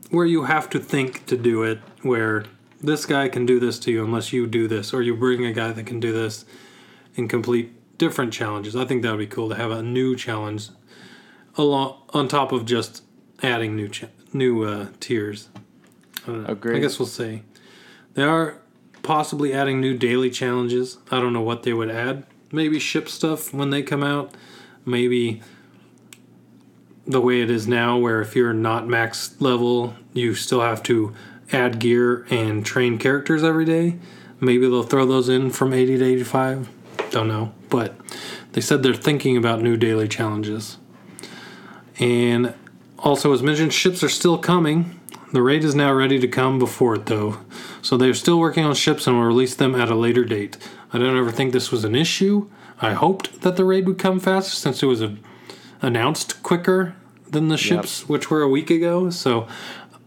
where 0.09 0.25
you 0.25 0.43
have 0.43 0.69
to 0.71 0.79
think 0.79 1.25
to 1.27 1.37
do 1.37 1.63
it. 1.63 1.79
Where 2.01 2.45
this 2.81 3.05
guy 3.05 3.29
can 3.29 3.45
do 3.45 3.59
this 3.59 3.79
to 3.79 3.91
you 3.91 4.03
unless 4.03 4.33
you 4.33 4.45
do 4.45 4.67
this, 4.67 4.93
or 4.93 5.01
you 5.01 5.15
bring 5.15 5.45
a 5.45 5.53
guy 5.53 5.71
that 5.71 5.85
can 5.85 5.99
do 5.99 6.11
this 6.11 6.45
and 7.15 7.29
complete 7.29 7.71
different 7.97 8.33
challenges. 8.33 8.75
I 8.75 8.85
think 8.85 9.01
that 9.03 9.11
would 9.11 9.19
be 9.19 9.27
cool 9.27 9.49
to 9.49 9.55
have 9.55 9.71
a 9.71 9.81
new 9.81 10.15
challenge 10.15 10.69
along 11.55 12.01
on 12.09 12.27
top 12.27 12.51
of 12.51 12.65
just 12.65 13.03
adding 13.41 13.75
new 13.75 13.87
cha- 13.87 14.07
new 14.33 14.63
uh, 14.63 14.87
tiers. 14.99 15.49
I 16.23 16.27
don't 16.27 16.43
know. 16.43 16.49
I 16.75 16.79
guess 16.79 16.99
we'll 16.99 17.07
see. 17.07 17.43
They 18.15 18.23
are 18.23 18.57
possibly 19.01 19.53
adding 19.53 19.79
new 19.79 19.97
daily 19.97 20.29
challenges. 20.29 20.97
I 21.11 21.19
don't 21.19 21.33
know 21.33 21.41
what 21.41 21.63
they 21.63 21.73
would 21.73 21.89
add. 21.89 22.25
Maybe 22.51 22.79
ship 22.79 23.09
stuff 23.09 23.53
when 23.53 23.69
they 23.69 23.81
come 23.81 24.03
out. 24.03 24.33
Maybe 24.85 25.41
the 27.05 27.21
way 27.21 27.41
it 27.41 27.49
is 27.49 27.67
now, 27.67 27.97
where 27.97 28.21
if 28.21 28.35
you're 28.35 28.53
not 28.53 28.87
max 28.87 29.35
level, 29.39 29.95
you 30.13 30.35
still 30.35 30.61
have 30.61 30.81
to 30.83 31.13
add 31.51 31.79
gear 31.79 32.25
and 32.29 32.65
train 32.65 32.97
characters 32.97 33.43
every 33.43 33.65
day. 33.65 33.97
Maybe 34.39 34.67
they'll 34.67 34.83
throw 34.83 35.05
those 35.05 35.29
in 35.29 35.51
from 35.51 35.73
80 35.73 35.99
to 35.99 36.05
85. 36.05 36.69
Don't 37.11 37.27
know. 37.27 37.53
But 37.69 37.95
they 38.53 38.61
said 38.61 38.83
they're 38.83 38.93
thinking 38.93 39.37
about 39.37 39.61
new 39.61 39.77
daily 39.77 40.07
challenges. 40.07 40.77
And 41.99 42.53
also, 42.99 43.33
as 43.33 43.43
mentioned, 43.43 43.73
ships 43.73 44.03
are 44.03 44.09
still 44.09 44.37
coming. 44.37 44.99
The 45.31 45.41
raid 45.41 45.63
is 45.63 45.75
now 45.75 45.91
ready 45.93 46.19
to 46.19 46.27
come 46.27 46.59
before 46.59 46.95
it, 46.95 47.07
though. 47.07 47.39
So 47.81 47.97
they're 47.97 48.13
still 48.13 48.39
working 48.39 48.63
on 48.63 48.75
ships 48.75 49.07
and 49.07 49.17
will 49.17 49.25
release 49.25 49.55
them 49.55 49.75
at 49.75 49.89
a 49.89 49.95
later 49.95 50.23
date. 50.23 50.57
I 50.91 50.99
don't 50.99 51.17
ever 51.17 51.31
think 51.31 51.51
this 51.51 51.71
was 51.71 51.83
an 51.83 51.95
issue. 51.95 52.49
I 52.81 52.93
hoped 52.93 53.41
that 53.41 53.55
the 53.55 53.65
raid 53.65 53.87
would 53.87 53.97
come 53.97 54.19
faster 54.19 54.55
since 54.55 54.83
it 54.83 54.85
was 54.85 55.01
a, 55.01 55.15
announced 55.83 56.41
quicker 56.41 56.95
than 57.29 57.49
the 57.49 57.57
ships, 57.57 58.09
which 58.09 58.31
were 58.31 58.41
a 58.41 58.49
week 58.49 58.71
ago. 58.71 59.09
So 59.11 59.47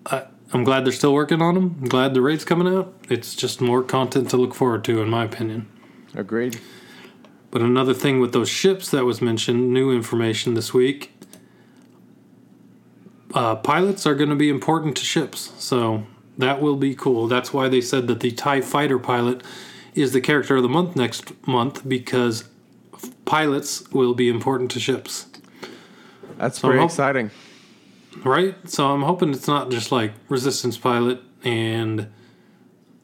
I, 0.07 0.25
I'm 0.53 0.65
glad 0.65 0.85
they're 0.85 0.93
still 0.93 1.15
working 1.15 1.41
on 1.43 1.55
them. 1.55 1.77
I'm 1.83 1.89
glad 1.89 2.15
the 2.15 2.23
raid's 2.23 2.45
coming 2.45 2.75
out. 2.75 2.93
It's 3.09 3.37
just 3.37 3.61
more 3.61 3.83
content 3.83 4.31
to 4.31 4.37
look 4.37 4.55
forward 4.55 4.83
to, 4.85 5.01
in 5.03 5.09
my 5.09 5.25
opinion. 5.25 5.69
Agreed. 6.15 6.59
But 7.51 7.63
another 7.63 7.95
thing 7.95 8.21
with 8.21 8.33
those 8.33 8.49
ships 8.49 8.91
that 8.91 9.05
was 9.05 9.21
mentioned, 9.23 9.73
new 9.73 9.93
information 9.93 10.55
this 10.55 10.75
week. 10.75 11.13
Uh, 13.35 13.57
pilots 13.57 14.07
are 14.07 14.15
going 14.15 14.31
to 14.31 14.37
be 14.37 14.49
important 14.49 14.97
to 14.97 15.05
ships, 15.05 15.53
so 15.59 16.07
that 16.39 16.61
will 16.61 16.77
be 16.77 16.95
cool. 16.95 17.27
That's 17.27 17.53
why 17.53 17.69
they 17.69 17.81
said 17.81 18.07
that 18.07 18.21
the 18.21 18.31
TIE 18.31 18.61
fighter 18.63 18.99
pilot 18.99 19.43
is 19.95 20.13
the 20.13 20.21
character 20.21 20.57
of 20.57 20.63
the 20.63 20.69
month 20.69 20.97
next 20.97 21.33
month 21.47 21.87
because 21.89 22.45
pilots 23.25 23.91
will 23.91 24.15
be 24.15 24.29
important 24.29 24.71
to 24.73 24.81
ships, 24.81 25.27
That's 26.39 26.59
So 26.61 26.69
pretty 26.69 26.81
hope- 26.81 26.91
exciting. 26.91 27.31
right? 28.25 28.55
So 28.69 28.89
I'm 28.89 29.03
hoping 29.03 29.31
it's 29.31 29.47
not 29.49 29.71
just 29.71 29.93
like 29.93 30.13
resistance 30.29 30.77
pilot 30.79 31.21
and 31.45 32.09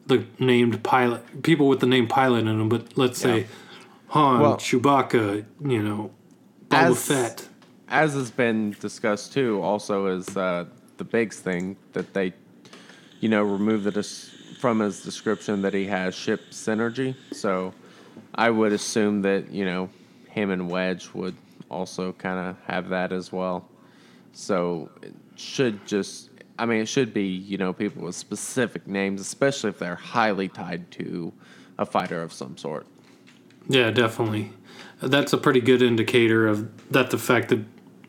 the 0.07 0.25
named 0.39 0.83
pilot, 0.83 1.43
people 1.43 1.67
with 1.67 1.79
the 1.79 1.87
name 1.87 2.07
pilot 2.07 2.39
in 2.39 2.57
them, 2.57 2.69
but 2.69 2.97
let's 2.97 3.19
say 3.19 3.39
Yeah. 3.41 3.45
Han, 4.07 4.41
Well- 4.41 4.57
Chewbacca, 4.57 5.45
you 5.65 5.81
know, 5.83 6.11
Boba 6.69 6.77
As- 6.91 7.05
Fett. 7.07 7.47
As 7.89 8.13
has 8.13 8.31
been 8.31 8.75
discussed 8.79 9.33
too, 9.33 9.61
also 9.61 10.07
is 10.07 10.35
uh, 10.35 10.65
the 10.97 11.03
Biggs 11.03 11.39
thing 11.39 11.75
that 11.93 12.13
they, 12.13 12.33
you 13.19 13.29
know, 13.29 13.43
remove 13.43 13.83
the 13.83 13.91
dis- 13.91 14.31
from 14.59 14.79
his 14.79 15.01
description 15.03 15.61
that 15.61 15.73
he 15.73 15.85
has 15.85 16.15
ship 16.15 16.41
synergy. 16.51 17.15
So 17.31 17.73
I 18.33 18.49
would 18.49 18.73
assume 18.73 19.21
that 19.23 19.51
you 19.51 19.63
know 19.65 19.89
him 20.29 20.49
and 20.49 20.71
Wedge 20.71 21.09
would 21.13 21.35
also 21.73 22.13
kind 22.13 22.39
of 22.49 22.57
have 22.65 22.89
that 22.89 23.11
as 23.11 23.31
well. 23.31 23.67
So 24.31 24.89
it 25.01 25.13
should 25.35 25.85
just, 25.85 26.29
I 26.57 26.65
mean, 26.65 26.79
it 26.81 26.87
should 26.87 27.13
be 27.13 27.25
you 27.27 27.57
know 27.57 27.73
people 27.73 28.03
with 28.03 28.15
specific 28.15 28.87
names, 28.87 29.19
especially 29.21 29.69
if 29.69 29.79
they're 29.79 29.95
highly 29.95 30.47
tied 30.47 30.89
to 30.91 31.33
a 31.77 31.85
fighter 31.85 32.21
of 32.21 32.31
some 32.33 32.57
sort. 32.57 32.85
Yeah, 33.67 33.91
definitely. 33.91 34.51
That's 35.01 35.33
a 35.33 35.37
pretty 35.37 35.59
good 35.61 35.81
indicator 35.81 36.47
of 36.47 36.69
that 36.91 37.11
the 37.11 37.17
fact 37.17 37.49
that 37.49 37.59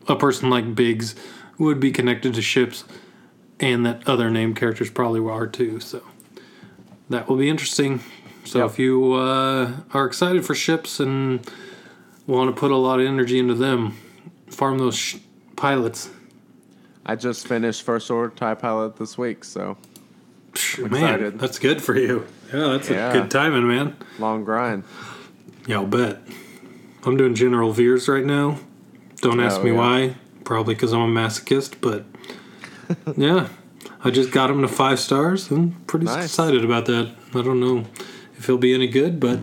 a 0.07 0.15
person 0.15 0.49
like 0.49 0.75
Biggs 0.75 1.15
would 1.57 1.79
be 1.79 1.91
connected 1.91 2.33
to 2.35 2.41
ships 2.41 2.83
and 3.59 3.85
that 3.85 4.07
other 4.07 4.29
named 4.29 4.55
characters 4.57 4.89
probably 4.89 5.21
are 5.31 5.47
too. 5.47 5.79
So 5.79 6.01
that 7.09 7.27
will 7.27 7.37
be 7.37 7.49
interesting. 7.49 8.01
So 8.43 8.59
Yep. 8.59 8.69
if 8.71 8.79
you 8.79 9.13
uh, 9.13 9.71
are 9.93 10.05
excited 10.05 10.45
for 10.45 10.53
ships 10.53 10.99
and 10.99 11.39
want 12.27 12.53
to 12.55 12.59
put 12.59 12.71
a 12.71 12.75
lot 12.75 12.99
of 12.99 13.05
energy 13.05 13.39
into 13.39 13.53
them, 13.55 13.97
farm 14.47 14.77
those 14.77 14.95
sh- 14.97 15.17
pilots. 15.55 16.09
I 17.05 17.15
just 17.15 17.47
finished 17.47 17.83
First 17.83 18.09
Order 18.09 18.33
TIE 18.35 18.55
Pilot 18.55 18.95
this 18.97 19.17
week, 19.17 19.43
so 19.43 19.77
Psh, 20.53 20.89
Man, 20.89 21.37
that's 21.37 21.59
good 21.59 21.81
for 21.83 21.95
you. 21.97 22.25
Yeah, 22.53 22.69
that's 22.69 22.89
Yeah. 22.89 23.09
a 23.11 23.13
good 23.21 23.29
timing, 23.31 23.67
man. 23.67 23.95
long 24.19 24.43
grind. 24.43 24.83
Yeah, 25.67 25.77
I'll 25.77 25.85
bet. 25.85 26.21
I'm 27.05 27.17
doing 27.17 27.35
General 27.35 27.71
Veers 27.73 28.07
right 28.07 28.25
now. 28.25 28.57
Don't 29.21 29.39
ask 29.39 29.59
Oh, 29.59 29.63
me 29.63 29.71
yeah. 29.71 29.77
why. 29.77 30.15
Probably 30.43 30.73
because 30.75 30.93
I'm 30.93 31.01
a 31.01 31.07
masochist, 31.21 31.75
but 31.81 32.05
yeah, 33.17 33.49
I 34.03 34.11
just 34.11 34.31
got 34.31 34.49
him 34.49 34.61
to 34.61 34.67
five 34.67 34.99
stars. 34.99 35.49
I'm 35.51 35.71
pretty 35.87 36.05
Nice. 36.05 36.25
excited 36.25 36.63
about 36.63 36.85
that. 36.85 37.09
I 37.33 37.41
don't 37.41 37.59
know 37.59 37.85
if 38.37 38.45
he'll 38.45 38.57
be 38.57 38.73
any 38.73 38.87
good, 38.87 39.19
but 39.19 39.39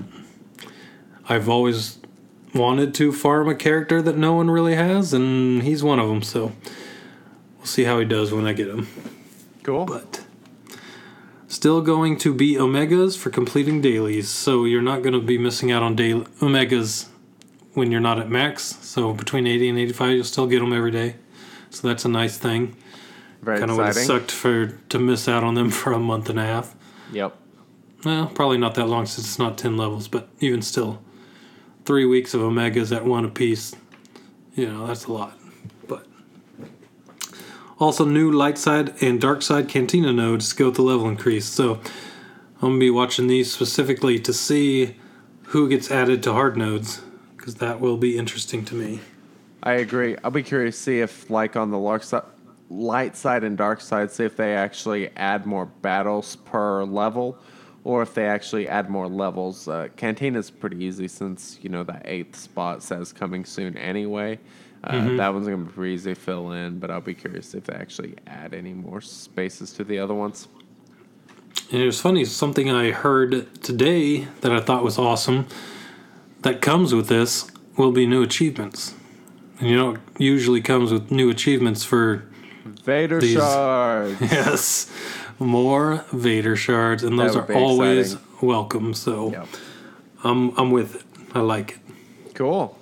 I've 1.28 1.48
always 1.48 1.98
wanted 2.54 2.94
to 2.94 3.12
farm 3.12 3.48
a 3.48 3.54
character 3.54 4.02
that 4.02 4.16
no 4.16 4.34
one 4.34 4.50
really 4.50 4.74
has, 4.74 5.12
and 5.12 5.62
he's 5.62 5.82
one 5.82 5.98
of 5.98 6.08
them. 6.08 6.22
So 6.22 6.52
we'll 7.58 7.66
see 7.66 7.84
how 7.84 7.98
he 7.98 8.04
does 8.04 8.32
when 8.32 8.46
I 8.46 8.52
get 8.52 8.68
him. 8.68 8.88
Cool. 9.62 9.86
But 9.86 10.24
still 11.48 11.80
going 11.80 12.16
to 12.18 12.34
be 12.34 12.54
omegas 12.54 13.16
for 13.16 13.30
completing 13.30 13.80
dailies. 13.80 14.28
So 14.28 14.64
you're 14.64 14.82
not 14.82 15.02
going 15.02 15.14
to 15.14 15.20
be 15.20 15.38
missing 15.38 15.70
out 15.70 15.82
on 15.82 15.94
daily 15.94 16.24
omegas 16.40 17.08
when 17.74 17.90
you're 17.90 18.00
not 18.00 18.18
at 18.18 18.28
max. 18.28 18.76
So 18.80 19.12
between 19.12 19.46
80 19.46 19.68
and 19.70 19.78
85, 19.78 20.10
you'll 20.12 20.24
still 20.24 20.46
get 20.46 20.60
them 20.60 20.72
every 20.72 20.90
day. 20.90 21.16
So 21.70 21.88
that's 21.88 22.04
a 22.04 22.08
nice 22.08 22.36
thing. 22.36 22.76
Very 23.42 23.56
exciting. 23.56 23.58
Kind 23.58 23.70
of 23.70 23.76
would 23.76 23.86
have 23.86 23.96
sucked 23.96 24.30
for 24.30 24.66
to 24.66 24.98
miss 24.98 25.28
out 25.28 25.44
on 25.44 25.54
them 25.54 25.70
for 25.80 25.92
a 25.92 25.98
month 25.98 26.28
and 26.28 26.38
a 26.38 26.44
half. 26.44 26.74
Yep. 27.12 27.36
Well, 28.04 28.26
probably 28.26 28.58
not 28.58 28.74
that 28.74 28.86
long 28.86 29.06
since 29.06 29.26
it's 29.26 29.38
not 29.38 29.56
10 29.58 29.76
levels, 29.76 30.08
but 30.08 30.28
even 30.40 30.60
still, 30.62 31.00
three 31.84 32.04
weeks 32.04 32.34
of 32.34 32.40
omegas 32.40 32.94
at 32.94 33.04
one 33.04 33.24
apiece, 33.24 33.74
you 34.54 34.68
know, 34.68 34.86
that's 34.86 35.06
a 35.06 35.12
lot. 35.12 35.38
But 35.88 36.06
also, 37.78 38.04
new 38.04 38.30
light 38.30 38.58
side 38.58 38.94
and 39.02 39.20
dark 39.20 39.42
side 39.42 39.68
cantina 39.68 40.12
nodes 40.12 40.52
go 40.52 40.66
with 40.66 40.76
the 40.76 40.82
level 40.82 41.08
increase. 41.08 41.46
So 41.46 41.80
I'm 42.60 42.74
to 42.74 42.78
be 42.78 42.90
watching 42.90 43.26
these 43.26 43.52
specifically 43.52 44.20
to 44.20 44.32
see 44.32 44.96
who 45.46 45.68
gets 45.68 45.90
added 45.90 46.22
to 46.22 46.32
hard 46.32 46.56
nodes, 46.56 47.02
because 47.36 47.56
that 47.56 47.80
will 47.80 47.96
be 47.96 48.16
interesting 48.16 48.64
to 48.66 48.74
me. 48.74 49.00
I 49.64 49.74
agree. 49.74 50.16
I'll 50.24 50.30
be 50.30 50.42
curious 50.42 50.76
to 50.76 50.82
see 50.82 51.00
if, 51.00 51.28
like, 51.28 51.56
on 51.56 51.70
the 51.70 51.78
lark 51.78 52.02
side, 52.04 52.22
light 52.70 53.16
side 53.16 53.44
and 53.44 53.56
dark 53.56 53.80
side, 53.80 54.10
see 54.10 54.24
if 54.24 54.36
they 54.36 54.54
actually 54.54 55.10
add 55.16 55.44
more 55.44 55.66
battles 55.66 56.36
per 56.36 56.84
level, 56.84 57.36
or 57.84 58.02
if 58.02 58.14
they 58.14 58.26
actually 58.26 58.68
add 58.68 58.88
more 58.90 59.08
levels. 59.08 59.68
Uh, 59.68 59.88
Cantina's 59.96 60.50
pretty 60.50 60.84
easy 60.84 61.08
since 61.08 61.58
you 61.62 61.68
know 61.68 61.82
that 61.84 62.02
eighth 62.04 62.36
spot 62.36 62.82
says 62.82 63.12
coming 63.12 63.44
soon 63.44 63.76
anyway. 63.76 64.38
Uh, 64.84 65.16
That 65.16 65.32
one's 65.32 65.46
gonna 65.46 65.64
be 65.64 65.70
pretty 65.72 65.94
easy 65.94 66.14
to 66.14 66.20
fill 66.20 66.52
in, 66.52 66.78
but 66.80 66.90
I'll 66.90 67.00
be 67.00 67.14
curious 67.14 67.54
if 67.54 67.64
they 67.64 67.74
actually 67.74 68.14
add 68.26 68.52
any 68.52 68.72
more 68.72 69.00
spaces 69.00 69.72
to 69.74 69.84
the 69.84 69.98
other 70.00 70.14
ones. 70.14 70.48
And 71.70 71.80
it 71.82 71.86
was 71.86 72.00
funny, 72.00 72.24
something 72.24 72.68
I 72.70 72.90
heard 72.90 73.62
today 73.62 74.26
that 74.40 74.50
I 74.52 74.60
thought 74.60 74.82
was 74.82 74.98
awesome 74.98 75.46
that 76.42 76.60
comes 76.60 76.92
with 76.94 77.06
this 77.08 77.48
will 77.76 77.92
be 77.92 78.06
new 78.06 78.22
achievements. 78.22 78.94
And 79.60 79.70
you 79.70 79.76
know, 79.76 79.90
it 79.92 80.00
usually 80.20 80.60
comes 80.60 80.92
with 80.92 81.10
new 81.12 81.30
achievements 81.30 81.84
for, 81.84 82.24
Vader 82.84 83.20
These- 83.20 83.34
shards. 83.34 84.20
yes, 84.20 84.90
more 85.44 86.04
Vader 86.12 86.56
shards, 86.56 87.02
and 87.02 87.18
those 87.18 87.36
are 87.36 87.52
always 87.52 88.14
exciting. 88.14 88.48
welcome. 88.48 88.94
So 88.94 89.30
yep. 89.30 89.48
I'm, 90.24 90.56
I'm 90.58 90.70
with 90.70 90.96
it. 90.96 91.02
I 91.34 91.40
like 91.40 91.72
it. 91.72 92.34
Cool. 92.34 92.78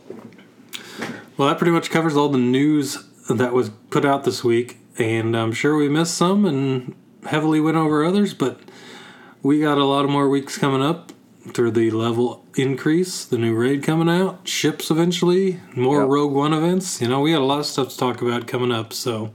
Well, 1.37 1.49
that 1.49 1.59
pretty 1.59 1.73
much 1.73 1.91
covers 1.91 2.17
all 2.17 2.29
the 2.29 2.39
news 2.39 3.03
that 3.29 3.53
was 3.53 3.71
put 3.91 4.05
out 4.05 4.25
this 4.25 4.45
week, 4.45 4.79
and 4.99 5.37
I'm 5.37 5.53
sure 5.53 5.77
we 5.77 5.89
missed 5.89 6.15
some 6.15 6.45
and 6.45 6.95
heavily 7.27 7.61
went 7.61 7.77
over 7.77 8.05
others, 8.05 8.35
but 8.35 8.61
we 9.43 9.61
got 9.61 9.79
a 9.79 9.85
lot 9.85 10.05
of 10.05 10.11
more 10.11 10.29
weeks 10.29 10.59
coming 10.59 10.83
up 10.83 11.13
through 11.55 11.71
the 11.71 11.91
level 11.91 12.45
increase, 12.57 13.25
the 13.25 13.39
new 13.39 13.55
raid 13.55 13.83
coming 13.83 14.09
out, 14.09 14.47
ships 14.47 14.91
eventually, 14.91 15.61
more 15.75 16.01
Yep. 16.01 16.09
Rogue 16.09 16.33
One 16.33 16.53
events. 16.53 17.01
You 17.01 17.09
know, 17.09 17.21
we 17.21 17.33
got 17.33 17.41
a 17.41 17.45
lot 17.45 17.61
of 17.61 17.67
stuff 17.67 17.89
to 17.91 17.97
talk 17.97 18.21
about 18.21 18.47
coming 18.47 18.71
up, 18.73 18.93
so 18.93 19.31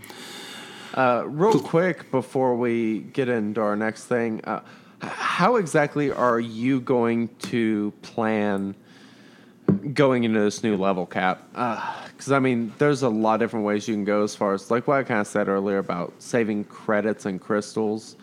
Uh, 0.96 1.24
real 1.28 1.60
quick 1.60 2.10
before 2.10 2.56
we 2.56 3.00
get 3.00 3.28
into 3.28 3.60
our 3.60 3.76
next 3.76 4.06
thing, 4.06 4.40
uh, 4.46 4.62
how 5.02 5.58
exactly 5.58 6.10
are 6.10 6.40
you 6.40 6.80
going 6.80 7.28
to 7.38 7.92
plan 8.02 8.74
going 9.94 10.24
into 10.24 10.40
this 10.40 10.64
new 10.64 10.78
level 10.78 11.06
cap? 11.06 11.44
Because 11.52 12.32
I 12.32 12.40
mean, 12.40 12.72
there's 12.78 13.04
a 13.04 13.10
lot 13.10 13.34
of 13.34 13.40
different 13.42 13.66
ways 13.66 13.90
you 13.90 13.94
can 13.94 14.06
go 14.06 14.24
as 14.24 14.38
far 14.38 14.54
as 14.54 14.72
like 14.72 14.88
what 14.88 14.98
I 14.98 15.04
kind 15.04 15.20
of 15.20 15.28
said 15.28 15.50
earlier 15.50 15.80
about 15.80 16.14
saving 16.20 16.64
credits 16.64 17.26
and 17.26 17.42
crystals 17.42 18.16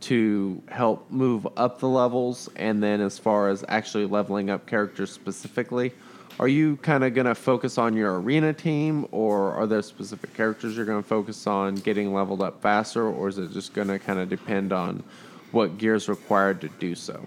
to 0.00 0.62
help 0.68 1.10
move 1.10 1.48
up 1.56 1.78
the 1.78 1.88
levels, 1.88 2.50
and 2.56 2.82
then 2.82 3.00
as 3.00 3.18
far 3.18 3.48
as 3.48 3.64
actually 3.68 4.04
leveling 4.04 4.50
up 4.50 4.66
characters 4.66 5.10
specifically. 5.10 5.92
Are 6.40 6.48
you 6.48 6.78
kind 6.78 7.04
of 7.04 7.12
going 7.12 7.26
to 7.26 7.34
focus 7.34 7.76
on 7.76 7.94
your 7.94 8.18
arena 8.18 8.54
team, 8.54 9.06
or 9.12 9.52
are 9.52 9.66
there 9.66 9.82
specific 9.82 10.32
characters 10.32 10.74
you're 10.74 10.86
going 10.86 11.02
to 11.02 11.06
focus 11.06 11.46
on 11.46 11.74
getting 11.74 12.14
leveled 12.14 12.40
up 12.40 12.62
faster, 12.62 13.06
or 13.06 13.28
is 13.28 13.36
it 13.36 13.52
just 13.52 13.74
going 13.74 13.88
to 13.88 13.98
kind 13.98 14.18
of 14.18 14.30
depend 14.30 14.72
on 14.72 15.04
what 15.52 15.76
gear 15.76 15.94
is 15.94 16.08
required 16.08 16.62
to 16.62 16.68
do 16.68 16.94
so? 16.94 17.26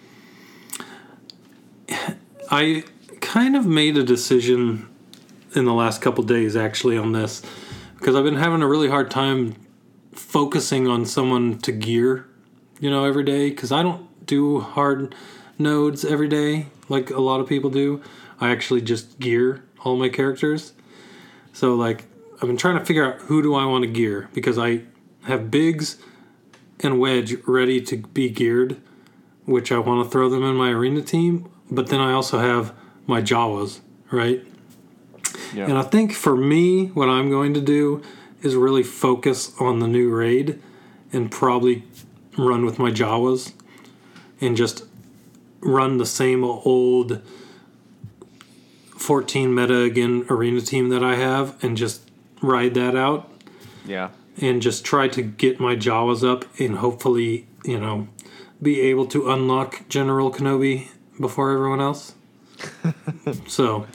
I 2.50 2.86
kind 3.22 3.56
of 3.56 3.68
made 3.68 3.98
a 4.00 4.04
decision 4.04 4.90
in 5.54 5.66
the 5.66 5.74
last 5.74 6.02
couple 6.02 6.24
days 6.24 6.56
actually 6.56 6.98
on 6.98 7.12
this 7.12 7.44
because 8.00 8.16
I've 8.16 8.24
been 8.24 8.38
having 8.38 8.64
a 8.64 8.68
really 8.68 8.90
hard 8.90 9.12
time 9.12 9.56
focusing 10.12 10.88
on 10.88 11.06
someone 11.06 11.60
to 11.60 11.72
gear 11.72 12.28
you 12.80 12.90
know, 12.90 13.06
every 13.06 13.24
day 13.24 13.52
because 13.52 13.72
I 13.72 13.84
don't 13.84 14.26
do 14.26 14.60
hard 14.60 15.14
nodes 15.60 16.04
every 16.04 16.28
day 16.28 16.66
like 16.90 17.12
a 17.12 17.22
lot 17.22 17.40
of 17.40 17.48
people 17.48 17.70
do. 17.70 18.02
I 18.40 18.50
actually 18.50 18.82
just 18.82 19.20
gear 19.20 19.64
all 19.84 19.96
my 19.96 20.10
characters. 20.10 20.74
So 21.54 21.76
like 21.76 22.06
I've 22.36 22.48
been 22.48 22.58
trying 22.58 22.78
to 22.78 22.86
figure 22.86 23.06
out 23.06 23.22
who 23.22 23.42
do 23.42 23.56
I 23.56 23.66
want 23.66 23.84
to 23.84 23.90
gear 23.90 24.30
because 24.34 24.58
I 24.58 24.82
have 25.24 25.50
Biggs 25.50 25.98
and 26.80 27.00
Wedge 27.00 27.36
ready 27.48 27.80
to 27.82 27.98
be 27.98 28.30
geared, 28.30 28.82
which 29.46 29.72
I 29.72 29.80
want 29.80 30.06
to 30.06 30.12
throw 30.12 30.30
them 30.30 30.44
in 30.44 30.56
my 30.56 30.70
arena 30.70 31.02
team, 31.02 31.50
but 31.72 31.88
then 31.88 32.00
I 32.00 32.12
also 32.12 32.40
have 32.40 32.74
my 33.08 33.22
Jawas, 33.22 33.80
right? 34.12 34.46
Yeah. 35.54 35.66
And 35.66 35.78
I 35.78 35.84
think 35.84 36.14
for 36.14 36.36
me, 36.36 36.88
what 36.88 37.10
I'm 37.10 37.30
going 37.30 37.54
to 37.54 37.62
do 37.62 38.02
is 38.42 38.56
really 38.56 38.84
focus 38.84 39.54
on 39.60 39.80
the 39.80 39.88
new 39.88 40.10
raid 40.10 40.62
and 41.12 41.32
probably 41.32 41.84
run 42.38 42.66
with 42.66 42.80
my 42.80 42.92
Jawas 42.92 43.54
and 44.42 44.58
just 44.58 44.84
run 45.62 45.98
the 45.98 46.06
same 46.06 46.44
old 46.44 47.22
14 49.04 49.54
meta 49.54 49.82
again 49.82 50.26
arena 50.30 50.62
team 50.62 50.88
that 50.88 51.04
I 51.04 51.16
have 51.16 51.62
and 51.62 51.76
just 51.76 52.10
ride 52.42 52.74
that 52.76 52.96
out 52.96 53.30
yeah. 53.86 54.12
and 54.40 54.62
just 54.62 54.86
try 54.86 55.10
to 55.10 55.22
get 55.22 55.60
my 55.60 55.76
Jawas 55.76 56.26
up 56.26 56.46
and 56.58 56.78
hopefully, 56.78 57.46
you 57.66 57.78
know, 57.78 58.08
be 58.62 58.80
able 58.80 59.06
to 59.08 59.30
unlock 59.30 59.90
General 59.90 60.32
Kenobi 60.32 60.88
before 61.20 61.52
everyone 61.52 61.82
else. 61.82 62.14
so 63.48 63.88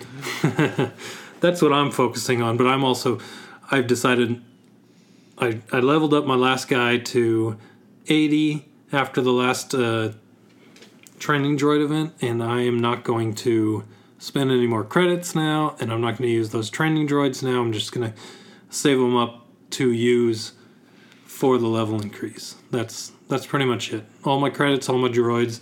that's 1.40 1.62
what 1.62 1.72
I'm 1.72 1.90
focusing 1.90 2.42
on. 2.42 2.58
But 2.58 2.66
I'm 2.66 2.84
also, 2.84 3.18
I've 3.70 3.86
decided, 3.86 4.42
I, 5.38 5.62
I 5.72 5.80
leveled 5.80 6.12
up 6.12 6.26
my 6.26 6.34
last 6.36 6.68
guy 6.68 6.98
to 6.98 7.56
80 8.08 8.68
after 8.92 9.22
the 9.22 9.32
last 9.32 9.74
uh, 9.74 10.12
training 11.18 11.56
droid 11.56 11.82
event, 11.82 12.12
and 12.20 12.42
I 12.42 12.60
am 12.60 12.78
not 12.78 13.04
going 13.04 13.34
to 13.36 13.84
spend 14.18 14.50
any 14.50 14.66
more 14.66 14.84
credits 14.84 15.34
now, 15.34 15.76
and 15.80 15.92
I'm 15.92 16.00
not 16.00 16.18
going 16.18 16.28
to 16.28 16.34
use 16.34 16.50
those 16.50 16.70
training 16.70 17.08
droids 17.08 17.42
now. 17.42 17.60
I'm 17.60 17.72
just 17.72 17.92
going 17.92 18.10
to 18.12 18.18
save 18.70 18.98
them 18.98 19.16
up 19.16 19.46
to 19.70 19.92
use 19.92 20.52
for 21.24 21.58
the 21.58 21.66
level 21.68 22.00
increase. 22.00 22.56
That's 22.70 23.12
that's 23.28 23.46
pretty 23.46 23.66
much 23.66 23.92
it. 23.92 24.04
All 24.24 24.40
my 24.40 24.50
credits, 24.50 24.88
all 24.88 24.98
my 24.98 25.08
droids, 25.08 25.60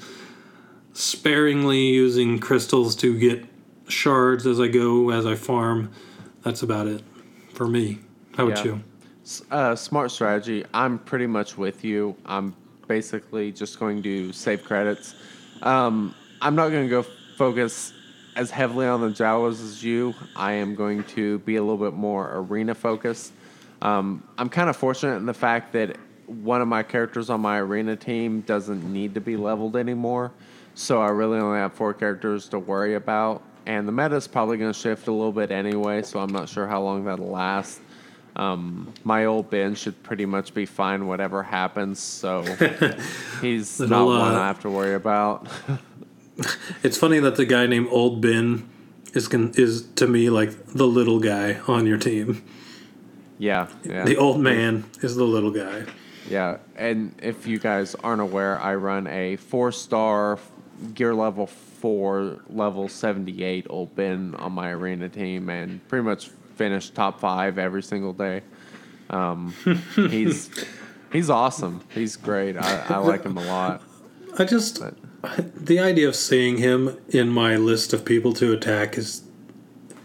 sparingly 0.93 1.87
using 1.87 2.39
crystals 2.39 2.95
to 2.97 3.19
get 3.19 3.45
shards 3.89 4.47
as 4.47 4.61
I 4.61 4.69
go, 4.69 5.11
as 5.11 5.27
I 5.27 5.35
farm. 5.35 5.91
That's 6.43 6.63
about 6.63 6.87
it 6.87 7.03
for 7.55 7.67
me. 7.67 7.99
How 8.37 8.47
about 8.47 8.65
Yeah. 8.65 8.73
you? 8.73 8.81
Uh, 9.51 9.75
smart 9.75 10.13
strategy. 10.13 10.65
I'm 10.73 10.99
pretty 11.01 11.27
much 11.27 11.59
with 11.59 11.85
you. 11.85 12.15
I'm 12.25 12.55
basically 12.87 13.51
just 13.51 13.81
going 13.81 14.03
to 14.05 14.33
save 14.33 14.63
credits. 14.65 15.17
Um, 15.63 16.15
I'm 16.41 16.55
not 16.55 16.69
going 16.69 16.85
to 16.85 16.91
go 16.91 17.05
focus 17.37 17.93
as 18.37 18.51
heavily 18.51 18.87
on 18.87 19.01
the 19.01 19.09
Jawas 19.09 19.63
as 19.63 19.83
you. 19.83 20.15
I 20.37 20.53
am 20.53 20.75
going 20.75 21.03
to 21.05 21.39
be 21.41 21.57
a 21.57 21.63
little 21.63 21.79
bit 21.79 21.95
more 21.95 22.31
arena 22.35 22.75
focused. 22.75 23.33
Um, 23.83 24.23
I'm 24.39 24.51
kind 24.51 24.71
of 24.71 24.77
fortunate 24.77 25.17
in 25.17 25.27
the 25.27 25.35
fact 25.35 25.73
that 25.73 25.97
one 26.27 26.61
of 26.61 26.69
my 26.69 26.83
characters 26.83 27.31
on 27.31 27.41
my 27.41 27.59
arena 27.59 27.97
team 27.97 28.43
doesn't 28.43 28.85
need 28.93 29.15
to 29.15 29.21
be 29.21 29.37
leveled 29.37 29.77
anymore. 29.77 30.33
So 30.75 31.01
I 31.01 31.09
really 31.09 31.39
only 31.39 31.59
have 31.59 31.73
four 31.73 31.95
characters 31.95 32.49
to 32.51 32.59
worry 32.59 32.95
about. 32.95 33.43
And 33.65 33.89
the 33.89 33.93
meta 33.93 34.15
is 34.15 34.29
probably 34.29 34.59
going 34.59 34.73
to 34.73 34.79
shift 34.79 35.09
a 35.09 35.13
little 35.13 35.33
bit 35.33 35.51
anyway, 35.51 36.03
so 36.03 36.21
I'm 36.21 36.33
not 36.33 36.49
sure 36.49 36.67
how 36.67 36.83
long 36.83 37.05
that'll 37.05 37.31
last. 37.31 37.81
Um, 38.37 38.93
my 39.03 39.25
old 39.25 39.49
Ben 39.49 39.75
should 39.75 40.01
pretty 40.03 40.27
much 40.27 40.53
be 40.53 40.67
fine 40.67 41.07
whatever 41.07 41.43
happens, 41.43 41.99
so 41.99 42.43
he's 43.41 43.81
not 43.81 44.07
one 44.07 44.35
uh, 44.35 44.41
I 44.41 44.47
have 44.47 44.61
to 44.61 44.71
worry 44.71 44.95
about. 44.95 45.49
It's 46.83 46.99
funny 46.99 47.19
that 47.21 47.37
the 47.37 47.47
guy 47.47 47.67
named 47.67 47.89
Old 47.91 48.21
Ben 48.21 48.69
is 49.15 49.29
con- 49.29 49.53
is 49.57 49.87
to 49.97 50.07
me 50.07 50.29
like 50.29 50.67
the 50.67 50.87
little 50.87 51.19
guy 51.19 51.55
on 51.67 51.87
your 51.87 51.99
team. 51.99 52.43
yeah, 53.39 53.69
yeah. 53.85 54.05
The 54.05 54.17
old 54.17 54.41
man 54.41 54.85
is 55.01 55.17
the 55.17 55.25
little 55.25 55.51
guy. 55.51 55.85
Yeah, 56.29 56.59
and 56.75 57.15
if 57.23 57.47
you 57.47 57.59
guys 57.59 57.95
aren't 58.03 58.21
aware, 58.21 58.61
I 58.61 58.75
run 58.75 59.07
a 59.07 59.37
four 59.37 59.73
star 59.73 60.39
gear 60.95 61.15
level 61.15 61.47
four, 61.47 62.41
level 62.51 62.89
78 62.89 63.67
old 63.71 63.95
Ben 63.95 64.35
on 64.35 64.53
my 64.53 64.71
arena 64.71 65.09
team 65.09 65.49
and 65.49 65.87
pretty 65.89 66.05
much 66.05 66.29
finish 66.57 66.91
top 66.91 67.21
five 67.21 67.59
every 67.59 67.83
single 67.83 68.13
day. 68.13 68.43
Um, 69.09 69.55
he's 69.95 70.51
he's 71.13 71.31
awesome. 71.31 71.81
He's 71.91 72.17
great. 72.17 72.57
I, 72.57 72.85
I 72.89 72.99
like 72.99 73.25
him 73.25 73.37
a 73.39 73.45
lot. 73.45 73.83
I 74.39 74.45
just 74.45 74.83
the 75.57 75.79
idea 75.79 76.09
of 76.09 76.17
seeing 76.17 76.59
him 76.59 76.99
in 77.09 77.29
my 77.29 77.57
list 77.57 77.93
of 77.93 78.05
people 78.05 78.33
to 78.35 78.53
attack 78.53 78.97
is 78.97 79.23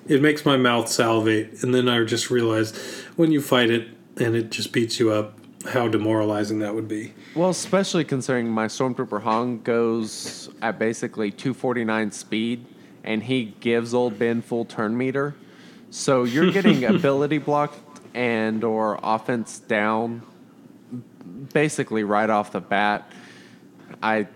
it 0.08 0.22
makes 0.22 0.46
my 0.46 0.58
mouth 0.58 0.90
salivate, 0.90 1.64
and 1.64 1.74
then 1.74 1.88
I 1.88 2.04
just 2.04 2.30
realize 2.30 2.76
when 3.16 3.32
you 3.32 3.42
fight 3.42 3.70
it 3.70 3.88
and 4.18 4.36
it 4.36 4.52
just 4.52 4.72
beats 4.72 5.00
you 5.00 5.12
up, 5.12 5.38
how 5.70 5.88
demoralizing 5.88 6.60
that 6.60 6.74
would 6.74 6.88
be. 6.88 7.14
Well, 7.36 7.50
especially 7.50 8.04
considering 8.04 8.50
my 8.50 8.66
Stormtrooper 8.66 9.22
Han 9.22 9.62
goes 9.62 10.50
at 10.62 10.80
basically 10.80 11.32
249 11.32 12.12
speed, 12.12 12.66
and 13.04 13.24
he 13.24 13.56
gives 13.60 13.94
old 13.94 14.18
Ben 14.20 14.42
full 14.42 14.66
turn 14.66 14.98
meter. 14.98 15.36
So 15.92 16.24
you're 16.24 16.52
getting 16.60 16.84
ability 16.84 17.38
blocked 17.38 17.80
and 18.14 18.64
or 18.64 19.00
offense 19.02 19.60
down 19.60 20.24
basically 21.54 22.04
right 22.04 22.30
off 22.30 22.52
the 22.52 22.60
bat. 22.60 23.12
I, 24.02 24.28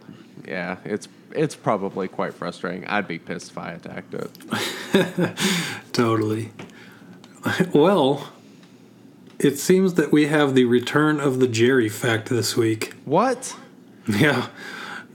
yeah, 0.48 0.78
it's 0.84 1.08
it's 1.32 1.56
probably 1.56 2.08
quite 2.08 2.34
frustrating. 2.34 2.86
I'd 2.88 3.08
be 3.08 3.20
pissed 3.20 3.52
if 3.52 3.58
I 3.58 3.72
attacked 3.72 4.14
it. 4.14 5.38
Totally. 5.94 6.52
Well, 7.74 8.30
it 9.38 9.60
seems 9.60 9.96
that 9.96 10.12
we 10.12 10.28
have 10.28 10.56
the 10.56 10.66
return 10.66 11.20
of 11.20 11.40
the 11.40 11.48
Jerry 11.48 11.90
fact 11.90 12.30
this 12.30 12.56
week. 12.56 12.94
What? 13.04 13.56
Yeah. 14.08 14.48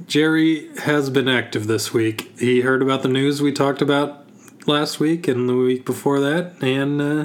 Jerry 0.07 0.69
has 0.79 1.11
been 1.11 1.29
active 1.29 1.67
this 1.67 1.93
week. 1.93 2.39
He 2.39 2.61
heard 2.61 2.83
about 2.83 3.03
the 3.03 3.09
news 3.09 3.43
we 3.43 3.53
talked 3.53 3.83
about 3.83 4.27
last 4.67 5.01
week 5.01 5.29
and 5.29 5.49
the 5.49 5.57
week 5.57 5.85
before 5.85 6.21
that, 6.21 6.61
and 6.63 7.01
uh, 7.01 7.25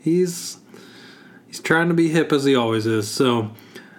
he's 0.00 0.58
he's 1.46 1.60
trying 1.60 1.88
to 1.88 1.94
be 1.94 2.08
hip 2.08 2.32
as 2.32 2.44
he 2.44 2.54
always 2.54 2.86
is. 2.86 3.08
So 3.08 3.52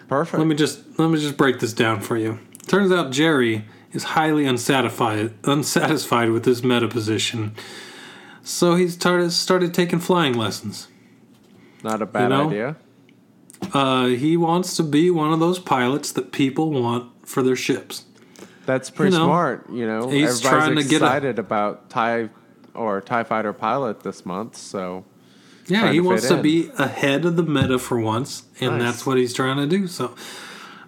Perfect. 0.07 0.39
let 0.39 0.47
me 0.47 0.55
just 0.55 0.81
let 0.99 1.09
me 1.09 1.19
just 1.19 1.37
break 1.37 1.59
this 1.59 1.73
down 1.73 2.01
for 2.01 2.17
you. 2.17 2.39
Turns 2.69 2.91
out 2.91 3.11
Jerry 3.11 3.65
is 3.91 4.03
highly 4.03 4.45
unsatisfied 4.45 5.33
unsatisfied 5.43 6.29
with 6.29 6.45
his 6.45 6.63
meta 6.63 6.87
position, 6.87 7.55
so 8.43 8.75
he 8.75 8.87
started 8.87 9.31
started 9.31 9.73
taking 9.73 9.97
flying 9.99 10.33
lessons. 10.35 10.87
Not 11.83 12.01
a 12.01 12.05
bad 12.05 12.29
know? 12.29 12.47
idea. 12.47 12.75
Uh, 13.73 14.05
he 14.07 14.37
wants 14.37 14.75
to 14.77 14.83
be 14.83 15.09
one 15.09 15.33
of 15.33 15.39
those 15.39 15.57
pilots 15.59 16.11
that 16.11 16.31
people 16.31 16.69
want 16.71 17.11
for 17.27 17.41
their 17.41 17.55
ships. 17.55 18.05
That's 18.67 18.89
pretty 18.91 19.13
You 19.13 19.19
know, 19.19 19.25
smart. 19.25 19.69
You 19.71 19.87
know, 19.87 20.09
he's 20.09 20.29
everybody's 20.29 20.41
trying 20.41 20.75
to 20.75 20.83
get 20.83 21.01
a- 21.01 21.05
excited 21.05 21.39
about 21.39 21.89
Tie 21.89 22.29
or 22.75 23.01
Tie 23.01 23.23
Fighter 23.23 23.51
pilot 23.51 24.01
this 24.01 24.25
month. 24.27 24.55
So 24.55 25.05
Yeah, 25.67 25.87
he 25.91 25.97
to 25.97 26.01
wants 26.01 26.27
to 26.27 26.35
in. 26.35 26.41
be 26.43 26.69
ahead 26.77 27.25
of 27.25 27.35
the 27.35 27.43
meta 27.43 27.79
for 27.79 27.99
once, 27.99 28.43
and 28.61 28.77
Nice. 28.77 28.81
that's 28.83 29.05
what 29.07 29.17
he's 29.17 29.33
trying 29.33 29.57
to 29.57 29.65
do. 29.65 29.87
So, 29.87 30.13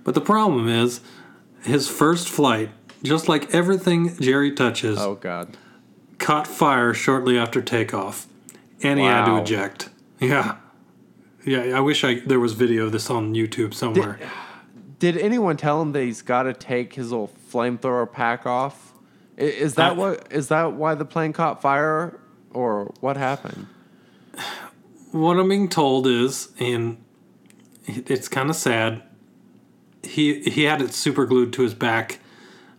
but 0.04 0.14
the 0.14 0.22
problem 0.22 0.68
is, 0.70 1.02
his 1.62 1.88
first 1.88 2.30
flight, 2.30 2.70
just 3.04 3.28
like 3.30 3.54
everything 3.54 4.16
Jerry 4.18 4.52
touches, 4.52 5.00
oh 5.00 5.16
god, 5.16 5.58
caught 6.20 6.48
fire 6.48 6.94
shortly 6.94 7.38
after 7.38 7.62
takeoff, 7.62 8.28
and 8.84 9.00
he 9.00 9.06
had 9.06 9.26
to 9.26 9.38
eject. 9.38 9.90
Yeah, 10.20 10.58
yeah. 11.46 11.76
I 11.76 11.80
wish 11.80 12.04
I 12.04 12.20
there 12.20 12.40
was 12.40 12.54
video 12.54 12.86
of 12.86 12.92
this 12.92 13.10
on 13.10 13.34
YouTube 13.34 13.74
somewhere. 13.74 14.20
did 15.00 15.18
anyone 15.18 15.58
tell 15.58 15.82
him 15.82 15.92
that 15.94 16.04
he's 16.04 16.22
got 16.22 16.44
to 16.44 16.54
take 16.54 16.94
his 16.94 17.12
little 17.12 17.32
flamethrower 17.52 18.12
pack 18.12 18.46
off? 18.46 18.94
Is 19.38 19.76
that 19.76 19.92
I- 19.92 19.96
what? 19.96 20.28
Is 20.32 20.50
that 20.50 20.74
why 20.74 20.94
the 20.96 21.06
plane 21.06 21.34
caught 21.34 21.62
fire, 21.62 22.20
or 22.52 22.94
what 23.00 23.18
happened? 23.18 23.68
what 25.12 25.38
I'm 25.38 25.50
being 25.50 25.68
told 25.70 26.08
is, 26.08 26.50
and 26.60 26.98
it's 27.86 28.28
kind 28.28 28.50
of 28.50 28.56
sad. 28.56 29.02
He 30.04 30.42
he 30.42 30.64
had 30.64 30.82
it 30.82 30.94
super 30.94 31.26
glued 31.26 31.54
to 31.54 31.62
his 31.62 31.74
back 31.74 32.20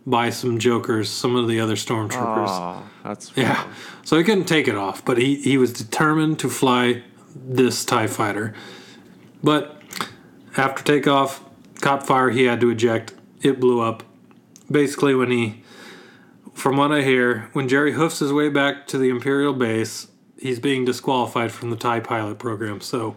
by 0.05 0.29
some 0.29 0.59
jokers, 0.59 1.09
some 1.09 1.35
of 1.35 1.47
the 1.47 1.59
other 1.59 1.75
stormtroopers. 1.75 2.49
Oh, 2.49 2.83
that's 3.03 3.31
Yeah. 3.35 3.65
So 4.03 4.17
he 4.17 4.23
couldn't 4.23 4.45
take 4.45 4.67
it 4.67 4.75
off, 4.75 5.03
but 5.05 5.17
he, 5.17 5.35
he 5.35 5.57
was 5.57 5.71
determined 5.71 6.39
to 6.39 6.49
fly 6.49 7.03
this 7.35 7.85
TIE 7.85 8.07
fighter. 8.07 8.53
But 9.41 9.81
after 10.57 10.83
takeoff, 10.83 11.43
caught 11.81 12.05
fire, 12.05 12.29
he 12.29 12.43
had 12.43 12.59
to 12.61 12.69
eject. 12.69 13.13
It 13.41 13.59
blew 13.59 13.81
up. 13.81 14.03
Basically, 14.69 15.15
when 15.15 15.31
he, 15.31 15.63
from 16.53 16.77
what 16.77 16.91
I 16.91 17.01
hear, 17.01 17.49
when 17.53 17.67
Jerry 17.67 17.93
hoofs 17.93 18.19
his 18.19 18.31
way 18.31 18.49
back 18.49 18.87
to 18.87 18.97
the 18.97 19.09
Imperial 19.09 19.53
base, 19.53 20.07
he's 20.37 20.59
being 20.59 20.85
disqualified 20.85 21.51
from 21.51 21.69
the 21.69 21.75
TIE 21.75 21.99
pilot 21.99 22.39
program. 22.39 22.81
So, 22.81 23.15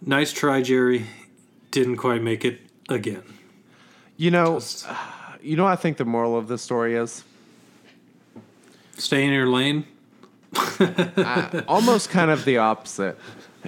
nice 0.00 0.32
try, 0.32 0.62
Jerry. 0.62 1.06
Didn't 1.72 1.96
quite 1.96 2.22
make 2.22 2.44
it. 2.44 2.60
again. 2.88 3.24
You 4.16 4.30
know, 4.30 4.60
you 5.42 5.56
know, 5.56 5.66
I 5.66 5.74
think 5.74 5.96
the 5.96 6.04
moral 6.04 6.36
of 6.36 6.46
this 6.46 6.62
story 6.62 6.94
is 6.94 7.24
Stay 8.96 9.24
in 9.24 9.32
your 9.32 9.48
lane. 9.48 9.84
almost 11.66 12.10
kind 12.10 12.30
of 12.30 12.44
the 12.44 12.58
opposite. 12.58 13.18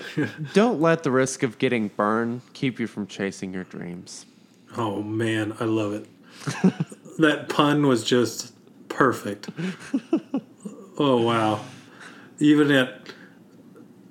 Don't 0.52 0.80
let 0.80 1.02
the 1.02 1.10
risk 1.10 1.42
of 1.42 1.58
getting 1.58 1.88
burned 1.88 2.42
keep 2.52 2.78
you 2.78 2.86
from 2.86 3.06
chasing 3.06 3.52
your 3.54 3.64
dreams. 3.64 4.26
Oh 4.76 5.02
man, 5.02 5.56
I 5.60 5.64
love 5.64 5.92
it. 5.92 6.06
that 7.18 7.48
pun 7.48 7.86
was 7.86 8.04
just 8.04 8.52
perfect. 8.88 9.48
oh 10.98 11.20
wow. 11.20 11.64
Even 12.38 12.70
at 12.70 13.08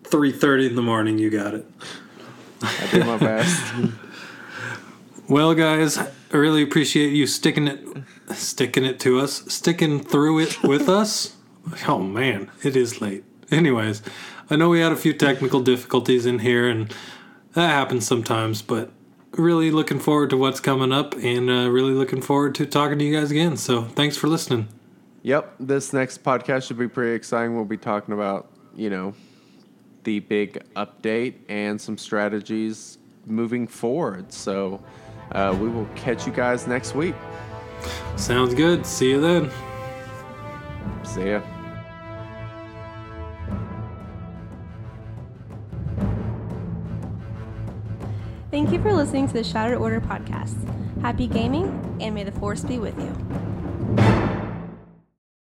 3:30 0.04 0.70
in 0.70 0.76
the 0.76 0.82
morning 0.82 1.18
you 1.18 1.30
got 1.30 1.54
it. 1.54 1.66
I 2.64 2.88
did 2.92 3.06
my 3.06 3.18
best. 3.18 3.74
Well, 5.30 5.54
guys, 5.54 5.98
I 5.98 6.12
really 6.32 6.62
appreciate 6.62 7.14
you 7.14 7.28
sticking 7.28 7.68
it 7.68 7.88
sticking 8.34 8.84
it 8.84 9.00
to 9.02 9.22
us, 9.22 9.46
sticking 9.48 10.02
through 10.04 10.40
it 10.40 10.62
with 10.64 10.90
us. 11.02 11.38
Oh 11.88 12.00
man, 12.00 12.52
it 12.62 12.76
is 12.76 13.00
late. 13.00 13.24
Anyways, 13.50 14.02
I 14.50 14.58
know 14.58 14.68
we 14.68 14.82
had 14.82 14.92
a 14.92 14.98
few 14.98 15.14
technical 15.14 15.62
difficulties 15.62 16.26
in 16.26 16.40
here 16.40 16.68
and 16.68 16.94
that 17.54 17.70
happens 17.70 18.06
sometimes, 18.06 18.62
but 18.62 18.92
really 19.32 19.72
looking 19.72 20.00
forward 20.00 20.30
to 20.32 20.38
what's 20.38 20.60
coming 20.60 20.92
up 20.92 21.16
and 21.16 21.50
uh, 21.50 21.70
really 21.70 21.94
looking 21.94 22.22
forward 22.22 22.54
to 22.56 22.66
talking 22.66 23.00
to 23.00 23.06
you 23.06 23.18
guys 23.18 23.32
again. 23.32 23.56
So, 23.56 23.84
thanks 23.84 24.18
for 24.18 24.28
listening. 24.28 24.68
Yep, 25.22 25.56
this 25.60 25.94
next 25.94 26.22
podcast 26.24 26.68
should 26.68 26.78
be 26.78 26.90
pretty 26.90 27.14
exciting. 27.14 27.56
We'll 27.56 27.64
be 27.64 27.78
talking 27.78 28.14
about, 28.14 28.52
you 28.76 28.90
know, 28.90 29.14
the 30.04 30.20
big 30.20 30.64
update 30.76 31.36
and 31.50 31.80
some 31.80 31.98
strategies 31.98 32.98
moving 33.26 33.68
forward. 33.68 34.32
So 34.32 34.84
uh, 35.32 35.58
we 35.60 35.70
will 35.70 35.88
catch 35.96 36.26
you 36.26 36.34
guys 36.34 36.68
next 36.68 36.96
week. 36.96 37.16
Sounds 38.16 38.54
good. 38.54 38.86
See 38.86 39.12
you 39.12 39.22
then. 39.22 39.52
See 41.04 41.30
ya. 41.30 41.42
Thank 48.52 48.72
you 48.72 48.80
for 48.82 48.94
listening 48.94 49.28
to 49.28 49.34
the 49.34 49.44
Shattered 49.44 49.80
Order 49.80 50.00
podcast. 50.00 50.56
Happy 51.02 51.26
gaming, 51.26 51.98
and 52.00 52.14
may 52.14 52.24
the 52.24 52.32
force 52.32 52.64
be 52.64 52.78
with 52.78 52.96
you. 53.00 53.63